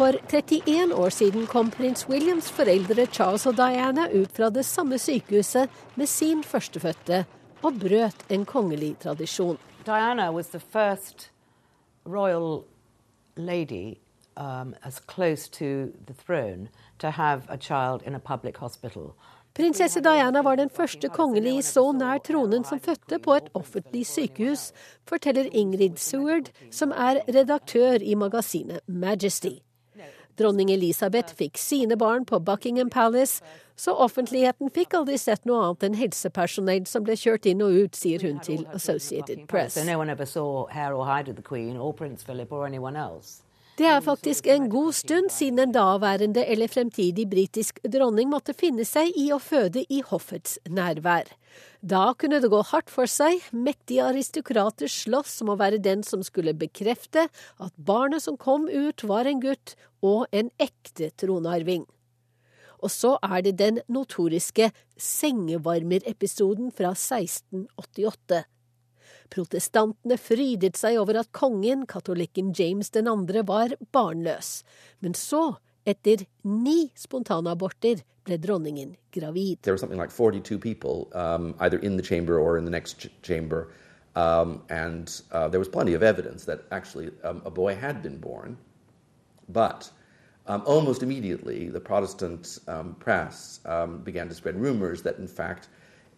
For 0.00 0.16
31 0.32 0.94
år 0.94 1.10
siden 1.10 1.46
kom 1.46 1.68
prins 1.70 2.06
Williams 2.08 2.46
foreldre 2.56 3.04
Charles 3.12 3.42
og 3.46 3.58
Diana 3.58 4.06
ut 4.08 4.30
fra 4.32 4.48
det 4.48 4.62
samme 4.64 4.96
sykehuset 4.98 5.68
med 6.00 6.08
sin 6.08 6.40
førstefødte, 6.44 7.26
og 7.62 7.76
brøt 7.82 8.24
en 8.32 8.46
kongelig 8.48 8.94
tradisjon. 9.04 9.58
Diana 9.84 10.30
was 10.32 10.48
the 10.48 10.60
first 10.60 11.28
royal 12.06 12.64
lady 13.36 14.00
um, 14.36 14.74
as 14.82 15.02
close 15.14 15.50
to 15.50 15.92
the 16.06 16.14
throne 16.24 16.68
to 16.98 17.10
have 17.10 17.42
a 17.50 17.58
child 17.58 18.00
in 18.06 18.14
a 18.14 18.18
public 18.18 18.56
hospital. 18.56 19.12
Prinsesse 19.54 20.00
Diana 20.00 20.42
var 20.42 20.56
den 20.56 20.70
første 20.70 21.08
kongelige 21.08 21.62
så 21.62 21.92
nær 21.92 22.18
tronen 22.18 22.64
som 22.64 22.80
fødte 22.80 23.18
på 23.18 23.34
et 23.34 23.50
offentlig 23.54 24.06
sykehus, 24.06 24.72
forteller 25.08 25.44
Ingrid 25.52 25.96
Seward, 25.96 26.48
som 26.70 26.90
er 26.90 27.20
redaktør 27.28 28.00
i 28.00 28.14
magasinet 28.14 28.80
Majesty. 28.86 29.60
Dronning 30.38 30.70
Elisabeth 30.70 31.34
fikk 31.36 31.58
sine 31.58 31.96
barn 31.96 32.24
på 32.28 32.38
Buckingham 32.38 32.90
Palace, 32.90 33.42
så 33.76 33.94
offentligheten 33.96 34.70
fikk 34.70 34.94
aldri 34.98 35.18
sett 35.18 35.46
noe 35.48 35.62
annet 35.64 35.86
enn 35.88 35.96
helsepersonell 35.96 36.86
som 36.86 37.04
ble 37.06 37.16
kjørt 37.16 37.48
inn 37.48 37.62
og 37.64 37.72
ut, 37.72 37.96
sier 37.96 38.20
hun 38.26 38.42
til 38.44 38.66
Associated 38.76 39.46
Press. 39.48 39.78
Det 43.80 43.86
er 43.88 44.00
faktisk 44.04 44.46
en 44.52 44.66
god 44.68 44.92
stund 44.92 45.30
siden 45.32 45.58
en 45.58 45.72
daværende 45.72 46.44
eller 46.44 46.68
fremtidig 46.68 47.24
britisk 47.30 47.80
dronning 47.88 48.28
måtte 48.28 48.52
finne 48.52 48.84
seg 48.84 49.14
i 49.16 49.30
å 49.32 49.38
føde 49.40 49.86
i 49.88 50.02
hoffets 50.04 50.58
nærvær. 50.68 51.30
Da 51.80 52.12
kunne 52.12 52.42
det 52.42 52.50
gå 52.52 52.60
hardt 52.68 52.90
for 52.92 53.08
seg, 53.08 53.40
mektige 53.56 54.04
aristokrater 54.04 54.90
sloss 54.90 55.38
om 55.40 55.54
å 55.54 55.56
være 55.60 55.80
den 55.80 56.02
som 56.04 56.20
skulle 56.20 56.52
bekrefte 56.52 57.24
at 57.56 57.72
barnet 57.76 58.20
som 58.26 58.36
kom 58.36 58.68
ut 58.68 59.00
var 59.08 59.24
en 59.24 59.40
gutt 59.40 59.72
og 60.04 60.26
en 60.36 60.52
ekte 60.60 61.08
tronarving. 61.16 61.86
Og 62.84 62.92
så 62.92 63.14
er 63.24 63.44
det 63.44 63.56
den 63.60 63.80
notoriske 63.92 64.70
sengevarmer-episoden 65.00 66.68
fra 66.76 66.92
1688. 66.92 68.44
Protestantene 69.32 70.20
frydet 70.20 70.76
seg 70.80 70.98
over 71.00 71.20
at 71.22 71.32
kongen, 71.36 71.86
katolikken 71.88 72.52
James 72.56 72.92
2., 72.92 73.04
var 73.48 73.76
barnløs. 73.92 74.60
Men 75.00 75.16
så 75.16 75.56
Etter 75.90 76.26
ni 76.44 76.92
ble 78.24 78.38
dronningen 78.38 78.96
gravid. 79.12 79.58
There 79.62 79.72
was 79.74 79.80
something 79.80 79.98
like 79.98 80.10
42 80.10 80.58
people, 80.58 81.10
um, 81.14 81.54
either 81.58 81.78
in 81.78 81.96
the 81.96 82.02
chamber 82.02 82.38
or 82.38 82.58
in 82.58 82.64
the 82.64 82.70
next 82.70 83.08
chamber, 83.22 83.72
um, 84.14 84.62
and 84.68 85.20
uh, 85.32 85.48
there 85.48 85.58
was 85.58 85.68
plenty 85.68 85.94
of 85.94 86.02
evidence 86.02 86.44
that 86.44 86.64
actually 86.70 87.10
um, 87.24 87.42
a 87.44 87.50
boy 87.50 87.74
had 87.74 88.02
been 88.02 88.18
born. 88.18 88.56
But 89.48 89.90
um, 90.46 90.62
almost 90.64 91.02
immediately, 91.02 91.68
the 91.68 91.80
Protestant 91.80 92.58
um, 92.68 92.94
press 93.00 93.60
um, 93.66 93.98
began 94.02 94.28
to 94.28 94.34
spread 94.34 94.60
rumors 94.60 95.02
that, 95.02 95.18
in 95.18 95.26
fact, 95.26 95.68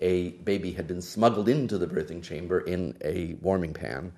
a 0.01 0.31
baby 0.45 0.73
had 0.73 0.87
been 0.87 1.01
smuggled 1.01 1.49
into 1.49 1.79
the 1.79 1.87
birthing 1.87 2.23
chamber 2.23 2.61
in 2.61 2.97
a 3.05 3.35
warming 3.41 3.73
pan. 3.73 4.13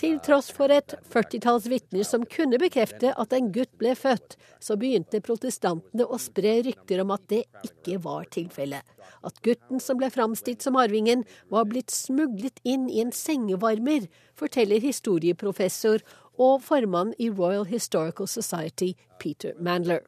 Til 0.00 0.16
tross 0.24 0.46
for 0.56 0.72
et 0.72 0.94
førtitalls 1.12 1.66
vitner 1.68 2.06
som 2.08 2.22
kunne 2.24 2.56
bekrefte 2.60 3.10
at 3.20 3.34
en 3.36 3.50
gutt 3.52 3.74
ble 3.82 3.90
født, 3.92 4.38
så 4.56 4.78
begynte 4.80 5.20
protestantene 5.20 6.06
å 6.08 6.16
spre 6.16 6.54
rykter 6.64 7.02
om 7.02 7.12
at 7.12 7.26
det 7.28 7.42
ikke 7.68 7.98
var 8.06 8.24
tilfellet. 8.32 8.80
At 9.20 9.42
gutten 9.44 9.82
som 9.84 9.98
ble 10.00 10.08
framstilt 10.08 10.64
som 10.64 10.78
arvingen, 10.80 11.26
var 11.52 11.68
blitt 11.68 11.92
smuglet 11.92 12.62
inn 12.64 12.88
i 12.88 13.02
en 13.04 13.12
sengevarmer, 13.12 14.08
forteller 14.40 14.80
historieprofessor 14.80 16.00
og 16.40 16.64
formann 16.64 17.12
i 17.20 17.28
Royal 17.28 17.68
Historical 17.68 18.30
Society, 18.38 18.94
Peter 19.20 19.52
Mandler. 19.60 20.00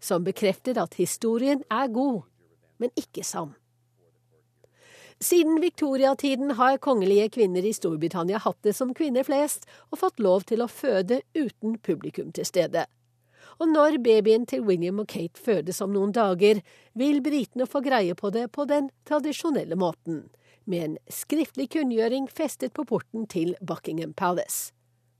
Som 0.00 0.24
bekrefter 0.24 0.80
at 0.80 0.96
historien 0.96 1.60
er 1.68 1.92
god, 1.92 2.22
men 2.80 2.96
ikke 2.96 3.20
sann. 3.20 3.52
Siden 5.20 5.60
viktoriatiden 5.60 6.50
har 6.50 6.76
kongelige 6.78 7.28
kvinner 7.28 7.64
i 7.64 7.72
Storbritannia 7.72 8.38
hatt 8.38 8.58
det 8.62 8.74
som 8.76 8.92
kvinner 8.94 9.24
flest, 9.24 9.64
og 9.88 10.02
fått 10.02 10.20
lov 10.20 10.44
til 10.50 10.60
å 10.60 10.68
føde 10.68 11.22
uten 11.32 11.78
publikum 11.80 12.34
til 12.36 12.44
stede. 12.44 12.84
Og 13.56 13.70
når 13.72 13.96
babyen 14.04 14.44
til 14.44 14.66
William 14.68 15.00
og 15.00 15.08
Kate 15.08 15.40
fødes 15.40 15.80
om 15.80 15.94
noen 15.94 16.12
dager, 16.12 16.60
vil 16.92 17.22
britene 17.24 17.64
få 17.64 17.80
greie 17.80 18.14
på 18.14 18.30
det 18.34 18.50
på 18.52 18.68
den 18.68 18.90
tradisjonelle 19.08 19.78
måten, 19.80 20.26
med 20.68 20.84
en 20.84 20.98
skriftlig 21.08 21.70
kunngjøring 21.72 22.28
festet 22.28 22.74
på 22.76 22.84
porten 22.84 23.24
til 23.24 23.54
Buckingham 23.64 24.12
Palace. 24.12 24.74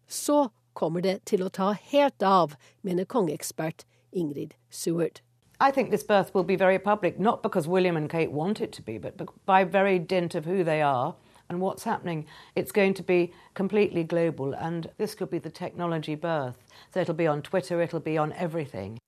Så 0.07 0.51
kommer 0.77 1.01
det 1.01 1.23
til 1.25 1.47
å 1.47 1.49
ta 1.49 1.73
helt 1.73 2.21
av, 2.21 2.59
mener 2.85 3.09
kongeekspert 3.09 3.87
Ingrid 4.13 4.53
Seward. 4.69 5.26
I 5.59 5.71
think 5.71 5.91
this 5.91 6.03
birth 6.03 6.35
will 6.35 6.45
be 6.45 6.57
very 6.57 6.79
public, 6.79 7.19
not 7.19 7.43
because 7.43 7.67
William 7.67 7.97
and 7.97 8.11
Kate 8.11 8.31
want 8.31 8.61
it 8.61 8.73
to 8.73 8.83
be, 8.83 8.99
but 8.99 9.15
by 9.47 9.65
very 9.65 9.99
dint 9.99 10.35
of 10.35 10.45
who 10.45 10.63
they 10.63 10.83
are 10.83 11.15
and 11.49 11.61
what's 11.61 11.85
happening. 11.85 12.27
It's 12.55 12.73
going 12.73 12.93
to 12.95 13.03
be 13.03 13.33
completely 13.55 14.05
global, 14.05 14.53
and 14.53 14.91
this 14.99 15.15
could 15.15 15.31
be 15.31 15.39
the 15.39 15.51
technology 15.51 16.15
birth. 16.15 16.57
So 16.93 17.01
it'll 17.01 17.15
be 17.15 17.27
on 17.27 17.41
Twitter, 17.41 17.81
it'll 17.81 18.01
be 18.01 18.19
on 18.19 18.33
everything. 18.35 18.99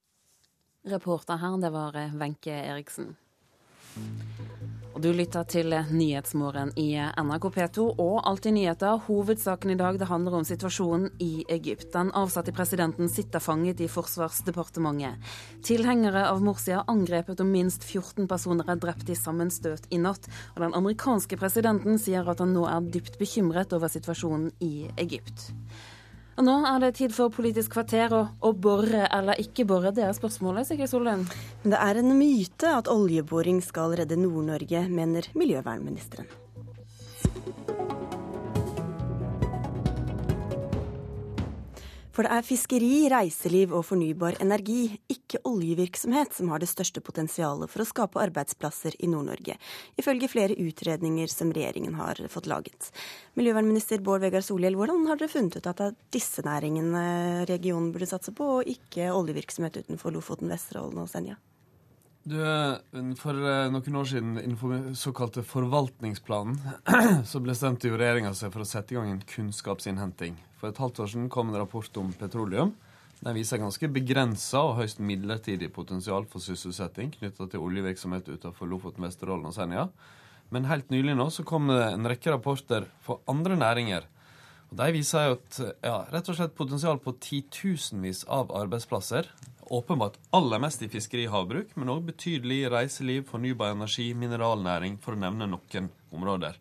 Reporter 0.85 1.37
her, 1.37 1.57
det 1.59 1.71
var 1.71 1.97
eh, 1.97 2.15
Wenche 2.15 2.51
Eriksen. 2.51 3.17
Du 4.99 5.13
lytter 5.15 5.45
til 5.47 5.71
Nyhetsmorgen 5.71 6.73
i 6.75 6.89
NRK 6.99 7.45
P2 7.55 7.85
og 8.03 8.17
Alltid 8.27 8.57
nyheter. 8.57 8.97
Hovedsaken 9.07 9.71
i 9.71 9.77
dag 9.79 9.95
det 10.01 10.09
handler 10.11 10.41
om 10.41 10.47
situasjonen 10.47 11.13
i 11.23 11.45
Egypt. 11.55 11.93
Den 11.93 12.11
avsatte 12.19 12.51
presidenten 12.57 13.07
sitter 13.07 13.39
fanget 13.39 13.79
i 13.79 13.87
Forsvarsdepartementet. 13.87 15.23
Tilhengere 15.63 16.25
av 16.33 16.43
Morsi 16.43 16.75
har 16.75 16.89
angrepet 16.91 17.39
og 17.45 17.47
minst 17.47 17.87
14 17.87 18.27
personer 18.27 18.67
er 18.75 18.81
drept 18.83 19.13
i 19.13 19.15
sammenstøt 19.15 19.87
i 19.95 20.03
natt. 20.03 20.27
Og 20.57 20.65
den 20.65 20.75
amerikanske 20.75 21.39
presidenten 21.39 22.03
sier 22.03 22.27
at 22.27 22.43
han 22.43 22.57
nå 22.57 22.67
er 22.67 22.91
dypt 22.91 23.21
bekymret 23.23 23.79
over 23.79 23.95
situasjonen 23.95 24.51
i 24.59 24.89
Egypt. 24.99 25.53
Og 26.39 26.45
nå 26.47 26.53
er 26.71 26.77
det 26.79 26.93
tid 27.01 27.11
for 27.11 27.35
Politisk 27.35 27.73
kvarter, 27.75 28.13
og 28.15 28.47
å 28.47 28.53
bore 28.55 29.09
eller 29.11 29.41
ikke 29.43 29.65
bore, 29.67 29.91
det 29.91 30.05
er 30.07 30.15
spørsmålet, 30.15 30.69
Sigrid 30.69 30.87
Sollund. 30.87 31.33
Men 31.65 31.75
det 31.75 31.81
er 31.83 31.99
en 31.99 32.15
myte 32.15 32.75
at 32.79 32.91
oljeboring 32.93 33.59
skal 33.65 33.97
redde 33.99 34.21
Nord-Norge, 34.23 34.85
mener 34.87 35.27
miljøvernministeren. 35.35 36.31
For 42.19 42.27
det 42.27 42.35
er 42.35 42.43
fiskeri, 42.43 42.95
reiseliv 43.13 43.71
og 43.79 43.85
fornybar 43.87 44.41
energi, 44.43 44.89
ikke 45.07 45.39
oljevirksomhet, 45.47 46.33
som 46.35 46.49
har 46.51 46.59
det 46.59 46.67
største 46.67 46.99
potensialet 46.99 47.71
for 47.71 47.85
å 47.85 47.87
skape 47.87 48.19
arbeidsplasser 48.19 48.97
i 48.99 49.07
Nord-Norge, 49.13 49.55
ifølge 50.03 50.27
flere 50.33 50.57
utredninger 50.59 51.31
som 51.31 51.53
regjeringen 51.55 51.95
har 51.95 52.19
fått 52.33 52.49
laget. 52.51 52.89
Miljøvernminister 53.39 54.03
Bård 54.03 54.25
Vegar 54.25 54.43
Solhjell, 54.43 54.75
hvordan 54.75 55.07
har 55.07 55.21
dere 55.21 55.31
funnet 55.31 55.61
ut 55.61 55.69
at 55.71 55.79
det 55.79 55.87
er 55.93 56.01
disse 56.19 56.43
næringene 56.43 57.05
regionen 57.53 57.95
burde 57.95 58.11
satse 58.11 58.35
på, 58.35 58.51
og 58.57 58.73
ikke 58.75 59.13
oljevirksomhet 59.15 59.79
utenfor 59.85 60.19
Lofoten, 60.19 60.51
Vesterålen 60.51 60.99
og 61.05 61.07
Senja? 61.15 61.39
Du, 62.27 62.35
For 63.23 63.47
eh, 63.47 63.71
noen 63.71 64.03
år 64.03 64.11
siden, 64.11 64.35
innenfor 64.43 64.91
såkalte 64.99 65.47
forvaltningsplanen, 65.47 66.59
så 67.31 67.47
bestemte 67.47 67.87
jo 67.87 67.95
regjeringa 67.95 68.35
seg 68.35 68.51
for 68.51 68.67
å 68.67 68.71
sette 68.75 68.99
i 68.99 68.99
gang 68.99 69.15
en 69.15 69.27
kunnskapsinnhenting. 69.37 70.35
For 70.59 70.71
et 70.71 70.81
halvt 70.83 71.01
år 71.05 71.11
siden 71.13 71.31
kom 71.33 71.53
en 71.53 71.61
rapport 71.61 72.01
om 72.01 72.13
petroleum. 72.19 72.75
Den 73.19 73.35
viser 73.35 73.59
ganske 73.59 73.91
begrensa 73.91 74.63
og 74.67 74.77
høyst 74.79 75.01
midlertidig 75.03 75.73
potensial 75.75 76.27
for 76.31 76.43
sysselsetting 76.43 77.11
knytta 77.17 77.49
til 77.51 77.65
oljevirksomhet 77.65 78.31
utenfor 78.31 78.71
Lofoten, 78.71 79.07
Vesterålen 79.07 79.51
og 79.51 79.57
Senja. 79.57 79.89
Men 80.55 80.69
helt 80.71 80.91
nylig 80.95 81.17
nå 81.19 81.27
så 81.35 81.45
kom 81.47 81.67
det 81.71 81.83
en 81.91 82.09
rekke 82.09 82.33
rapporter 82.33 82.87
for 83.05 83.23
andre 83.31 83.59
næringer. 83.59 84.07
Og 84.71 84.77
De 84.79 84.89
viser 84.95 85.27
jo 85.27 85.37
et 85.39 85.61
ja, 85.83 85.99
rett 86.13 86.31
og 86.31 86.39
slett 86.39 86.57
potensial 86.57 87.01
på 87.03 87.17
titusenvis 87.25 88.25
av 88.29 88.53
arbeidsplasser 88.55 89.31
åpenbart 89.71 90.19
aller 90.31 90.61
mest 90.63 90.83
i 90.83 90.89
fiskeri 90.89 91.27
og 91.29 91.35
havbruk, 91.35 91.75
men 91.77 91.93
òg 91.93 92.07
betydelig 92.09 92.63
reiseliv, 92.73 93.27
fornybar 93.29 93.75
energi, 93.75 94.11
mineralnæring, 94.17 94.97
for 95.03 95.15
å 95.15 95.21
nevne 95.21 95.49
noen 95.51 95.91
områder. 96.15 96.57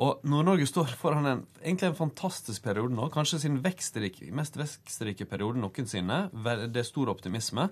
Og 0.00 0.22
Nord-Norge 0.24 0.68
står 0.68 0.92
foran 1.00 1.26
en, 1.26 1.40
egentlig 1.62 1.90
en 1.90 1.98
fantastisk 1.98 2.62
periode 2.64 2.94
nå, 2.94 3.08
kanskje 3.12 3.42
sin 3.42 3.58
vekstrike, 3.64 4.30
mest 4.36 4.56
vekstrike 4.56 5.26
periode 5.28 5.60
noensinne. 5.60 6.28
Det 6.70 6.84
er 6.84 6.88
stor 6.88 7.10
optimisme. 7.12 7.68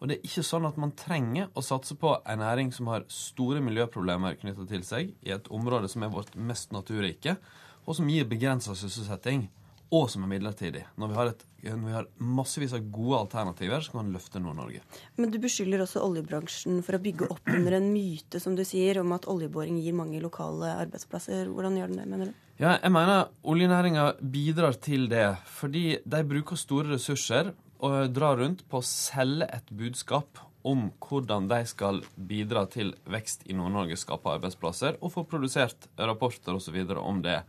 Og 0.00 0.08
det 0.08 0.16
er 0.16 0.26
ikke 0.26 0.44
sånn 0.48 0.64
at 0.64 0.78
man 0.80 0.94
trenger 0.96 1.50
å 1.52 1.62
satse 1.64 1.94
på 2.00 2.14
en 2.24 2.40
næring 2.40 2.72
som 2.72 2.88
har 2.88 3.04
store 3.12 3.60
miljøproblemer 3.64 4.38
knytta 4.40 4.64
til 4.68 4.84
seg, 4.86 5.14
i 5.20 5.32
et 5.34 5.48
område 5.52 5.90
som 5.92 6.04
er 6.04 6.12
vårt 6.12 6.32
mest 6.40 6.72
naturrike, 6.72 7.36
og 7.84 7.96
som 7.96 8.08
gir 8.08 8.28
begrensa 8.28 8.74
sysselsetting 8.76 9.48
og 9.90 10.06
som 10.10 10.24
er 10.24 10.30
midlertidig. 10.30 10.84
Når 11.00 11.10
vi 11.10 11.16
har, 11.18 11.30
et, 11.32 11.40
når 11.66 11.86
vi 11.86 11.94
har 11.96 12.08
massevis 12.22 12.74
av 12.76 12.84
gode 12.94 13.18
alternativer, 13.24 13.82
så 13.82 13.92
kan 13.92 14.04
man 14.04 14.12
løfte 14.14 14.42
Nord-Norge. 14.42 14.82
Men 15.18 15.32
du 15.34 15.38
beskylder 15.42 15.82
også 15.82 16.02
oljebransjen 16.06 16.78
for 16.86 16.96
å 16.96 17.02
bygge 17.02 17.30
opp 17.34 17.50
under 17.50 17.78
en 17.80 17.88
myte, 17.90 18.42
som 18.42 18.54
du 18.58 18.62
sier, 18.66 19.00
om 19.02 19.16
at 19.16 19.26
oljeboring 19.30 19.80
gir 19.82 19.96
mange 19.98 20.22
lokale 20.22 20.76
arbeidsplasser. 20.84 21.50
Hvordan 21.50 21.80
gjør 21.80 21.90
den 21.90 22.02
det, 22.02 22.06
mener 22.12 22.30
du? 22.30 22.46
Ja, 22.60 22.76
jeg 22.76 22.92
mener 22.92 23.32
oljenæringa 23.48 24.12
bidrar 24.20 24.78
til 24.78 25.08
det, 25.10 25.26
fordi 25.48 25.84
de 26.04 26.22
bruker 26.28 26.60
store 26.60 26.94
ressurser 26.94 27.54
og 27.80 28.14
drar 28.14 28.38
rundt 28.38 28.62
på 28.68 28.78
å 28.78 28.86
selge 28.86 29.48
et 29.48 29.74
budskap 29.74 30.42
om 30.62 30.90
hvordan 31.00 31.48
de 31.48 31.62
skal 31.68 32.02
bidra 32.14 32.66
til 32.68 32.92
vekst 33.08 33.46
i 33.48 33.56
Nord-Norge, 33.56 33.96
skape 33.96 34.34
arbeidsplasser, 34.36 34.98
og 35.00 35.14
få 35.14 35.24
produsert 35.28 35.88
rapporter 35.96 36.56
osv. 36.56 36.76
om 37.00 37.22
det. 37.24 37.40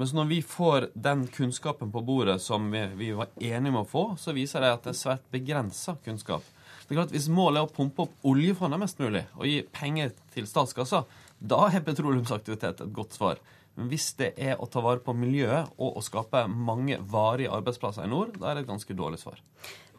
Mens 0.00 0.14
når 0.16 0.30
vi 0.30 0.38
får 0.40 0.86
den 0.96 1.26
kunnskapen 1.28 1.90
på 1.92 2.00
bordet 2.00 2.38
som 2.40 2.70
vi, 2.72 2.80
vi 2.96 3.10
var 3.12 3.28
enige 3.36 3.72
med 3.74 3.82
å 3.82 3.88
få, 3.88 4.16
så 4.16 4.32
viser 4.32 4.64
det 4.64 4.70
at 4.72 4.86
det 4.86 4.94
er 4.94 4.96
svært 4.96 5.26
begrensa 5.34 5.92
kunnskap. 6.06 6.40
Det 6.88 6.94
er 6.94 7.02
klart 7.02 7.12
Hvis 7.12 7.28
målet 7.28 7.60
er 7.60 7.68
å 7.68 7.74
pumpe 7.74 8.06
opp 8.06 8.14
oljefondet 8.24 8.80
mest 8.80 8.96
mulig 9.02 9.26
og 9.36 9.44
gi 9.44 9.60
penger 9.76 10.16
til 10.32 10.48
statskassa, 10.48 11.04
da 11.36 11.68
er 11.68 11.84
petroleumsaktivitet 11.84 12.80
et 12.80 12.96
godt 12.96 13.12
svar. 13.20 13.36
Men 13.76 13.92
hvis 13.92 14.16
det 14.16 14.32
er 14.40 14.56
å 14.56 14.64
ta 14.72 14.80
vare 14.80 15.04
på 15.04 15.12
miljøet 15.12 15.68
og 15.76 16.00
å 16.00 16.06
skape 16.08 16.48
mange 16.48 16.96
varige 17.12 17.52
arbeidsplasser 17.60 18.08
i 18.08 18.10
nord, 18.10 18.40
da 18.40 18.48
er 18.48 18.56
det 18.56 18.64
et 18.64 18.72
ganske 18.72 18.96
dårlig 18.96 19.20
svar. 19.20 19.36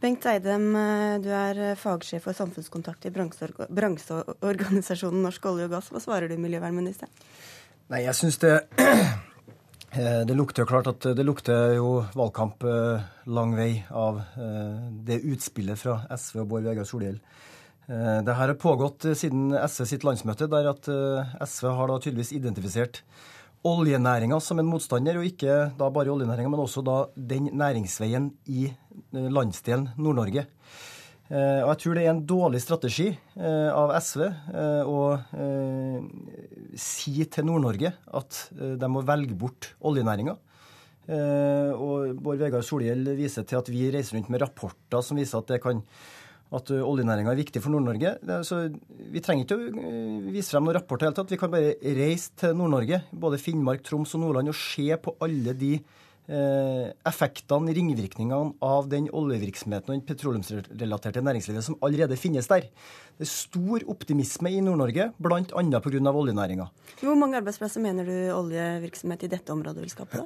Bengt 0.02 0.26
Eidem, 0.26 0.74
du 1.22 1.30
er 1.30 1.78
fagsjef 1.78 2.26
for 2.26 2.34
samfunnskontakt 2.34 3.06
i 3.06 3.14
bransjeorganisasjonen 3.14 5.22
Norsk 5.30 5.46
olje 5.46 5.70
og 5.70 5.78
gass. 5.78 5.94
Hva 5.94 6.02
svarer 6.02 6.26
du 6.26 6.42
miljøvernministeren? 6.42 7.14
Nei, 7.94 8.02
jeg 8.08 8.18
synes 8.18 8.42
det 8.42 8.66
det 9.92 10.36
lukter 10.38 10.64
jo 10.64 10.70
klart 10.70 10.88
at 10.88 11.06
det 11.18 11.26
lukter 11.28 11.74
jo 11.76 12.02
valgkamp 12.16 12.64
eh, 12.64 13.02
lang 13.28 13.56
vei 13.58 13.84
av 13.92 14.22
eh, 14.40 14.78
det 15.08 15.20
utspillet 15.34 15.80
fra 15.80 15.98
SV 16.16 16.44
og 16.44 16.48
Bård 16.54 16.68
Vegar 16.70 16.88
Solhjell. 16.88 17.20
Det 17.92 18.34
her 18.38 18.48
har 18.48 18.56
pågått 18.56 19.04
siden 19.20 19.50
SV 19.52 19.84
sitt 19.90 20.04
landsmøte, 20.08 20.46
der 20.48 20.70
at 20.70 20.86
SV 21.44 21.66
har 21.76 21.90
da 21.92 21.98
tydeligvis 22.00 22.32
identifisert 22.38 23.02
oljenæringa 23.68 24.38
som 24.40 24.62
en 24.62 24.70
motstander, 24.70 25.18
og 25.20 25.28
ikke 25.28 25.58
da 25.76 25.90
bare 25.92 26.14
oljenæringa, 26.14 26.54
men 26.54 26.62
også 26.64 26.86
da 26.88 26.96
den 27.18 27.50
næringsveien 27.60 28.30
i 28.48 28.70
landsdelen 29.12 29.90
Nord-Norge. 29.98 30.46
Og 31.32 31.70
jeg 31.70 31.80
tror 31.80 31.96
det 31.96 32.02
er 32.04 32.10
en 32.12 32.26
dårlig 32.28 32.60
strategi 32.60 33.06
av 33.40 33.94
SV 34.04 34.24
å 34.84 34.98
si 36.78 37.26
til 37.32 37.48
Nord-Norge 37.48 37.92
at 38.20 38.40
eh, 38.56 38.74
de 38.80 38.90
må 38.92 39.04
velge 39.08 39.36
bort 39.38 39.74
oljenæringa. 39.88 40.38
Eh, 41.12 41.72
og 41.76 42.18
Bård 42.22 42.42
Vegar 42.42 42.66
Solhjell 42.66 43.14
viser 43.18 43.46
til 43.48 43.60
at 43.60 43.72
vi 43.72 43.90
reiser 43.94 44.18
rundt 44.18 44.32
med 44.32 44.44
rapporter 44.44 45.04
som 45.06 45.20
viser 45.20 45.42
at 45.42 45.56
det 45.56 45.62
kan 45.64 45.84
at 46.52 46.68
oljenæringa 46.68 47.32
er 47.32 47.38
viktig 47.40 47.62
for 47.64 47.72
Nord-Norge. 47.72 48.10
Så 48.44 48.58
Vi 49.14 49.22
trenger 49.24 49.46
ikke 49.46 49.56
å 49.56 50.32
vise 50.34 50.52
frem 50.52 50.66
noen 50.68 50.76
rapport. 50.76 51.06
Vi 51.30 51.38
kan 51.40 51.52
bare 51.54 51.78
reise 51.96 52.34
til 52.36 52.58
Nord-Norge, 52.60 53.06
både 53.16 53.40
Finnmark, 53.40 53.86
Troms 53.88 54.18
og 54.18 54.26
Nordland, 54.26 54.52
og 54.52 54.58
se 54.60 54.90
på 55.00 55.14
alle 55.24 55.54
de 55.56 55.78
Eh, 55.80 56.11
effektene, 56.28 57.74
ringvirkningene 57.76 58.54
av 58.64 58.90
den 58.92 59.10
oljevirksomheten 59.10 59.90
og 59.90 59.98
den 59.98 60.06
petroleumsrelaterte 60.08 61.24
næringslivet 61.26 61.66
som 61.66 61.80
allerede 61.84 62.20
finnes 62.20 62.48
der. 62.52 62.68
Det 63.18 63.28
er 63.28 63.32
stor 63.32 63.84
optimisme 63.92 64.52
i 64.54 64.62
Nord-Norge, 64.64 65.12
bl.a. 65.18 65.42
pga. 65.82 66.14
oljenæringa. 66.14 66.70
Hvor 67.02 67.18
mange 67.20 67.42
arbeidsplasser 67.42 67.84
mener 67.84 68.08
du 68.08 68.16
oljevirksomhet 68.38 69.28
i 69.28 69.34
dette 69.34 69.54
området 69.54 69.84
vil 69.84 69.92
skape? 69.94 70.24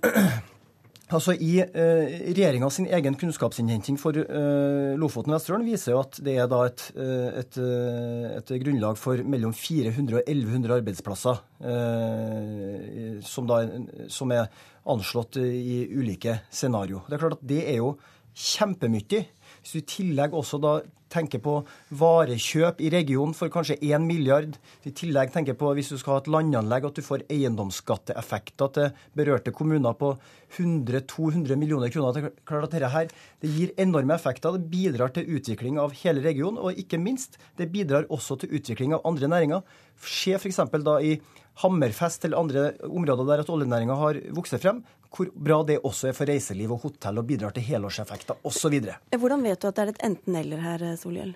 Altså, 1.14 1.36
I 1.38 1.60
eh, 1.62 2.14
regjeringa 2.34 2.70
sin 2.74 2.88
egen 2.90 3.14
kunnskapsinnhenting 3.22 3.98
for 4.02 4.18
eh, 4.18 4.96
Lofoten 4.98 5.36
og 5.36 5.38
Vesterålen 5.38 5.68
viser 5.68 5.94
jo 5.94 6.00
at 6.02 6.18
det 6.26 6.34
er 6.42 6.48
da 6.50 6.64
et, 6.66 6.86
eh, 6.98 7.28
et, 7.44 7.60
eh, 7.62 8.32
et, 8.40 8.54
grunnlag 8.64 8.98
for 8.98 9.22
mellom 9.22 9.54
400 9.54 10.18
og 10.18 10.24
1100 10.24 10.74
arbeidsplasser 10.80 11.44
eh, 11.62 13.20
som, 13.22 13.46
da, 13.46 13.62
som, 14.10 14.34
er 14.34 14.50
anslått 14.90 15.38
i 15.44 15.84
ulike 15.94 16.40
scenario. 16.50 17.04
Det 17.06 17.20
er 17.20 17.22
klart 17.22 17.38
at 17.38 17.48
det 17.54 17.62
er 17.70 17.80
jo 17.84 17.94
kjempemye. 18.34 19.22
Hvis 19.62 19.76
du 19.76 19.82
i 19.84 19.88
tillegg 19.94 20.34
også 20.34 20.58
da 20.62 20.80
tenker 21.12 21.42
på 21.44 21.60
varekjøp 21.96 22.82
i 22.84 22.90
regionen 22.94 23.36
for 23.38 23.52
kanskje 23.54 23.78
1 23.80 24.04
milliard, 24.06 24.58
i 24.86 24.94
tillegg 24.96 25.34
tenker 25.34 25.58
på 25.58 25.72
hvis 25.78 25.92
du 25.94 26.00
skal 26.00 26.18
ha 26.18 26.24
et 26.24 26.32
landanlegg, 26.32 26.88
at 26.88 26.98
du 26.98 27.06
får 27.06 27.26
eiendomsskatteeffekter 27.32 28.74
til 28.76 29.06
berørte 29.18 29.54
kommuner 29.56 29.96
på 30.00 30.16
100-200 30.56 31.60
millioner 31.60 31.94
kroner. 31.94 32.16
Det 32.16 32.34
klart 32.48 32.68
at 32.70 32.76
dette 32.76 32.92
her, 32.94 33.14
det 33.42 33.54
gir 33.54 33.74
enorme 33.82 34.18
effekter. 34.18 34.58
Det 34.58 34.70
bidrar 34.72 35.14
til 35.16 35.30
utvikling 35.38 35.80
av 35.82 35.96
hele 36.02 36.24
regionen, 36.26 36.60
og 36.62 36.80
ikke 36.80 37.02
minst, 37.02 37.40
det 37.60 37.72
bidrar 37.74 38.10
også 38.14 38.40
til 38.42 38.56
utvikling 38.60 38.96
av 38.96 39.06
andre 39.08 39.32
næringer. 39.32 39.66
Se 40.02 40.36
f.eks. 40.38 40.62
da 40.86 41.00
i 41.02 41.18
Hammerfest 41.64 42.26
eller 42.28 42.42
andre 42.42 42.64
områder 42.84 43.28
der 43.30 43.46
at 43.46 43.50
oljenæringa 43.52 43.96
har 43.96 44.20
vokst 44.36 44.58
frem, 44.60 44.82
hvor 45.14 45.30
bra 45.36 45.60
det 45.68 45.78
også 45.88 46.10
er 46.10 46.16
for 46.18 46.30
reiseliv 46.30 46.74
og 46.76 46.84
hotell 46.86 47.22
og 47.22 47.28
bidrar 47.30 47.56
til 47.56 47.66
helårseffekter 47.68 48.42
osv. 48.48 48.76
Hvordan 49.16 49.46
vet 49.46 49.62
du 49.62 49.70
at 49.70 49.78
det 49.78 49.86
er 49.86 49.94
et 49.94 50.04
enten-eller 50.10 50.64
her, 50.64 50.86
Solhjell? 51.00 51.34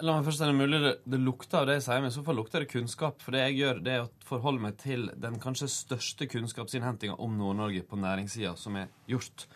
La 0.00 0.16
meg 0.18 0.28
først 0.28 0.42
si 0.42 0.48
det 0.48 0.58
mulig 0.58 0.82
det, 0.84 0.94
det, 1.04 1.22
lukter 1.22 1.62
av 1.62 1.70
det 1.70 1.78
jeg 1.78 1.86
sier, 1.88 2.04
men 2.04 2.12
i 2.12 2.16
så 2.16 2.24
fall 2.26 2.40
lukter 2.40 2.64
det 2.64 2.70
kunnskap. 2.72 3.20
For 3.24 3.36
det 3.36 3.46
jeg 3.46 3.58
gjør, 3.62 3.82
det 3.86 3.96
er 3.96 4.06
å 4.06 4.12
forholde 4.28 4.66
meg 4.66 4.78
til 4.82 5.08
den 5.22 5.40
kanskje 5.42 5.70
største 5.72 6.28
kunnskapsinnhentinga 6.30 7.18
om 7.22 7.36
Nord-Norge 7.40 7.84
på 7.88 8.00
næringssida 8.00 8.56
som 8.60 8.78
er 8.80 8.90
gjort. 9.10 9.46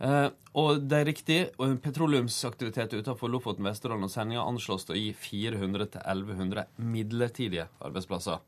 Uh, 0.00 0.30
og 0.56 0.86
det 0.88 0.96
er 0.96 1.08
riktig, 1.10 1.38
og 1.60 1.74
petroleumsaktivitet 1.84 2.94
utenfor 2.96 3.28
Lofoten, 3.28 3.66
Vesterålen 3.68 4.06
og 4.06 4.12
Senja 4.12 4.46
anslås 4.48 4.86
til 4.88 4.96
å 4.96 5.00
gi 5.00 5.10
400-1100 5.12 6.70
midlertidige 6.80 7.66
arbeidsplasser. 7.84 8.40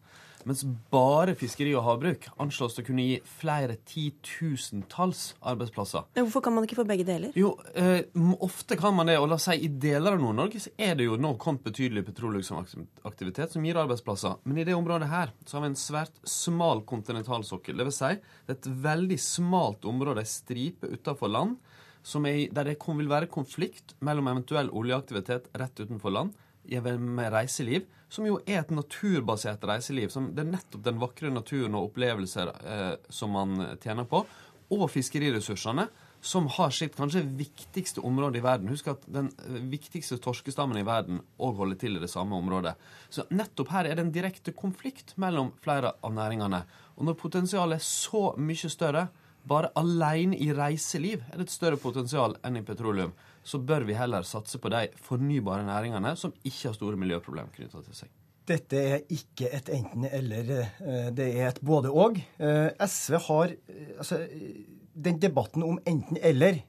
Mens 0.48 0.64
bare 0.92 1.36
fiskeri 1.38 1.72
og 1.78 1.84
havbruk 1.86 2.26
anslås 2.42 2.74
til 2.76 2.84
å 2.84 2.86
kunne 2.88 3.04
gi 3.06 3.18
flere 3.40 3.76
titusentalls 3.88 5.22
arbeidsplasser. 5.52 6.08
Hvorfor 6.18 6.44
kan 6.46 6.56
man 6.56 6.66
ikke 6.66 6.80
få 6.80 6.86
begge 6.88 7.06
deler? 7.06 7.34
Jo, 7.38 7.54
eh, 7.74 8.02
Ofte 8.42 8.76
kan 8.80 8.94
man 8.96 9.06
det. 9.06 9.18
Og 9.20 9.28
la 9.30 9.38
oss 9.38 9.46
si 9.48 9.58
i 9.64 9.68
deler 9.68 10.16
av 10.16 10.22
Nord-Norge 10.22 10.62
så 10.64 10.72
er 10.78 10.96
det 10.98 11.06
jo 11.06 11.18
nå 11.20 11.34
kommet 11.42 11.64
betydelig 11.66 12.04
petroleumsaktivitet 12.08 13.54
som 13.54 13.64
gir 13.64 13.78
arbeidsplasser. 13.80 14.40
Men 14.44 14.58
i 14.58 14.66
det 14.66 14.74
området 14.74 15.10
her 15.12 15.32
så 15.46 15.58
har 15.58 15.66
vi 15.66 15.72
en 15.72 15.78
svært 15.78 16.22
smal 16.28 16.82
kontinentalsokkel. 16.88 17.76
Det 17.78 17.88
vil 17.88 17.96
si, 17.96 18.14
det 18.46 18.56
er 18.56 18.60
et 18.60 18.72
veldig 18.86 19.20
smalt 19.22 19.86
område, 19.88 20.24
ei 20.24 20.30
stripe 20.30 20.90
utafor 20.90 21.30
land, 21.30 21.58
er, 22.02 22.48
der 22.50 22.64
det 22.66 22.78
vil 22.82 23.08
være 23.08 23.30
konflikt 23.30 23.94
mellom 24.00 24.26
eventuell 24.26 24.70
oljeaktivitet 24.74 25.52
rett 25.54 25.78
utenfor 25.78 26.10
land 26.10 26.32
med 26.66 27.32
reiseliv, 27.32 27.86
som 28.12 28.28
jo 28.28 28.38
er 28.44 28.60
et 28.60 28.72
naturbasert 28.74 29.64
reiseliv. 29.68 30.12
Som 30.12 30.32
det 30.36 30.44
er 30.44 30.52
nettopp 30.52 30.84
den 30.84 31.00
vakre 31.00 31.32
naturen 31.32 31.76
og 31.78 31.90
opplevelser 31.90 32.52
eh, 32.60 32.94
som 33.08 33.32
man 33.32 33.56
tjener 33.80 34.08
på. 34.08 34.24
Og 34.72 34.88
fiskeriressursene, 34.92 35.86
som 36.22 36.46
har 36.54 36.70
sitt 36.70 36.94
kanskje 36.96 37.24
viktigste 37.38 38.04
område 38.06 38.38
i 38.38 38.44
verden. 38.44 38.70
Husk 38.70 38.92
at 38.92 39.08
den 39.10 39.32
eh, 39.40 39.56
viktigste 39.72 40.20
torskestammen 40.22 40.78
i 40.78 40.84
verden 40.86 41.22
òg 41.40 41.62
holder 41.62 41.80
til 41.80 41.96
i 41.96 42.04
det 42.04 42.12
samme 42.12 42.36
området. 42.36 42.76
Så 43.10 43.24
nettopp 43.32 43.72
her 43.72 43.88
er 43.88 43.96
det 43.96 44.06
en 44.06 44.14
direkte 44.14 44.54
konflikt 44.56 45.16
mellom 45.20 45.54
flere 45.64 45.96
av 46.04 46.14
næringene. 46.14 46.62
Og 47.00 47.08
når 47.08 47.18
potensialet 47.18 47.80
er 47.80 47.88
så 47.88 48.30
mye 48.36 48.70
større, 48.70 49.08
bare 49.42 49.72
alene 49.74 50.36
i 50.38 50.52
reiseliv 50.54 51.24
er 51.32 51.40
det 51.40 51.48
et 51.48 51.56
større 51.56 51.80
potensial 51.80 52.36
enn 52.46 52.60
i 52.60 52.66
petroleum 52.66 53.16
så 53.42 53.58
bør 53.58 53.86
vi 53.88 53.98
heller 53.98 54.26
satse 54.26 54.58
på 54.62 54.70
de 54.72 54.86
fornybare 55.02 55.66
næringene 55.66 56.14
som 56.18 56.34
ikke 56.42 56.70
har 56.70 56.76
store 56.78 56.98
miljøproblemer 57.00 57.54
knytta 57.54 57.82
til 57.86 58.02
seg. 58.04 58.12
Dette 58.48 58.78
er 58.78 59.04
ikke 59.14 59.52
et 59.54 59.68
enten-eller, 59.70 60.48
eh, 60.82 61.10
det 61.14 61.28
er 61.38 61.52
et 61.52 61.60
både-og. 61.62 62.18
Eh, 62.42 62.70
SV 62.74 63.18
har 63.28 63.52
eh, 63.54 63.92
altså, 63.98 64.18
Den 64.94 65.18
debatten 65.18 65.62
om 65.62 65.78
enten-eller, 65.86 66.60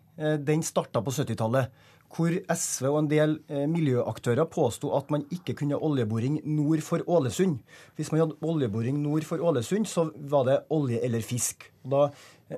den 0.45 0.61
starta 0.63 1.01
på 1.01 1.11
70-tallet. 1.11 1.71
Hvor 2.13 2.30
SV 2.53 2.86
og 2.88 2.99
en 2.99 3.07
del 3.09 3.32
miljøaktører 3.67 4.45
påsto 4.45 4.91
at 4.95 5.09
man 5.11 5.26
ikke 5.34 5.55
kunne 5.57 5.76
oljeboring 5.76 6.38
nord 6.45 6.80
for 6.86 7.01
Ålesund. 7.09 7.57
Hvis 7.97 8.11
man 8.13 8.21
hadde 8.21 8.38
oljeboring 8.47 9.01
nord 9.01 9.26
for 9.28 9.41
Ålesund, 9.41 9.89
så 9.89 10.05
var 10.15 10.45
det 10.47 10.59
olje 10.69 11.01
eller 11.03 11.26
fisk. 11.26 11.65
Og 11.84 11.91
da 11.91 12.03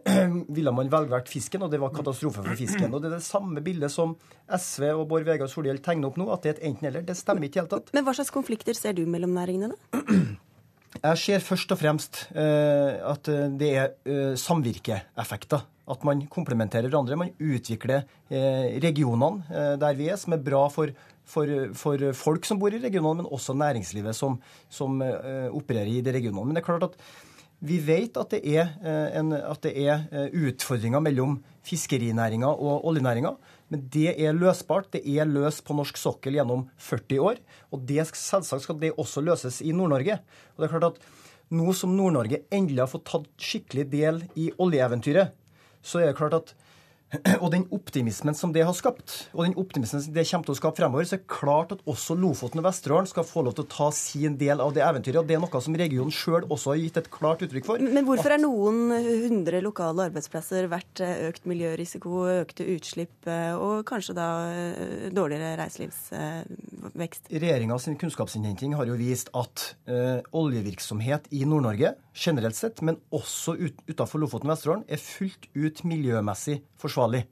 ville 0.58 0.74
man 0.76 0.90
velge 0.92 1.14
vært 1.14 1.30
fisken, 1.32 1.66
og 1.66 1.74
det 1.74 1.82
var 1.82 1.94
katastrofe 1.96 2.44
for 2.44 2.60
fisken. 2.60 2.92
Og 2.94 3.04
Det 3.04 3.12
er 3.12 3.18
det 3.18 3.28
samme 3.28 3.64
bildet 3.66 3.94
som 3.94 4.16
SV 4.46 4.90
og 4.94 5.06
Bård 5.12 5.28
Vegar 5.28 5.52
Solhjell 5.52 5.84
tegner 5.86 6.12
opp 6.12 6.20
nå, 6.22 6.30
at 6.34 6.46
det 6.46 6.54
er 6.54 6.58
et 6.58 6.66
enten-eller. 6.72 7.06
Det 7.06 7.18
stemmer 7.18 7.48
ikke 7.48 7.56
i 7.56 7.62
det 7.62 7.64
hele 7.64 7.74
tatt. 7.78 7.94
Men 7.96 8.08
hva 8.08 8.16
slags 8.18 8.34
konflikter 8.34 8.78
ser 8.78 8.98
du 8.98 9.06
mellom 9.10 9.36
næringene, 9.38 9.74
da? 9.74 10.02
Jeg 11.04 11.20
ser 11.20 11.42
først 11.44 11.74
og 11.76 11.80
fremst 11.80 12.20
eh, 12.32 13.00
at 13.04 13.28
eh, 13.32 13.48
det 13.60 13.72
er 13.76 13.90
eh, 14.08 14.36
samvirkeeffekter. 14.40 15.66
At 15.92 16.06
man 16.08 16.24
komplementerer 16.32 16.88
hverandre. 16.88 17.18
Man 17.20 17.34
utvikler 17.38 18.08
regionene 18.82 19.76
der 19.78 19.94
vi 19.94 20.08
er, 20.10 20.16
som 20.18 20.34
er 20.34 20.40
bra 20.42 20.64
for, 20.74 20.90
for, 21.30 21.52
for, 21.78 22.06
folk 22.18 22.48
som 22.50 22.58
bor 22.58 22.74
i 22.74 22.80
regionene, 22.82 23.20
men 23.20 23.30
også 23.30 23.54
næringslivet 23.54 24.18
som, 24.18 24.40
som 24.66 24.98
opererer 24.98 25.92
i 25.92 26.02
de 26.02 26.16
regionene. 26.16 26.48
Men 26.48 26.58
det 26.58 26.64
er 26.64 26.68
klart 26.72 26.88
at 26.88 26.98
vi 27.64 27.80
vet 27.80 28.18
at 28.20 28.34
det 28.36 28.42
er, 28.44 28.74
eh, 28.84 29.18
en, 29.20 29.32
at 29.34 29.62
det 29.64 29.74
er 29.80 30.06
eh, 30.12 30.34
utfordringer 30.50 31.02
mellom 31.04 31.38
fiskerinæringa 31.66 32.50
og 32.52 32.86
oljenæringa. 32.90 33.36
Men 33.72 33.86
det 33.90 34.14
er 34.22 34.36
løsbart. 34.38 34.92
Det 34.94 35.02
er 35.02 35.30
løst 35.30 35.64
på 35.66 35.76
norsk 35.78 35.98
sokkel 35.98 36.38
gjennom 36.38 36.68
40 36.78 37.22
år. 37.22 37.40
Og 37.74 37.86
det, 37.88 38.04
selvsagt 38.12 38.68
skal 38.68 38.80
det 38.82 38.94
også 39.00 39.24
løses 39.26 39.62
i 39.66 39.74
Nord-Norge. 39.74 40.20
Og 40.56 40.62
det 40.62 40.68
er 40.68 40.76
klart 40.76 40.92
at 40.94 41.14
Nå 41.54 41.76
som 41.78 41.92
Nord-Norge 41.94 42.40
endelig 42.50 42.82
har 42.82 42.90
fått 42.90 43.04
tatt 43.06 43.28
skikkelig 43.38 43.84
del 43.92 44.16
i 44.34 44.48
oljeeventyret, 44.58 45.36
så 45.86 46.00
er 46.02 46.10
det 46.10 46.16
klart 46.18 46.34
at 46.34 46.56
og 47.44 47.52
den 47.54 47.68
optimismen 47.76 48.38
som 48.38 48.54
det 48.56 48.66
har 48.66 48.76
skapt, 48.78 49.30
og 49.34 49.46
den 49.46 49.58
optimismen 49.62 50.04
som 50.04 50.16
det 50.16 50.26
kommer 50.30 50.50
til 50.50 50.56
å 50.56 50.60
skape 50.60 50.80
fremover, 50.82 51.08
så 51.08 51.18
er 51.18 51.24
det 51.24 51.32
klart 51.32 51.76
at 51.76 51.84
også 51.90 52.18
Lofoten 52.20 52.64
og 52.64 52.68
Vesterålen 52.70 53.10
skal 53.12 53.28
få 53.28 53.46
lov 53.46 53.58
til 53.58 53.68
å 53.68 53.72
ta 53.76 53.90
sin 53.96 54.40
del 54.42 54.64
av 54.64 54.74
det 54.76 54.84
eventyret. 54.86 55.22
og 55.22 55.30
Det 55.30 55.38
er 55.38 55.44
noe 55.44 55.64
som 55.64 55.78
regionen 55.78 56.14
sjøl 56.16 56.48
også 56.50 56.74
har 56.74 56.82
gitt 56.82 57.02
et 57.04 57.12
klart 57.14 57.46
uttrykk 57.46 57.68
for. 57.68 57.84
Men 57.84 58.08
hvorfor 58.08 58.36
er 58.36 58.42
noen 58.42 58.96
hundre 59.26 59.62
lokale 59.64 60.10
arbeidsplasser 60.10 60.70
verdt 60.72 61.04
eh, 61.06 61.28
økt 61.30 61.48
miljørisiko, 61.50 62.26
økte 62.42 62.68
utslipp 62.76 63.30
eh, 63.30 63.54
og 63.56 63.86
kanskje 63.88 64.18
da 64.18 64.30
dårligere 65.16 65.36
dårligere 65.36 65.56
reiselivsvekst? 66.86 67.30
Regjeringa 67.32 67.78
sin 67.80 67.98
kunnskapsinnhenting 68.00 68.76
har 68.78 68.88
jo 68.90 68.96
vist 69.00 69.32
at 69.34 69.76
uh, 69.90 70.22
oljevirksomhet 70.36 71.30
i 71.32 71.46
Nord-Norge 71.46 71.96
generelt 72.14 72.56
sett, 72.56 72.82
men 72.86 73.00
også 73.12 73.56
ut, 73.60 73.80
utenfor 73.90 74.22
Lofoten 74.22 74.50
og 74.50 74.56
Vesterålen, 74.56 74.84
er 74.88 75.02
fullt 75.02 75.50
ut 75.56 75.84
miljømessig 75.88 76.62
forsvarlig. 76.82 77.26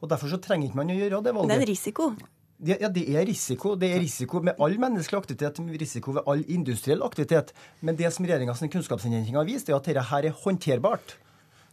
Og 0.00 0.10
Derfor 0.10 0.30
så 0.30 0.38
trenger 0.42 0.68
ikke 0.68 0.78
man 0.78 0.92
å 0.94 0.98
gjøre 0.98 1.22
det 1.24 1.34
valget. 1.34 1.48
Men 1.48 1.54
det 1.54 1.58
er 1.58 1.66
en 1.66 1.72
risiko? 1.72 2.10
Ja, 2.58 2.88
det 2.90 3.04
er 3.14 3.26
risiko. 3.26 3.76
Det 3.78 3.92
er 3.94 4.00
risiko 4.02 4.40
med 4.42 4.58
all 4.58 4.74
menneskelig 4.82 5.20
aktivitet, 5.20 5.60
risiko 5.78 6.16
ved 6.16 6.26
all 6.26 6.42
industriell 6.50 7.04
aktivitet. 7.06 7.52
Men 7.80 7.98
det 7.98 8.10
som 8.14 8.26
regjeringas 8.26 8.64
kunnskapsinnhenting 8.66 9.38
har 9.38 9.46
vist, 9.46 9.70
er 9.70 9.78
at 9.78 9.86
dette 9.86 10.06
her 10.10 10.26
er 10.26 10.34
håndterbart. 10.44 11.14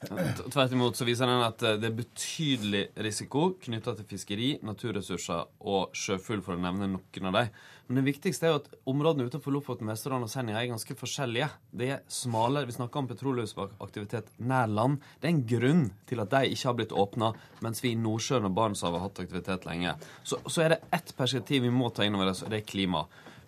Tvert 0.08 0.74
imot 0.76 0.97
så 0.97 1.08
viser 1.08 1.30
den 1.30 1.43
at 1.45 1.64
eh, 1.66 1.78
det 1.82 1.89
er 1.89 1.97
betydelig 1.97 2.84
risiko 3.06 3.49
knytta 3.62 3.95
til 3.97 4.08
fiskeri, 4.10 4.49
naturressurser 4.66 5.45
og 5.66 5.95
sjøfugl, 5.97 6.43
for 6.45 6.56
å 6.56 6.62
nevne 6.62 6.89
noen 6.93 7.30
av 7.32 7.39
dem. 7.39 7.49
Men 7.86 7.99
det 7.99 8.06
viktigste 8.08 8.47
er 8.47 8.53
jo 8.53 8.62
at 8.64 8.72
områdene 8.89 9.28
utenfor 9.30 9.53
Lofoten, 9.53 9.89
Vesterålen 9.91 10.26
og 10.26 10.32
Senja 10.32 10.58
er 10.58 10.72
ganske 10.72 10.95
forskjellige. 10.97 11.51
Det 11.70 11.91
er 11.93 12.01
smale. 12.10 12.64
Vi 12.66 12.74
snakker 12.74 13.03
om 13.03 13.10
petroleumsaktivitet 13.12 14.32
nær 14.41 14.72
land. 14.72 14.97
Det 15.22 15.30
er 15.30 15.36
en 15.36 15.43
grunn 15.51 15.84
til 16.10 16.24
at 16.24 16.34
de 16.34 16.56
ikke 16.56 16.70
har 16.72 16.80
blitt 16.80 16.95
åpna, 16.97 17.30
mens 17.66 17.84
vi 17.86 17.93
i 17.93 17.99
Nordsjøen 17.99 18.49
og 18.49 18.58
Barentshavet 18.58 18.97
har 18.97 19.06
hatt 19.06 19.22
aktivitet 19.28 19.70
lenge. 19.70 19.93
Så, 20.26 20.41
så 20.49 20.66
er 20.66 20.74
det 20.74 20.82
ett 20.97 21.14
perspektiv 21.18 21.68
vi 21.68 21.74
må 21.74 21.91
ta 21.93 22.08
inn 22.08 22.18
over 22.18 22.34
oss, 22.34 22.41
og 22.45 22.53
det 22.53 22.64
er 22.64 22.70
klima. 22.74 23.06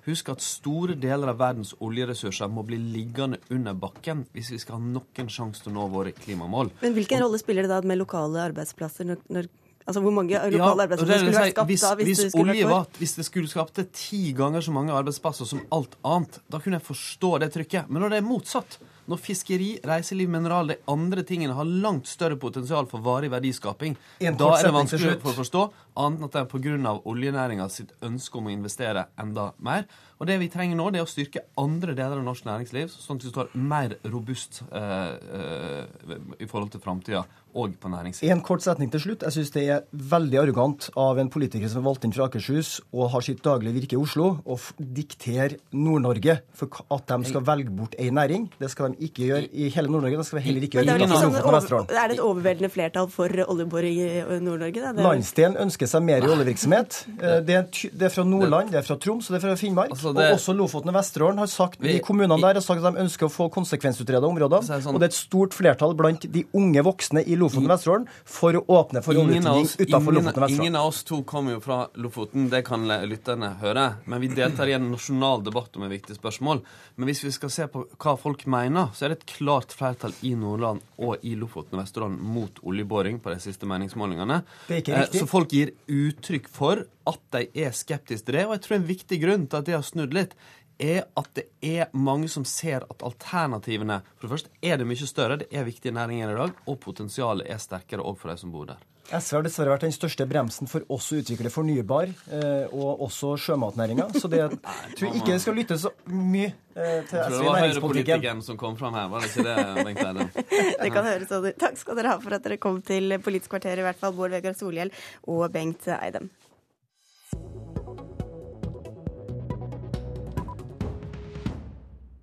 Husk 0.08 0.30
at 0.32 0.43
store 0.43 0.95
deler 0.95 1.34
av 1.34 1.39
verdens 1.41 1.74
oljeressurser 1.84 2.47
må 2.47 2.64
bli 2.68 2.80
liggende 2.80 3.41
under 3.51 3.76
bakken 3.76 4.24
hvis 4.32 4.53
vi 4.53 4.60
skal 4.62 4.78
ha 4.78 4.91
noen 4.95 5.32
sjanse 5.32 5.66
til 5.66 5.74
å 5.74 5.78
nå 5.82 5.88
våre 5.91 6.14
klimamål. 6.16 6.72
Men 6.80 6.95
hvilken 6.95 7.26
rolle 7.26 7.39
spiller 7.41 7.68
det 7.68 7.74
da 7.74 7.82
med 7.84 7.99
lokale 7.99 8.45
arbeidsplasser 8.47 9.12
når, 9.12 9.24
når 9.36 9.49
Altså 9.88 10.01
hvor 10.03 10.12
mange 10.12 10.36
lokale 10.36 10.58
ja, 10.60 10.84
arbeidsplasser 10.84 11.22
skulle 11.22 11.39
vært 11.39 11.53
skapt 11.53 11.70
hvis, 11.70 11.84
da 11.86 11.89
hvis, 11.95 12.08
hvis 12.10 12.20
det 12.20 12.32
skulle 12.34 12.55
vært 12.68 12.97
hvis 12.99 13.14
det 13.16 13.24
skulle 13.24 13.51
skapte 13.51 13.86
ti 13.95 14.20
ganger 14.36 14.66
så 14.66 14.74
mange 14.76 14.91
arbeidsplasser 14.91 15.47
som 15.47 15.62
alt 15.72 15.95
annet, 16.03 16.41
da 16.51 16.60
kunne 16.60 16.82
jeg 16.82 16.84
forstå 16.89 17.30
det 17.43 17.49
trykket. 17.53 17.88
Men 17.88 18.03
når 18.03 18.12
det 18.12 18.20
er 18.20 18.26
motsatt, 18.28 18.76
når 19.08 19.22
fiskeri, 19.24 19.70
reiseliv, 19.88 20.28
mineral, 20.32 20.74
de 20.74 20.76
andre 20.91 21.24
tingene 21.24 21.55
har 21.55 21.72
langt 21.88 22.12
større 22.12 22.36
potensial 22.39 22.89
for 22.91 23.03
varig 23.05 23.32
verdiskaping, 23.32 23.95
da 24.20 24.49
er 24.58 24.68
det 24.68 24.74
vanskelig 24.76 25.16
for 25.24 25.32
å 25.32 25.38
forstå, 25.39 25.64
annet 25.98 26.22
enn 26.22 26.30
at 26.30 26.36
det 26.36 26.43
er 26.43 26.52
pga. 26.52 26.93
oljenæringa 27.10 27.70
sitt 27.74 27.93
ønske 28.06 28.38
om 28.39 28.48
å 28.50 28.54
investere 28.54 29.08
enda 29.20 29.52
mer. 29.58 29.88
Og 30.18 30.26
det 30.26 30.39
vi 30.41 30.50
trenger 30.50 30.78
nå, 30.80 30.89
det 30.89 31.02
er 31.02 31.06
å 31.06 31.10
styrke 31.10 31.43
andre 31.62 31.93
deler 31.98 32.18
av 32.18 32.26
norsk 32.26 32.48
næringsliv, 32.48 32.89
sånn 32.89 33.20
at 33.20 33.26
vi 33.28 33.34
står 33.34 33.52
mer 33.54 33.98
robust 34.10 34.64
eh, 34.66 35.12
eh, 35.14 36.16
i 36.41 36.48
forhold 36.50 36.74
til 36.74 36.82
framtida 36.82 37.22
og 37.58 37.76
på 37.82 37.89
næringssiden. 37.89 38.32
En 38.34 38.41
kort 38.45 38.64
setning 38.66 38.89
til 38.93 39.02
slutt. 39.02 39.26
Jeg 39.26 39.34
syns 39.34 39.54
det 39.54 39.64
er 39.74 39.86
veldig 39.91 40.39
arrogant 40.41 40.89
av 41.00 41.22
en 41.22 41.30
politiker 41.34 41.70
som 41.70 41.82
er 41.82 41.88
valgt 41.88 42.06
inn 42.06 42.14
fra 42.14 42.28
Akershus 42.28 42.80
og 42.91 43.12
har 43.14 43.26
sitt 43.26 43.43
daglige 43.45 43.78
virke 43.78 43.98
i 43.98 44.02
Oslo, 44.02 44.28
å 44.45 44.58
diktere 44.78 45.62
Nord-Norge 45.74 46.39
for 46.58 46.82
at 46.93 47.08
de 47.10 47.30
skal 47.30 47.45
velge 47.48 47.74
bort 47.74 47.98
ei 48.02 48.10
næring. 48.14 48.50
Det 48.62 48.70
skal 48.74 48.93
de 48.93 49.10
ikke 49.10 49.30
gjøre 49.30 49.50
i 49.54 49.70
hele 49.74 49.93
Nord-Norge. 49.93 50.22
Det 50.22 50.28
skal 50.30 50.41
de 50.41 50.45
heller 50.50 50.68
ikke 50.68 50.82
gjøre 50.82 50.98
i 50.98 51.06
Lofoten 51.06 51.39
og 51.41 51.58
Vesterålen. 51.58 51.93
Er 51.93 52.12
det 52.12 52.18
et 52.18 52.26
overveldende 52.26 52.74
flertall 52.74 53.10
for 53.14 53.41
oljeboring 53.48 54.02
i 54.02 54.41
Nord-Norge? 54.45 54.93
Landsdelen 55.02 55.58
ønsker 55.66 55.87
seg 55.90 56.04
mer 56.06 56.24
i 56.26 56.32
oljevirksomhet. 56.32 57.04
Eh, 57.18 57.40
det 57.42 57.56
er, 57.56 57.64
det 57.98 58.06
er, 58.06 58.12
fra 58.14 58.24
Nordland, 58.28 58.70
det 58.70 58.78
er 58.78 58.84
fra 58.86 58.96
Troms 59.02 59.26
og 59.28 59.34
det 59.34 59.38
er 59.40 59.44
fra 59.48 59.54
Finnmark. 59.58 59.90
Altså 59.96 60.12
det... 60.14 60.26
Og 60.28 60.36
også 60.36 60.54
Lofoten 60.54 60.92
og 60.92 60.96
Vesterålen 61.00 61.40
har 61.42 61.50
sagt, 61.50 61.80
vi, 61.82 61.96
de 61.96 62.02
kommunene 62.04 62.38
der 62.44 62.60
har 62.60 62.64
sagt 62.64 62.84
at 62.84 62.94
de 62.94 63.02
ønsker 63.02 63.26
å 63.26 63.32
få 63.32 63.48
konsekvensutreda 63.54 64.28
områder. 64.28 64.66
Sånn... 64.68 64.92
Og 64.94 65.02
det 65.02 65.08
er 65.08 65.14
et 65.14 65.18
stort 65.18 65.56
flertall 65.58 65.96
blant 65.98 66.28
de 66.34 66.44
unge 66.58 66.84
voksne 66.86 67.24
i 67.26 67.38
Lofoten 67.40 67.66
og 67.66 67.74
Vesterålen 67.74 68.06
for 68.38 68.60
å 68.60 68.62
åpne 68.78 69.02
for 69.06 69.18
oljeutvinning 69.18 69.66
utenfor 69.66 70.18
Lofoten 70.20 70.30
og 70.30 70.46
Vesterålen. 70.46 70.68
Ingen 70.68 70.78
av 70.80 70.92
oss 70.92 71.02
to 71.08 71.22
kommer 71.28 71.58
jo 71.58 71.64
fra 71.64 71.80
Lofoten, 71.98 72.50
det 72.54 72.62
kan 72.68 72.86
lytterne 73.10 73.56
høre. 73.64 73.88
Men 74.06 74.24
vi 74.24 74.30
deltar 74.38 74.70
i 74.70 74.78
en 74.78 74.92
nasjonal 74.94 75.42
debatt 75.48 75.80
om 75.80 75.88
et 75.88 75.96
viktig 75.96 76.20
spørsmål. 76.20 76.62
Men 76.96 77.10
hvis 77.10 77.24
vi 77.26 77.34
skal 77.34 77.54
se 77.54 77.68
på 77.72 77.88
hva 77.98 78.16
folk 78.20 78.46
mener, 78.50 78.92
så 78.94 79.08
er 79.08 79.16
det 79.16 79.22
et 79.22 79.34
klart 79.38 79.74
flertall 79.76 80.16
i 80.28 80.36
Nordland 80.38 80.84
og 81.02 81.26
i 81.26 81.34
Lofoten 81.40 81.78
og 81.78 81.84
Vesterålen 81.84 82.18
mot 82.22 82.62
oljeboring 82.68 83.20
på 83.24 83.34
de 83.34 83.42
siste 83.44 83.70
meningsmålingene. 83.70 84.42
Det 84.68 84.80
er 84.80 84.84
ikke 84.84 85.02
riktig. 85.02 85.22
Eh, 85.22 85.26
så 85.26 85.30
folk 85.30 85.54
gir 85.54 85.74
uttrykk 85.88 86.49
for 86.51 86.86
at 87.07 87.21
de 87.36 87.45
er 87.63 87.75
skeptiske 87.75 88.28
til 88.28 88.39
det. 88.39 88.45
Og 88.47 88.55
jeg 88.57 88.63
tror 88.65 88.78
en 88.78 88.89
viktig 88.89 89.19
grunn 89.23 89.45
til 89.47 89.59
at 89.59 89.67
de 89.67 89.75
har 89.78 89.86
snudd 89.86 90.15
litt, 90.17 90.36
er 90.78 91.07
at 91.17 91.30
det 91.34 91.47
er 91.65 91.93
mange 91.97 92.30
som 92.30 92.45
ser 92.45 92.86
at 92.86 93.01
alternativene 93.05 94.01
For 94.17 94.28
det 94.28 94.34
første 94.36 94.51
er 94.61 94.78
det 94.78 94.86
mye 94.89 95.09
større, 95.09 95.39
det 95.41 95.47
er 95.49 95.65
viktige 95.65 95.95
næringer 95.95 96.34
i 96.34 96.38
dag, 96.38 96.59
og 96.67 96.80
potensialet 96.84 97.49
er 97.49 97.61
sterkere 97.61 98.05
òg 98.05 98.19
for 98.21 98.30
de 98.30 98.38
som 98.38 98.53
bor 98.53 98.69
der. 98.69 98.84
SV 99.08 99.38
har 99.38 99.43
dessverre 99.45 99.72
vært 99.72 99.86
den 99.86 99.93
største 99.95 100.26
bremsen 100.28 100.68
for 100.68 100.84
oss 100.91 101.05
å 101.14 101.20
utvikle 101.22 101.51
fornybar, 101.51 102.10
eh, 102.28 102.74
og 102.76 103.03
også 103.05 103.36
sjømatnæringa. 103.39 104.10
Så 104.20 104.28
det, 104.32 104.41
jeg 104.43 104.97
tror 104.99 105.16
ikke 105.16 105.32
det 105.32 105.43
skal 105.43 105.55
lytte 105.55 105.78
så 105.80 105.91
mye 106.12 106.49
eh, 106.76 107.05
til 107.08 107.22
SV 107.22 107.22
i 107.22 107.22
næringspolitikken. 107.22 107.32
Det 107.32 107.45
var 107.47 107.62
høyrepolitikken 107.62 108.41
som 108.49 108.60
kom 108.60 108.76
fram 108.80 108.97
her, 108.99 109.08
var 109.14 109.24
det 109.24 109.32
ikke 109.32 109.45
det, 109.47 109.86
Bengt 109.88 110.03
Eide? 110.03 110.28
det 110.84 110.89
kan 110.97 111.08
høres 111.08 111.32
sånn 111.32 111.47
ut. 111.47 111.60
Takk 111.64 111.80
skal 111.80 111.99
dere 112.01 112.16
ha 112.16 112.20
for 112.26 112.36
at 112.36 112.43
dere 112.43 112.60
kom 112.60 112.82
til 112.84 113.16
Politisk 113.24 113.55
kvarter, 113.55 113.80
i 113.80 113.88
hvert 113.88 114.01
fall 114.01 114.16
Bård 114.18 114.36
Vegar 114.36 114.58
Solhjell 114.60 114.91
og 115.32 115.47
Bengt 115.55 115.88
Eidem. 115.95 116.28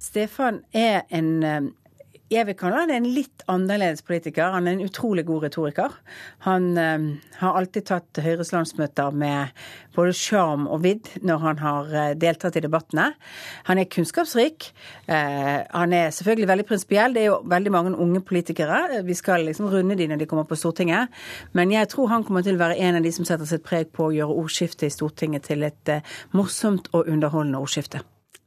Stefan 0.04 0.60
er 0.76 1.08
en 1.10 1.30
eh, 1.42 1.72
jeg 2.34 2.46
vil 2.48 2.56
kalle 2.58 2.82
han 2.82 2.92
en 2.92 3.06
litt 3.14 3.44
annerledes 3.50 4.04
politiker. 4.06 4.52
Han 4.54 4.68
er 4.68 4.76
en 4.76 4.84
utrolig 4.84 5.24
god 5.28 5.46
retoriker. 5.46 5.96
Han 6.46 6.70
uh, 6.78 7.06
har 7.40 7.58
alltid 7.58 7.86
tatt 7.88 8.20
Høyres 8.24 8.52
landsmøter 8.54 9.14
med 9.14 9.52
både 9.94 10.14
sjarm 10.18 10.66
og 10.66 10.82
vidd 10.84 11.10
når 11.26 11.42
han 11.44 11.62
har 11.62 11.90
uh, 11.92 12.06
deltatt 12.18 12.58
i 12.58 12.64
debattene. 12.64 13.10
Han 13.68 13.80
er 13.80 13.90
kunnskapsrik. 13.90 14.70
Uh, 15.08 15.64
han 15.70 15.96
er 15.96 16.14
selvfølgelig 16.14 16.50
veldig 16.52 16.68
prinsipiell. 16.70 17.16
Det 17.16 17.24
er 17.24 17.30
jo 17.32 17.42
veldig 17.54 17.74
mange 17.74 17.94
unge 18.06 18.24
politikere. 18.24 19.02
Vi 19.06 19.18
skal 19.18 19.46
liksom 19.48 19.70
runde 19.72 19.98
de 19.98 20.08
når 20.10 20.22
de 20.22 20.30
kommer 20.30 20.48
på 20.48 20.58
Stortinget. 20.60 21.12
Men 21.52 21.74
jeg 21.74 21.90
tror 21.92 22.12
han 22.14 22.26
kommer 22.26 22.46
til 22.46 22.58
å 22.58 22.64
være 22.64 22.80
en 22.80 23.00
av 23.00 23.06
de 23.06 23.14
som 23.14 23.28
setter 23.28 23.48
sitt 23.48 23.66
preg 23.66 23.92
på 23.94 24.08
å 24.08 24.14
gjøre 24.14 24.40
ordskiftet 24.44 24.88
i 24.88 24.94
Stortinget 24.94 25.50
til 25.50 25.66
et 25.66 25.96
morsomt 26.34 26.92
og 26.92 27.08
underholdende 27.08 27.62
ordskifte. 27.62 28.04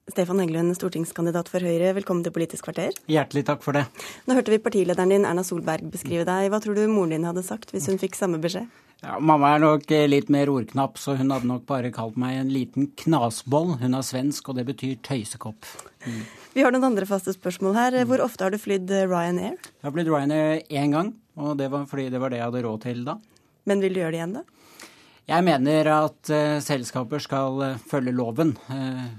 Stefan 0.07 0.39
Heggelund, 0.39 0.71
stortingskandidat 0.77 1.49
for 1.51 1.59
Høyre, 1.67 1.89
velkommen 1.97 2.21
til 2.23 2.31
Politisk 2.31 2.63
kvarter. 2.69 2.95
Hjertelig 3.11 3.41
takk 3.49 3.59
for 3.65 3.75
det. 3.75 3.81
Nå 4.23 4.37
hørte 4.37 4.53
vi 4.53 4.59
partilederen 4.63 5.11
din, 5.11 5.25
Erna 5.27 5.43
Solberg, 5.43 5.89
beskrive 5.91 6.23
deg. 6.23 6.47
Hva 6.47 6.61
tror 6.63 6.77
du 6.79 6.85
moren 6.87 7.11
din 7.11 7.25
hadde 7.27 7.43
sagt 7.43 7.73
hvis 7.75 7.89
hun 7.91 7.99
fikk 7.99 8.15
samme 8.15 8.39
beskjed? 8.39 8.69
Ja, 9.03 9.17
mamma 9.19 9.51
er 9.51 9.65
nok 9.65 9.91
eh, 9.91 10.05
litt 10.07 10.31
mer 10.31 10.47
ordknapp, 10.53 10.95
så 10.95 11.17
hun 11.19 11.35
hadde 11.35 11.51
nok 11.51 11.67
bare 11.67 11.91
kalt 11.91 12.15
meg 12.15 12.39
en 12.39 12.55
liten 12.55 12.87
knasboll. 13.03 13.75
Hun 13.83 13.99
er 13.99 14.07
svensk, 14.07 14.47
og 14.47 14.61
det 14.61 14.69
betyr 14.71 14.95
tøysekopp. 15.03 15.67
Mm. 16.07 16.23
Vi 16.55 16.63
har 16.63 16.71
noen 16.71 16.87
andre 16.87 17.09
faste 17.09 17.35
spørsmål 17.35 17.75
her. 17.75 18.01
Hvor 18.07 18.23
ofte 18.23 18.47
har 18.47 18.55
du 18.55 18.63
flydd 18.63 18.95
Ryanair? 19.11 19.59
Jeg 19.59 19.89
har 19.89 19.97
flydd 19.99 20.15
Ryanair 20.15 20.63
én 20.71 20.95
gang, 20.95 21.11
og 21.35 21.59
det 21.59 21.67
var 21.75 21.83
fordi 21.91 22.07
det 22.15 22.23
var 22.23 22.31
det 22.31 22.39
jeg 22.39 22.47
hadde 22.47 22.63
råd 22.63 22.85
til 22.87 23.03
da. 23.11 23.19
Men 23.67 23.83
vil 23.83 23.99
du 23.99 24.05
gjøre 24.05 24.15
det 24.15 24.23
igjen, 24.23 24.39
da? 24.39 24.47
Jeg 25.27 25.43
mener 25.43 25.87
at 25.91 26.29
uh, 26.31 26.57
selskaper 26.63 27.19
skal 27.19 27.57
uh, 27.59 27.79
følge 27.91 28.15
loven. 28.15 28.55
Uh, 28.71 29.09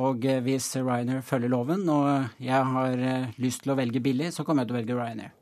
og 0.00 0.26
eh, 0.26 0.40
hvis 0.42 0.72
Ryanair 0.80 1.22
følger 1.22 1.52
loven, 1.52 1.86
og 1.88 2.42
jeg 2.42 2.70
har 2.74 2.98
eh, 2.98 3.32
lyst 3.42 3.62
til 3.64 3.74
å 3.74 3.78
velge 3.78 4.02
billig, 4.02 4.32
så 4.34 4.46
kommer 4.46 4.64
jeg 4.64 4.72
til 4.72 4.76
å 4.76 4.80
velge 4.80 4.98
Ryanair. 4.98 5.34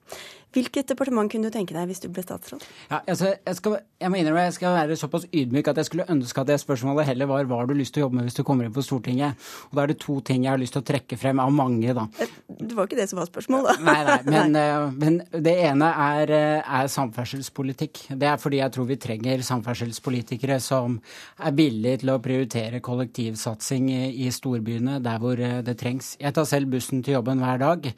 Hvilket 0.52 0.90
departement 0.92 1.30
kunne 1.32 1.48
du 1.48 1.54
tenke 1.54 1.72
deg 1.72 1.88
hvis 1.88 2.02
du 2.02 2.10
ble 2.12 2.22
statsråd? 2.24 2.64
Ja, 2.90 2.98
altså, 3.00 3.30
jeg, 3.32 3.56
skal, 3.56 3.78
jeg 4.02 4.12
må 4.12 4.18
innrømme 4.20 4.44
jeg 4.44 4.56
skal 4.58 4.74
være 4.76 4.98
såpass 5.00 5.24
ydmyk 5.32 5.70
at 5.72 5.80
jeg 5.80 5.88
skulle 5.88 6.06
ønske 6.12 6.42
at 6.42 6.50
det 6.50 6.58
spørsmålet 6.60 7.08
heller 7.08 7.30
var 7.30 7.48
hva 7.48 7.62
har 7.62 7.70
du 7.70 7.74
lyst 7.78 7.94
til 7.96 8.02
å 8.02 8.06
jobbe 8.06 8.18
med 8.18 8.28
hvis 8.28 8.36
du 8.36 8.42
kommer 8.44 8.68
inn 8.68 8.74
på 8.74 8.84
Stortinget. 8.84 9.38
Og 9.70 9.78
da 9.78 9.84
er 9.84 9.92
det 9.92 9.98
to 10.02 10.18
ting 10.20 10.44
jeg 10.44 10.52
har 10.52 10.60
lyst 10.60 10.76
til 10.76 10.82
å 10.82 10.88
trekke 10.90 11.16
frem 11.20 11.40
av 11.40 11.54
mange, 11.56 11.94
da. 11.96 12.04
Eh, 12.20 12.34
det 12.60 12.76
var 12.76 12.88
ikke 12.88 12.98
det 13.00 13.08
som 13.10 13.20
var 13.22 13.30
spørsmålet, 13.30 13.70
da. 13.70 13.86
Nei, 13.86 14.02
nei, 14.08 14.18
men, 14.28 14.56
nei. 14.58 14.66
men 15.02 15.44
det 15.48 15.54
ene 15.70 15.88
er, 16.06 16.34
er, 16.60 16.90
samferdselspolitikk. 16.92 18.02
Det 18.20 18.28
er 18.28 18.42
fordi 18.42 18.60
jeg 18.60 18.74
tror 18.76 18.90
vi 18.90 18.98
trenger 19.00 19.46
samferdselspolitikere 19.46 20.60
som 20.60 20.98
er 21.40 21.56
villige 21.56 22.02
til 22.02 22.12
å 22.12 22.18
prioritere 22.22 22.82
kollektivsatsing 22.84 23.88
i 23.92 24.28
storbyene 24.34 25.00
der 25.04 25.22
hvor 25.22 25.40
det 25.40 25.78
trengs. 25.80 26.14
Jeg 26.20 26.36
tar 26.36 26.48
selv 26.48 26.74
bussen 26.76 27.00
til 27.00 27.16
jobben 27.16 27.40
hver 27.40 27.62
dag. 27.62 27.88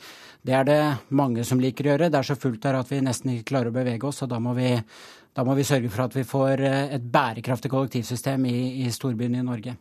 Det 0.44 0.52
er 0.52 0.66
det 0.68 0.80
mange 1.16 1.44
som 1.48 1.60
liker 1.60 1.86
å 1.86 1.94
gjøre. 1.94 2.10
Det 2.12 2.18
er 2.20 2.26
så 2.28 2.36
fullt 2.36 2.66
her 2.68 2.76
at 2.76 2.90
vi 2.92 3.00
nesten 3.04 3.32
ikke 3.32 3.48
klarer 3.54 3.72
å 3.72 3.76
bevege 3.78 4.08
oss, 4.10 4.20
og 4.26 4.28
da 4.28 4.40
må 4.44 4.52
vi, 4.58 4.74
da 5.32 5.44
må 5.46 5.54
vi 5.56 5.64
sørge 5.64 5.88
for 5.92 6.04
at 6.04 6.16
vi 6.18 6.24
får 6.28 6.64
eh, 6.68 6.96
et 6.98 7.06
bærekraftig 7.14 7.70
kollektivsystem 7.72 8.44
i, 8.50 8.58
i 8.84 8.90
storbyene 8.92 9.40
i 9.40 9.46
Norge. 9.46 9.78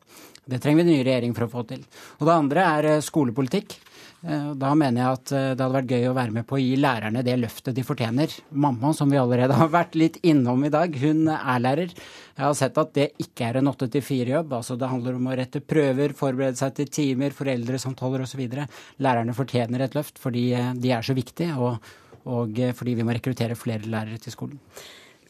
Det 0.48 0.62
trenger 0.64 0.80
vi 0.80 0.86
en 0.86 0.94
ny 0.94 1.02
regjering 1.04 1.36
for 1.36 1.48
å 1.48 1.52
få 1.52 1.66
til. 1.68 1.84
Og 2.20 2.24
det 2.30 2.38
andre 2.38 2.68
er 2.78 2.90
eh, 2.94 3.04
skolepolitikk. 3.04 3.76
Eh, 4.24 4.52
da 4.60 4.74
mener 4.80 5.02
jeg 5.02 5.20
at 5.20 5.32
det 5.34 5.64
hadde 5.64 5.70
vært 5.76 5.94
gøy 5.94 6.10
å 6.10 6.16
være 6.18 6.36
med 6.38 6.48
på 6.48 6.58
å 6.58 6.62
gi 6.62 6.78
lærerne 6.80 7.24
det 7.28 7.38
løftet 7.42 7.76
de 7.76 7.86
fortjener. 7.86 8.36
Mamma, 8.52 8.94
som 8.98 9.12
vi 9.12 9.20
allerede 9.20 9.58
har 9.62 9.74
vært 9.74 9.98
litt 10.00 10.22
innom 10.24 10.64
i 10.64 10.74
dag, 10.74 10.96
hun 11.04 11.28
er 11.34 11.64
lærer. 11.64 11.96
Jeg 12.34 12.46
har 12.46 12.56
sett 12.58 12.80
at 12.82 12.94
det 12.98 13.10
ikke 13.22 13.50
er 13.50 13.60
en 13.60 13.72
åtte 13.74 13.90
til 13.94 14.06
fire-jobb. 14.06 14.56
Altså 14.60 14.78
det 14.80 14.90
handler 14.90 15.20
om 15.20 15.28
å 15.28 15.36
rette 15.38 15.62
prøver, 15.62 16.16
forberede 16.18 16.58
seg 16.62 16.78
til 16.80 16.94
timer, 17.02 17.36
foreldresamtaler 17.36 18.24
osv. 18.26 18.46
Lærerne 19.04 19.36
fortjener 19.38 19.86
et 19.86 20.00
løft 20.00 20.22
fordi 20.22 20.48
de 20.80 20.96
er 20.96 21.06
så 21.06 21.18
viktige. 21.18 21.58
og 21.58 21.78
og 22.30 22.60
eh, 22.60 22.76
fordi 22.76 22.98
vi 23.00 23.06
må 23.06 23.16
rekruttere 23.16 23.58
flere 23.60 23.90
lærere 23.90 24.20
til 24.22 24.36
skolen. 24.36 24.60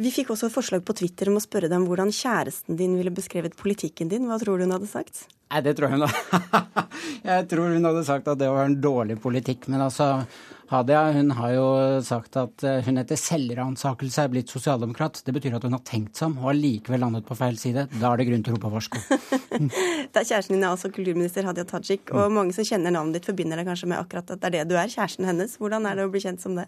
Vi 0.01 0.11
fikk 0.13 0.31
også 0.33 0.49
et 0.49 0.55
forslag 0.55 0.83
på 0.85 0.95
Twitter 0.97 1.29
om 1.29 1.37
å 1.37 1.43
spørre 1.43 1.69
deg 1.69 1.77
om 1.77 1.85
hvordan 1.89 2.13
kjæresten 2.13 2.79
din 2.79 2.95
ville 2.97 3.13
beskrevet 3.13 3.57
politikken 3.59 4.09
din. 4.09 4.25
Hva 4.29 4.39
tror 4.41 4.57
du 4.57 4.65
hun 4.65 4.73
hadde 4.75 4.89
sagt? 4.89 5.27
Nei, 5.53 5.61
det 5.61 5.75
tror 5.77 5.91
jeg 5.91 5.99
hun 5.99 6.07
hadde 6.07 6.87
Jeg 7.29 7.45
tror 7.51 7.75
hun 7.75 7.85
hadde 7.85 8.07
sagt 8.07 8.27
at 8.31 8.39
det 8.41 8.49
var 8.49 8.65
en 8.65 8.79
dårlig 8.81 9.19
politikk. 9.21 9.67
Men 9.69 9.85
altså, 9.85 10.25
Hadia 10.71 11.03
hun 11.13 11.29
har 11.37 11.53
jo 11.53 11.67
sagt 12.05 12.37
at 12.41 12.65
eh, 12.65 12.81
hun 12.87 12.97
etter 12.97 13.19
selvransakelse 13.19 14.25
er 14.25 14.31
blitt 14.33 14.51
sosialdemokrat. 14.51 15.21
Det 15.25 15.35
betyr 15.35 15.59
at 15.59 15.67
hun 15.67 15.77
har 15.77 15.83
tenkt 15.85 16.17
seg 16.17 16.31
om 16.31 16.39
og 16.41 16.49
har 16.49 16.57
likevel 16.57 17.03
landet 17.05 17.27
på 17.27 17.37
feil 17.37 17.59
side. 17.61 17.85
Da 17.93 18.09
er 18.09 18.21
det 18.21 18.27
grunn 18.31 18.45
til 18.45 18.55
å 18.55 18.57
rope 18.57 18.73
varsko. 18.73 19.01
det 19.59 20.23
er 20.23 20.25
kjæresten 20.25 20.57
din 20.57 20.65
er 20.65 20.71
altså 20.71 20.89
kulturminister 20.93 21.45
Hadia 21.45 21.67
Tajik, 21.69 22.09
og 22.15 22.25
mm. 22.25 22.39
mange 22.39 22.57
som 22.57 22.67
kjenner 22.67 22.95
navnet 22.95 23.19
ditt, 23.19 23.29
forbinder 23.29 23.61
deg 23.61 23.69
kanskje 23.69 23.91
med 23.93 24.01
akkurat 24.01 24.33
at 24.33 24.41
det 24.41 24.49
er 24.49 24.57
det 24.57 24.71
du 24.73 24.79
er, 24.79 24.89
kjæresten 24.89 25.29
hennes. 25.29 25.59
Hvordan 25.61 25.85
er 25.85 25.99
det 25.99 26.07
å 26.07 26.13
bli 26.13 26.23
kjent 26.25 26.41
som 26.41 26.57
det? 26.57 26.65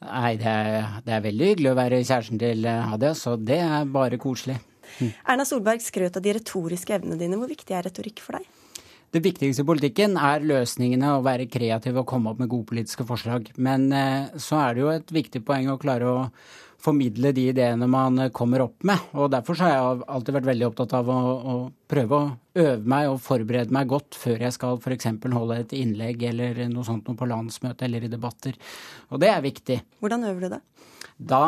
Nei, 0.00 0.36
det 0.40 0.48
er, 0.48 1.00
det 1.04 1.12
er 1.12 1.24
veldig 1.26 1.48
hyggelig 1.50 1.70
å 1.74 1.76
være 1.76 2.00
kjæresten 2.00 2.40
til 2.40 2.64
eh, 2.64 2.84
Hadia, 2.88 3.12
så 3.18 3.34
det 3.36 3.58
er 3.60 3.90
bare 3.92 4.16
koselig. 4.20 4.56
Hm. 4.96 5.10
Erna 5.34 5.44
Solberg 5.46 5.84
skrøt 5.84 6.16
av 6.16 6.24
de 6.24 6.32
retoriske 6.38 6.94
evnene 6.96 7.18
dine. 7.20 7.36
Hvor 7.36 7.50
viktig 7.50 7.76
er 7.76 7.84
retorikk 7.86 8.22
for 8.24 8.38
deg? 8.38 8.48
Det 9.10 9.20
viktigste 9.24 9.64
i 9.64 9.66
politikken 9.66 10.16
er 10.22 10.44
løsningene, 10.46 11.16
å 11.16 11.22
være 11.26 11.48
kreativ 11.50 11.98
og 12.00 12.08
komme 12.08 12.32
opp 12.32 12.40
med 12.40 12.48
gode 12.50 12.68
politiske 12.70 13.04
forslag. 13.06 13.50
Men 13.58 13.90
eh, 13.92 14.32
så 14.40 14.62
er 14.62 14.76
det 14.76 14.84
jo 14.84 14.90
et 14.94 15.14
viktig 15.20 15.44
poeng 15.44 15.68
å 15.72 15.78
klare 15.82 16.08
å 16.08 16.18
formidle 16.80 17.32
de 17.36 17.46
ideene 17.52 17.88
man 17.90 18.18
kommer 18.36 18.64
opp 18.64 18.84
med. 18.86 19.10
Og 19.18 19.30
Derfor 19.32 19.58
har 19.62 19.72
jeg 19.74 20.04
alltid 20.08 20.36
vært 20.38 20.48
veldig 20.50 20.68
opptatt 20.70 20.94
av 20.96 21.10
å, 21.12 21.18
å 21.20 21.54
prøve 21.90 22.18
å 22.18 22.30
øve 22.60 22.90
meg 22.94 23.10
og 23.10 23.20
forberede 23.24 23.74
meg 23.74 23.90
godt 23.90 24.18
før 24.18 24.46
jeg 24.46 24.56
skal 24.56 24.80
f.eks. 24.80 25.10
holde 25.34 25.60
et 25.62 25.76
innlegg 25.76 26.24
eller 26.30 26.64
noe 26.72 26.86
sånt 26.86 27.08
noe 27.08 27.18
på 27.18 27.28
landsmøte 27.30 27.86
eller 27.86 28.06
i 28.06 28.12
debatter. 28.12 28.56
Og 29.10 29.22
det 29.22 29.30
er 29.32 29.44
viktig. 29.44 29.80
Hvordan 30.00 30.26
øver 30.30 30.46
du 30.46 30.54
det? 30.56 30.62
Da 31.20 31.44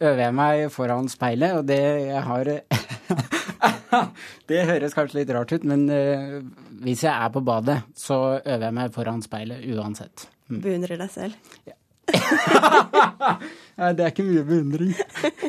øver 0.00 0.22
jeg 0.22 0.34
meg 0.34 0.66
foran 0.72 1.10
speilet, 1.12 1.58
og 1.58 1.66
det 1.68 1.80
jeg 2.08 2.22
har 2.24 2.50
Det 4.48 4.64
høres 4.66 4.96
kanskje 4.96 5.20
litt 5.20 5.32
rart 5.36 5.52
ut, 5.52 5.66
men 5.68 5.84
uh, 5.92 6.40
hvis 6.82 7.04
jeg 7.04 7.12
er 7.12 7.30
på 7.34 7.44
badet, 7.44 7.82
så 7.96 8.40
øver 8.40 8.68
jeg 8.70 8.76
meg 8.80 8.94
foran 8.96 9.22
speilet 9.24 9.64
uansett. 9.76 10.26
Mm. 10.48 10.60
Beundrer 10.64 11.00
deg 11.04 11.12
selv? 11.12 11.52
Ja. 11.68 11.76
Nei, 13.80 13.90
det 13.96 14.04
er 14.04 14.12
ikke 14.12 14.26
mye 14.26 14.44
beundring. 14.46 14.94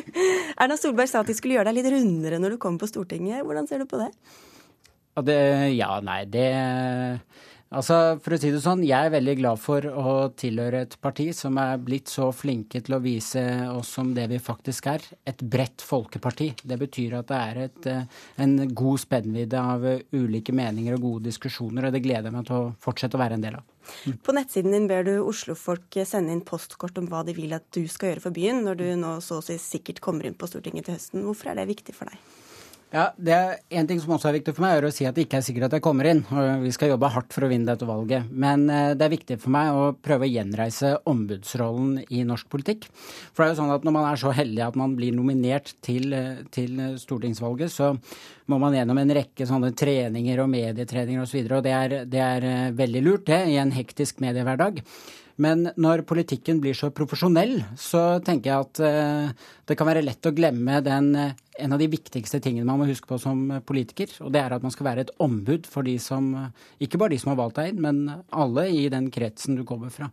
Erna 0.60 0.76
Solberg 0.80 1.10
sa 1.10 1.22
at 1.22 1.30
de 1.30 1.36
skulle 1.36 1.58
gjøre 1.58 1.70
deg 1.70 1.78
litt 1.78 1.90
rundere 1.94 2.40
når 2.42 2.56
du 2.56 2.60
kommer 2.62 2.82
på 2.82 2.90
Stortinget. 2.90 3.44
Hvordan 3.46 3.68
ser 3.70 3.82
du 3.82 3.88
på 3.90 4.00
det? 4.00 4.10
det 5.26 5.38
ja, 5.76 5.90
nei, 6.04 6.22
det 6.28 6.48
Altså, 7.76 7.96
For 8.24 8.32
å 8.32 8.38
si 8.40 8.50
det 8.54 8.62
sånn, 8.64 8.84
jeg 8.86 9.08
er 9.08 9.12
veldig 9.12 9.34
glad 9.40 9.60
for 9.60 9.84
å 9.84 10.14
tilhøre 10.38 10.84
et 10.86 10.94
parti 11.02 11.28
som 11.36 11.58
er 11.60 11.76
blitt 11.82 12.08
så 12.08 12.30
flinke 12.32 12.80
til 12.84 12.96
å 12.96 13.02
vise 13.04 13.42
oss 13.68 13.90
som 13.98 14.14
det 14.16 14.24
vi 14.30 14.38
faktisk 14.40 14.88
er. 14.94 15.04
Et 15.28 15.44
bredt 15.44 15.84
folkeparti. 15.84 16.52
Det 16.64 16.78
betyr 16.80 17.18
at 17.18 17.28
det 17.28 17.40
er 17.50 17.60
et, 17.66 17.86
eh, 17.92 18.22
en 18.38 18.56
god 18.72 19.02
spennvidde 19.02 19.60
av 19.60 19.84
ulike 20.12 20.54
meninger 20.56 20.96
og 20.96 21.04
gode 21.04 21.28
diskusjoner, 21.28 21.86
og 21.86 21.92
det 21.92 22.02
gleder 22.02 22.30
jeg 22.30 22.32
meg 22.38 22.46
til 22.46 22.56
å 22.56 22.74
fortsette 22.80 23.18
å 23.18 23.22
være 23.22 23.34
en 23.34 23.44
del 23.44 23.60
av. 23.60 23.64
På 24.24 24.32
nettsiden 24.32 24.72
din 24.72 24.88
ber 24.88 25.04
du 25.04 25.20
Oslo-folk 25.20 26.00
sende 26.04 26.32
inn 26.32 26.40
postkort 26.40 26.96
om 26.98 27.06
hva 27.06 27.24
de 27.26 27.36
vil 27.36 27.52
at 27.52 27.68
du 27.72 27.86
skal 27.86 28.14
gjøre 28.14 28.24
for 28.24 28.30
byen, 28.30 28.64
når 28.64 28.80
du 28.80 28.88
nå 28.96 29.20
så 29.20 29.38
å 29.38 29.44
si 29.44 29.58
sikkert 29.58 30.00
kommer 30.00 30.26
inn 30.26 30.34
på 30.34 30.48
Stortinget 30.48 30.88
til 30.88 30.96
høsten. 30.96 31.22
Hvorfor 31.28 31.52
er 31.52 31.60
det 31.60 31.68
viktig 31.68 31.94
for 31.94 32.08
deg? 32.08 32.45
Ja, 32.94 33.08
det 33.18 33.32
er 33.34 33.56
En 33.74 33.86
ting 33.88 33.98
som 33.98 34.12
også 34.14 34.28
er 34.30 34.36
viktig 34.38 34.52
for 34.54 34.62
meg, 34.62 34.76
er 34.76 34.86
å 34.86 34.92
si 34.94 35.06
at 35.08 35.16
det 35.16 35.24
ikke 35.26 35.40
er 35.40 35.44
sikkert 35.44 35.66
at 35.66 35.74
jeg 35.76 35.84
kommer 35.84 36.06
inn. 36.06 36.22
og 36.30 36.62
Vi 36.62 36.70
skal 36.74 36.92
jobbe 36.92 37.10
hardt 37.10 37.34
for 37.34 37.42
å 37.42 37.48
vinne 37.50 37.66
dette 37.66 37.88
valget. 37.88 38.28
Men 38.30 38.68
eh, 38.70 38.92
det 38.94 39.04
er 39.04 39.12
viktig 39.16 39.38
for 39.42 39.52
meg 39.56 39.74
å 39.74 39.88
prøve 39.98 40.28
å 40.28 40.30
gjenreise 40.30 40.92
ombudsrollen 41.10 42.04
i 42.14 42.22
norsk 42.28 42.48
politikk. 42.52 42.86
For 43.34 43.42
det 43.42 43.48
er 43.48 43.52
jo 43.52 43.58
sånn 43.60 43.74
at 43.74 43.86
når 43.86 43.96
man 43.98 44.08
er 44.12 44.22
så 44.22 44.30
heldig 44.38 44.62
at 44.68 44.78
man 44.78 44.94
blir 44.98 45.16
nominert 45.18 45.74
til, 45.84 46.14
eh, 46.14 46.46
til 46.54 46.78
stortingsvalget, 47.02 47.74
så 47.74 47.92
må 48.46 48.60
man 48.62 48.78
gjennom 48.78 49.02
en 49.02 49.14
rekke 49.18 49.50
sånne 49.50 49.74
treninger 49.74 50.44
og 50.44 50.50
medietreninger 50.54 51.26
osv. 51.26 51.26
Og, 51.26 51.32
så 51.32 51.40
videre, 51.40 51.58
og 51.58 51.66
det 51.66 51.76
er, 51.76 52.00
det 52.06 52.22
er 52.22 52.50
eh, 52.52 52.74
veldig 52.78 53.02
lurt, 53.02 53.26
det, 53.26 53.42
i 53.50 53.58
en 53.60 53.74
hektisk 53.74 54.22
mediehverdag. 54.22 54.84
Men 55.42 55.68
når 55.76 56.04
politikken 56.08 56.60
blir 56.62 56.76
så 56.76 56.88
profesjonell, 56.94 57.58
så 57.76 58.18
tenker 58.24 58.50
jeg 58.50 58.66
at 58.66 58.80
uh, 58.80 59.50
det 59.68 59.76
kan 59.76 59.88
være 59.88 60.04
lett 60.04 60.28
å 60.28 60.32
glemme 60.36 60.80
den, 60.84 61.10
uh, 61.12 61.34
en 61.60 61.76
av 61.76 61.80
de 61.80 61.90
viktigste 61.92 62.40
tingene 62.44 62.68
man 62.68 62.80
må 62.80 62.88
huske 62.88 63.08
på 63.10 63.20
som 63.20 63.44
politiker. 63.68 64.12
Og 64.24 64.32
det 64.32 64.40
er 64.42 64.56
at 64.56 64.64
man 64.64 64.72
skal 64.72 64.88
være 64.88 65.06
et 65.06 65.14
ombud 65.22 65.68
for 65.68 65.86
de 65.86 65.98
som 66.00 66.34
Ikke 66.82 66.98
bare 67.00 67.14
de 67.14 67.20
som 67.20 67.32
har 67.32 67.40
valgt 67.40 67.60
deg 67.60 67.72
inn, 67.72 67.82
men 67.84 68.24
alle 68.32 68.68
i 68.72 68.86
den 68.92 69.10
kretsen 69.12 69.56
du 69.58 69.64
kommer 69.68 69.92
fra. 69.92 70.10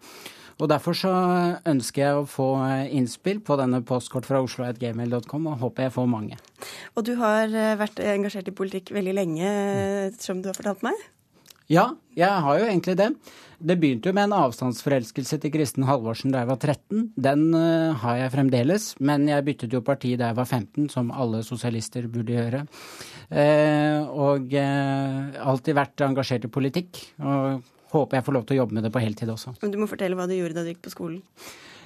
Og 0.61 0.69
Derfor 0.69 0.95
så 0.97 1.11
ønsker 1.67 2.03
jeg 2.03 2.19
å 2.19 2.27
få 2.29 2.47
innspill 2.93 3.41
på 3.45 3.57
denne 3.59 3.81
postkort 3.85 4.27
fra 4.29 4.41
oslo.gmail.com, 4.43 5.49
og 5.49 5.63
håper 5.63 5.87
jeg 5.87 5.95
får 5.95 6.11
mange. 6.11 6.37
Og 6.93 7.07
du 7.07 7.15
har 7.19 7.49
eh, 7.49 7.73
vært 7.79 7.99
engasjert 8.05 8.51
i 8.51 8.55
politikk 8.55 8.93
veldig 8.95 9.17
lenge, 9.17 9.49
som 10.21 10.43
du 10.43 10.51
har 10.51 10.57
fortalt 10.57 10.85
meg? 10.85 10.99
Ja, 11.71 11.93
jeg 12.17 12.43
har 12.43 12.59
jo 12.59 12.67
egentlig 12.67 12.95
det. 12.99 13.09
Det 13.63 13.77
begynte 13.79 14.09
jo 14.09 14.15
med 14.17 14.27
en 14.27 14.35
avstandsforelskelse 14.35 15.37
til 15.39 15.53
Kristin 15.53 15.85
Halvorsen 15.87 16.33
da 16.33 16.41
jeg 16.41 16.49
var 16.49 16.59
13. 16.59 17.05
Den 17.15 17.45
uh, 17.55 17.95
har 18.01 18.17
jeg 18.19 18.33
fremdeles, 18.33 18.87
men 18.99 19.29
jeg 19.29 19.45
byttet 19.47 19.75
jo 19.75 19.83
parti 19.85 20.11
da 20.19 20.31
jeg 20.31 20.39
var 20.41 20.49
15, 20.49 20.89
som 20.91 21.13
alle 21.15 21.39
sosialister 21.47 22.09
burde 22.11 22.35
gjøre. 22.35 22.65
Uh, 23.31 24.03
og 24.11 24.51
uh, 24.51 25.39
alltid 25.53 25.79
vært 25.79 26.03
engasjert 26.03 26.49
i 26.49 26.51
politikk. 26.51 26.99
Og 27.23 27.63
håper 27.93 28.19
jeg 28.19 28.27
får 28.27 28.35
lov 28.35 28.47
til 28.47 28.57
å 28.57 28.63
jobbe 28.63 28.79
med 28.79 28.87
det 28.87 28.91
på 28.93 29.03
heltid 29.03 29.31
også. 29.31 29.55
Men 29.61 29.71
Du 29.71 29.79
må 29.79 29.87
fortelle 29.87 30.17
hva 30.19 30.27
du 30.27 30.35
gjorde 30.35 30.57
da 30.57 30.65
du 30.65 30.73
gikk 30.73 30.83
på 30.83 30.93
skolen. 30.97 31.21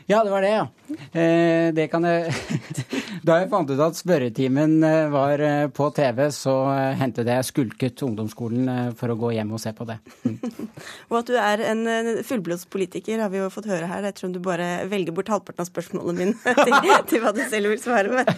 Ja, 0.08 0.24
det 0.24 0.32
var 0.32 0.42
det, 0.42 0.50
ja. 0.50 0.68
Eh, 1.12 1.74
det 1.76 1.90
kan 1.92 2.06
jeg 2.08 2.32
Da 3.28 3.42
jeg 3.42 3.50
fant 3.52 3.68
ut 3.68 3.82
at 3.84 3.98
spørretimen 3.98 4.78
eh, 4.88 5.10
var 5.12 5.42
eh, 5.44 5.66
på 5.68 5.90
TV, 5.96 6.22
så 6.32 6.54
eh, 6.72 6.94
hentet 6.96 7.28
jeg 7.28 7.48
skulket 7.50 8.04
ungdomsskolen 8.06 8.94
for 8.96 9.12
å 9.12 9.18
gå 9.20 9.34
hjem 9.36 9.52
og 9.58 9.60
se 9.60 9.74
på 9.76 9.88
det. 9.90 9.98
Mm. 10.24 10.38
og 11.10 11.18
at 11.20 11.32
du 11.32 11.36
er 11.42 11.64
en 11.74 11.84
fullblodspolitiker, 12.24 13.20
har 13.20 13.34
vi 13.34 13.42
jo 13.42 13.50
fått 13.52 13.68
høre 13.68 13.90
her, 13.92 14.08
ettersom 14.08 14.32
du 14.32 14.40
bare 14.44 14.88
velger 14.88 15.16
bort 15.18 15.34
halvparten 15.34 15.66
av 15.66 15.68
spørsmålene 15.68 16.22
mine 16.22 16.56
til, 16.64 16.94
til 17.12 17.26
hva 17.26 17.36
du 17.36 17.44
selv 17.52 17.74
vil 17.74 17.84
svare 17.84 18.22
med. 18.22 18.32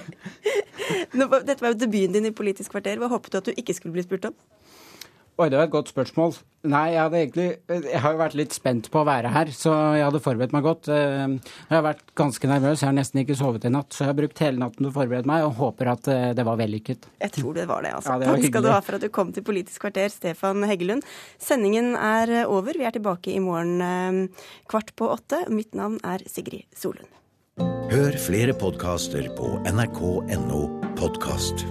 Dette 1.13 1.61
var 1.61 1.75
jo 1.75 1.81
debuten 1.85 2.17
din 2.17 2.31
i 2.31 2.33
Politisk 2.33 2.73
kvarter. 2.73 2.97
Hva 2.97 3.11
håpet 3.13 3.35
du 3.35 3.41
at 3.43 3.51
du 3.51 3.53
ikke 3.53 3.77
skulle 3.77 3.99
bli 3.99 4.07
spurt 4.07 4.31
om? 4.31 4.37
Oi, 5.39 5.47
det 5.47 5.55
var 5.55 5.69
et 5.69 5.71
godt 5.71 5.89
spørsmål. 5.93 6.33
Nei, 6.67 6.89
jeg 6.91 6.99
hadde 6.99 7.19
egentlig 7.21 7.45
Jeg 7.71 7.99
har 8.03 8.11
jo 8.11 8.19
vært 8.19 8.33
litt 8.35 8.51
spent 8.51 8.89
på 8.91 8.99
å 8.99 9.05
være 9.07 9.29
her, 9.31 9.51
så 9.55 9.71
jeg 9.95 10.03
hadde 10.03 10.19
forberedt 10.19 10.51
meg 10.51 10.65
godt. 10.65 10.89
Eh, 10.91 11.37
jeg 11.39 11.71
har 11.71 11.85
vært 11.85 12.11
ganske 12.19 12.49
nervøs, 12.51 12.81
jeg 12.83 12.89
har 12.89 12.97
nesten 12.97 13.21
ikke 13.21 13.37
sovet 13.39 13.67
i 13.69 13.71
natt, 13.71 13.95
så 13.95 14.03
jeg 14.03 14.11
har 14.11 14.17
brukt 14.17 14.43
hele 14.43 14.59
natten 14.59 14.83
til 14.83 14.89
å 14.91 14.97
forberede 14.97 15.31
meg, 15.31 15.45
og 15.47 15.55
håper 15.61 15.93
at 15.93 16.11
eh, 16.11 16.25
det 16.35 16.43
var 16.43 16.59
vellykket. 16.59 17.07
Jeg 17.23 17.35
tror 17.37 17.55
det 17.55 17.69
var 17.71 17.87
det, 17.87 17.95
altså. 18.01 18.17
Ja, 18.17 18.19
det 18.19 18.33
Takk 18.33 18.49
skal 18.51 18.67
du 18.67 18.71
ha 18.73 18.81
for 18.83 18.99
at 18.99 19.07
du 19.07 19.13
kom 19.15 19.31
til 19.31 19.47
Politisk 19.47 19.87
kvarter, 19.87 20.11
Stefan 20.11 20.67
Heggelund. 20.67 21.07
Sendingen 21.39 21.93
er 21.95 22.43
over. 22.43 22.75
Vi 22.75 22.89
er 22.91 22.99
tilbake 22.99 23.31
i 23.31 23.39
morgen 23.39 23.79
eh, 23.79 24.45
kvart 24.67 24.91
på 24.99 25.07
åtte. 25.15 25.45
Mitt 25.55 25.71
navn 25.71 26.01
er 26.03 26.27
Sigrid 26.27 26.67
Solund. 26.75 27.07
Hør 27.89 28.19
flere 28.19 28.51
podkaster 28.55 29.31
på 29.39 29.55
nrk.no 29.71 30.65
podkast. 30.99 31.69